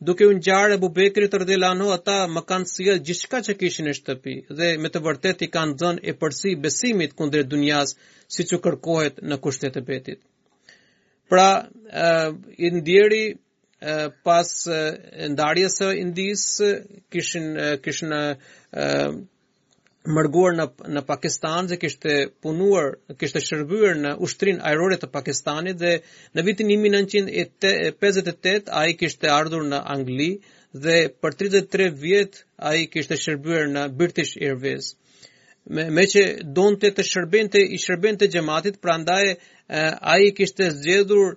duke 0.00 0.26
unë 0.26 0.40
gjarë 0.44 0.74
e 0.76 0.80
bubekri 0.82 1.28
të 1.30 1.38
rdilano, 1.44 1.88
ata 1.96 2.26
më 2.30 2.40
kanë 2.48 2.68
jishka 2.72 2.98
gjithka 3.08 3.40
që 3.46 3.54
kishin 3.60 3.88
e 3.90 3.94
shtëpi, 3.98 4.34
dhe 4.58 4.68
me 4.82 4.88
të 4.90 5.02
vërtet 5.04 5.44
i 5.46 5.50
kanë 5.56 5.76
dhënë 5.82 6.02
e 6.10 6.14
përsi 6.22 6.54
besimit 6.64 7.14
kundre 7.14 7.44
dunjas 7.44 7.94
si 8.34 8.44
që 8.48 8.58
kërkohet 8.64 9.22
në 9.28 9.38
kushtet 9.44 9.76
e 9.76 9.82
betit. 9.90 10.20
Pra, 11.28 11.48
e, 11.88 12.72
ndjeri 12.76 13.24
pas 14.24 14.48
ndarjes 15.28 15.74
e 15.84 15.88
indis, 16.00 16.44
kishin, 17.12 17.50
kishin 17.84 18.12
mërguar 20.12 20.52
në 20.54 20.64
në 20.94 21.00
Pakistan 21.08 21.68
dhe 21.70 21.76
kishtë 21.80 22.14
punuar, 22.44 22.86
kishtë 23.22 23.40
shërbyer 23.44 23.92
në 24.02 24.10
ushtrin 24.26 24.58
aerore 24.68 24.96
të 25.00 25.08
Pakistanit 25.14 25.76
dhe 25.80 25.92
në 26.36 26.40
vitin 26.48 26.66
1958 26.72 28.68
a 28.80 28.82
i 28.90 28.92
kishtë 29.00 29.28
ardhur 29.32 29.64
në 29.70 29.78
Angli 29.94 30.26
dhe 30.86 30.96
për 31.22 31.30
33 31.42 31.88
vjet 32.02 32.32
a 32.56 32.58
i 32.76 32.78
kishtë 32.92 33.16
në 33.76 33.82
British 34.00 34.32
Airways. 34.42 34.86
Me 35.68 36.02
që 36.12 36.22
donë 36.56 36.78
të 36.82 36.88
të 36.98 37.02
shërbente 37.10 37.60
i 37.64 37.76
shërbente 37.80 38.24
gjematit, 38.34 38.74
pra 38.84 38.94
ai 39.08 39.28
a 40.14 40.18
i 40.20 40.22
kishtë 40.36 40.64
zjedhur 40.82 41.28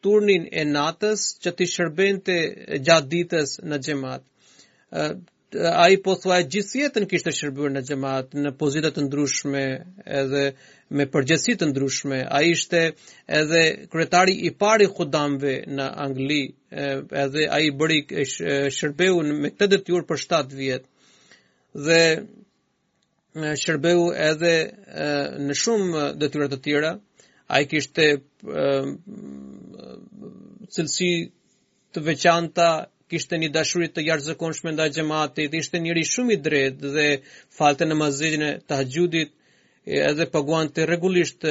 turnin 0.00 0.42
e 0.48 0.64
natës 0.64 1.20
që 1.44 1.50
të 1.58 1.64
shërbente 1.74 2.36
gjatë 2.88 3.08
ditës 3.16 3.48
në 3.68 3.76
gjemat 3.84 4.22
ai 5.58 5.98
po 6.00 6.14
thua 6.14 6.38
gjithë 6.46 6.78
jetën 6.84 7.06
kishte 7.10 7.32
shërbyer 7.34 7.72
në 7.74 7.80
xhamat 7.88 8.34
në 8.38 8.50
pozitët 8.58 8.94
të 8.94 9.02
ndryshme 9.06 9.62
edhe 10.18 10.42
me 10.98 11.06
përgjegjësi 11.14 11.56
të 11.62 11.68
ndryshme 11.70 12.20
ai 12.38 12.52
ishte 12.54 12.82
edhe 13.38 13.62
kryetari 13.94 14.36
i 14.46 14.50
parë 14.60 14.86
i 14.86 15.66
në 15.80 15.86
Angli 16.04 16.38
edhe 17.24 17.46
ai 17.56 17.64
bëri 17.80 17.98
shërbeu 18.78 19.18
me 19.26 19.50
këtë 19.50 19.66
dëtyur 19.74 20.06
për 20.12 20.18
7 20.26 20.54
vjet 20.60 20.84
dhe 21.88 22.00
shërbeu 23.64 24.06
edhe 24.30 24.54
në 25.48 25.54
shumë 25.64 26.06
detyra 26.22 26.46
të 26.54 26.58
tjera 26.68 26.94
ai 27.56 27.64
kishte 27.74 28.06
cilësi 30.70 31.14
të 31.92 32.00
veçanta 32.12 32.70
kishte 33.10 33.38
një 33.42 33.48
dashuri 33.54 33.88
të 33.92 34.02
jashtëzakonshme 34.06 34.72
ndaj 34.76 34.88
xhamatit, 34.96 35.54
ishte 35.60 35.80
njëri 35.82 36.04
shumë 36.12 36.34
i 36.36 36.40
drejtë 36.46 36.90
dhe 36.96 37.06
falte 37.58 37.88
namazin 37.90 38.44
e 38.46 38.50
tahjudit, 38.70 39.32
edhe 40.10 40.26
paguante 40.34 40.86
rregullisht 40.90 41.46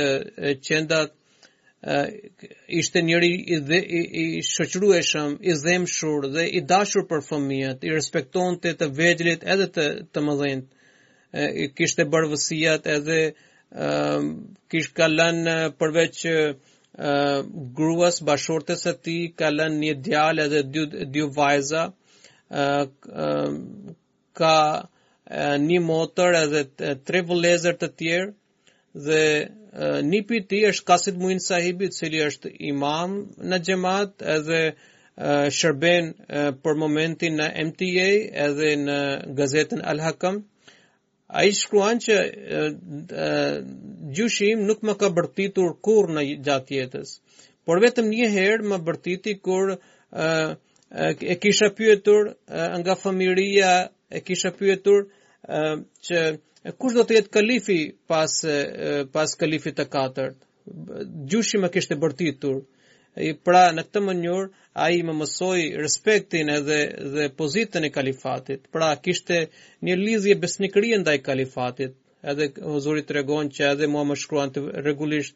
qendat, 0.67 1.15
ishte 2.81 3.03
njëri 3.09 3.31
i 3.57 3.59
dhe, 3.71 3.81
i, 3.99 4.03
i 4.23 4.41
shoqërueshëm, 4.53 5.35
i 5.51 5.57
dhëmshur 5.65 6.29
dhe 6.37 6.45
i 6.59 6.63
dashur 6.71 7.05
për 7.11 7.23
fëmijët, 7.27 7.85
i 7.89 7.93
respektonte 7.97 8.73
të 8.79 8.89
vegjëlit 9.01 9.45
edhe 9.55 9.69
të 9.77 9.89
të 10.15 10.25
mëdhenjt. 10.29 10.69
kishte 11.77 12.05
bërë 12.13 12.27
vësijat 12.31 12.87
edhe 12.97 13.17
kishte 14.71 14.95
kalën 14.97 15.43
përveç 15.79 16.23
gruas 16.99 18.19
bashortes 18.21 18.85
e 18.85 18.93
ti 19.03 19.33
ka 19.37 19.47
lën 19.57 19.73
një 19.83 19.93
djalë 20.05 20.43
edhe 20.47 20.61
dy, 20.73 20.85
dy 21.13 21.21
vajza, 21.35 21.83
ka 24.39 24.53
një 25.67 25.79
motor 25.85 26.33
edhe 26.43 26.63
tre 27.05 27.21
vëlezër 27.29 27.77
të 27.81 27.87
tjerë, 28.01 28.31
dhe 29.05 29.21
një 30.09 30.21
për 30.27 30.45
ti 30.49 30.63
është 30.69 30.85
kasit 30.91 31.15
muin 31.21 31.39
sahibi, 31.39 31.89
cili 31.97 32.23
është 32.29 32.51
imam 32.71 33.17
në 33.49 33.59
gjemat, 33.67 34.13
edhe 34.37 34.61
shërben 35.59 36.13
për 36.63 36.77
momentin 36.85 37.35
në 37.39 37.47
MTA 37.69 38.09
edhe 38.47 38.73
në 38.83 38.99
gazetën 39.39 39.81
Al-Hakam, 39.91 40.41
A 41.29 41.43
i 41.45 41.51
shkruan 41.53 41.99
që 42.01 42.13
gjushim 44.19 44.63
nuk 44.69 44.79
më 44.89 44.95
ka 45.01 45.09
bërtitur 45.17 45.75
kur 45.87 46.09
në 46.15 46.23
gjatë 46.47 46.75
jetës, 46.79 47.11
por 47.69 47.81
vetëm 47.83 48.07
një 48.15 48.29
herë 48.35 48.69
më 48.71 48.79
bërtiti 48.87 49.35
kur 49.47 49.75
e, 49.75 49.77
e 50.17 51.35
kisha 51.43 51.69
pyetur 51.81 52.31
e, 52.33 52.33
nga 52.81 52.95
familia, 53.03 53.69
e 54.17 54.23
kisha 54.29 54.51
pyetur 54.59 55.05
e, 55.05 55.59
që 56.09 56.17
e, 56.33 56.73
kush 56.81 56.97
do 56.97 57.05
të 57.05 57.19
jetë 57.19 57.33
kalifi 57.37 57.77
pas, 58.09 58.33
e, 58.57 59.05
pas 59.13 59.37
kalifi 59.43 59.75
të 59.77 59.85
katërt, 59.93 60.41
gjushim 61.31 61.65
më 61.67 61.73
kishte 61.77 61.99
bërtitur 62.07 62.63
i 63.19 63.35
pra 63.43 63.61
në 63.75 63.83
këtë 63.87 64.01
mënyrë 64.05 64.65
ai 64.85 64.99
më 65.07 65.13
mësoi 65.19 65.65
respektin 65.81 66.49
edhe 66.53 66.77
dhe 67.15 67.25
pozitën 67.39 67.83
e 67.83 67.91
kalifatit. 67.95 68.67
Pra 68.75 68.89
kishte 69.05 69.39
një 69.85 69.97
lidhje 70.01 70.37
besnikërie 70.45 70.99
ndaj 71.01 71.17
kalifatit. 71.27 71.97
Edhe 72.33 72.49
huzuri 72.67 73.03
tregon 73.07 73.51
që 73.55 73.71
edhe 73.73 73.87
mua 73.91 74.05
më 74.11 74.19
shkruan 74.23 74.53
të 74.55 74.63
rregullisht 74.85 75.35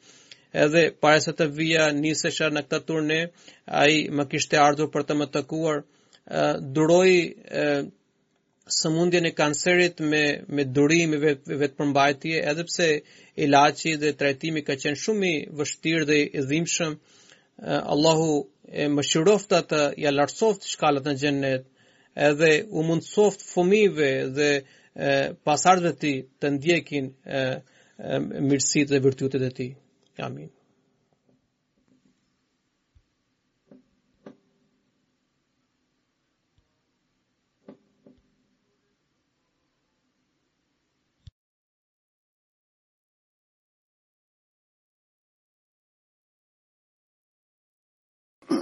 edhe 0.64 0.86
para 1.04 1.20
se 1.24 1.34
të 1.34 1.48
vija 1.60 1.88
nisesha 2.00 2.50
në 2.56 2.62
këtë 2.72 2.80
turne, 2.90 3.20
ai 3.84 3.94
më 4.20 4.26
kishte 4.34 4.60
ardhur 4.64 4.92
për 4.96 5.10
të 5.10 5.18
më 5.24 5.32
takuar. 5.38 5.84
duroi 6.76 7.16
sëmundjen 8.74 9.26
e 9.30 9.36
kancerit 9.40 10.00
me 10.12 10.22
me 10.56 10.64
durim 10.78 11.14
e 11.14 11.36
edhe 11.36 12.64
pse 12.70 12.88
ilaçi 13.44 13.96
dhe 14.04 14.12
trajtimi 14.22 14.62
ka 14.68 14.76
qenë 14.84 15.02
shumë 15.04 15.28
i 15.32 15.36
vështirë 15.60 16.06
dhe 16.10 16.18
i 16.40 16.46
dhimbshëm 16.52 16.94
Allahu 17.62 18.48
e 18.82 18.86
më 18.96 19.04
shiroft 19.10 19.54
atë 19.56 19.80
ja 20.04 20.12
lartsoft 20.12 20.66
shkallët 20.70 21.06
në 21.10 21.14
gjennet 21.24 21.68
edhe 22.30 22.50
u 22.70 22.84
mundsoft 22.88 23.46
fëmive 23.54 24.10
dhe 24.40 24.50
pasardhe 25.50 25.94
ti 26.06 26.14
të 26.42 26.54
ndjekin 26.58 27.12
mirësit 28.50 28.90
dhe 28.96 29.04
vërtyutet 29.08 29.48
e 29.50 29.54
ti 29.62 29.70
Amin 30.30 30.50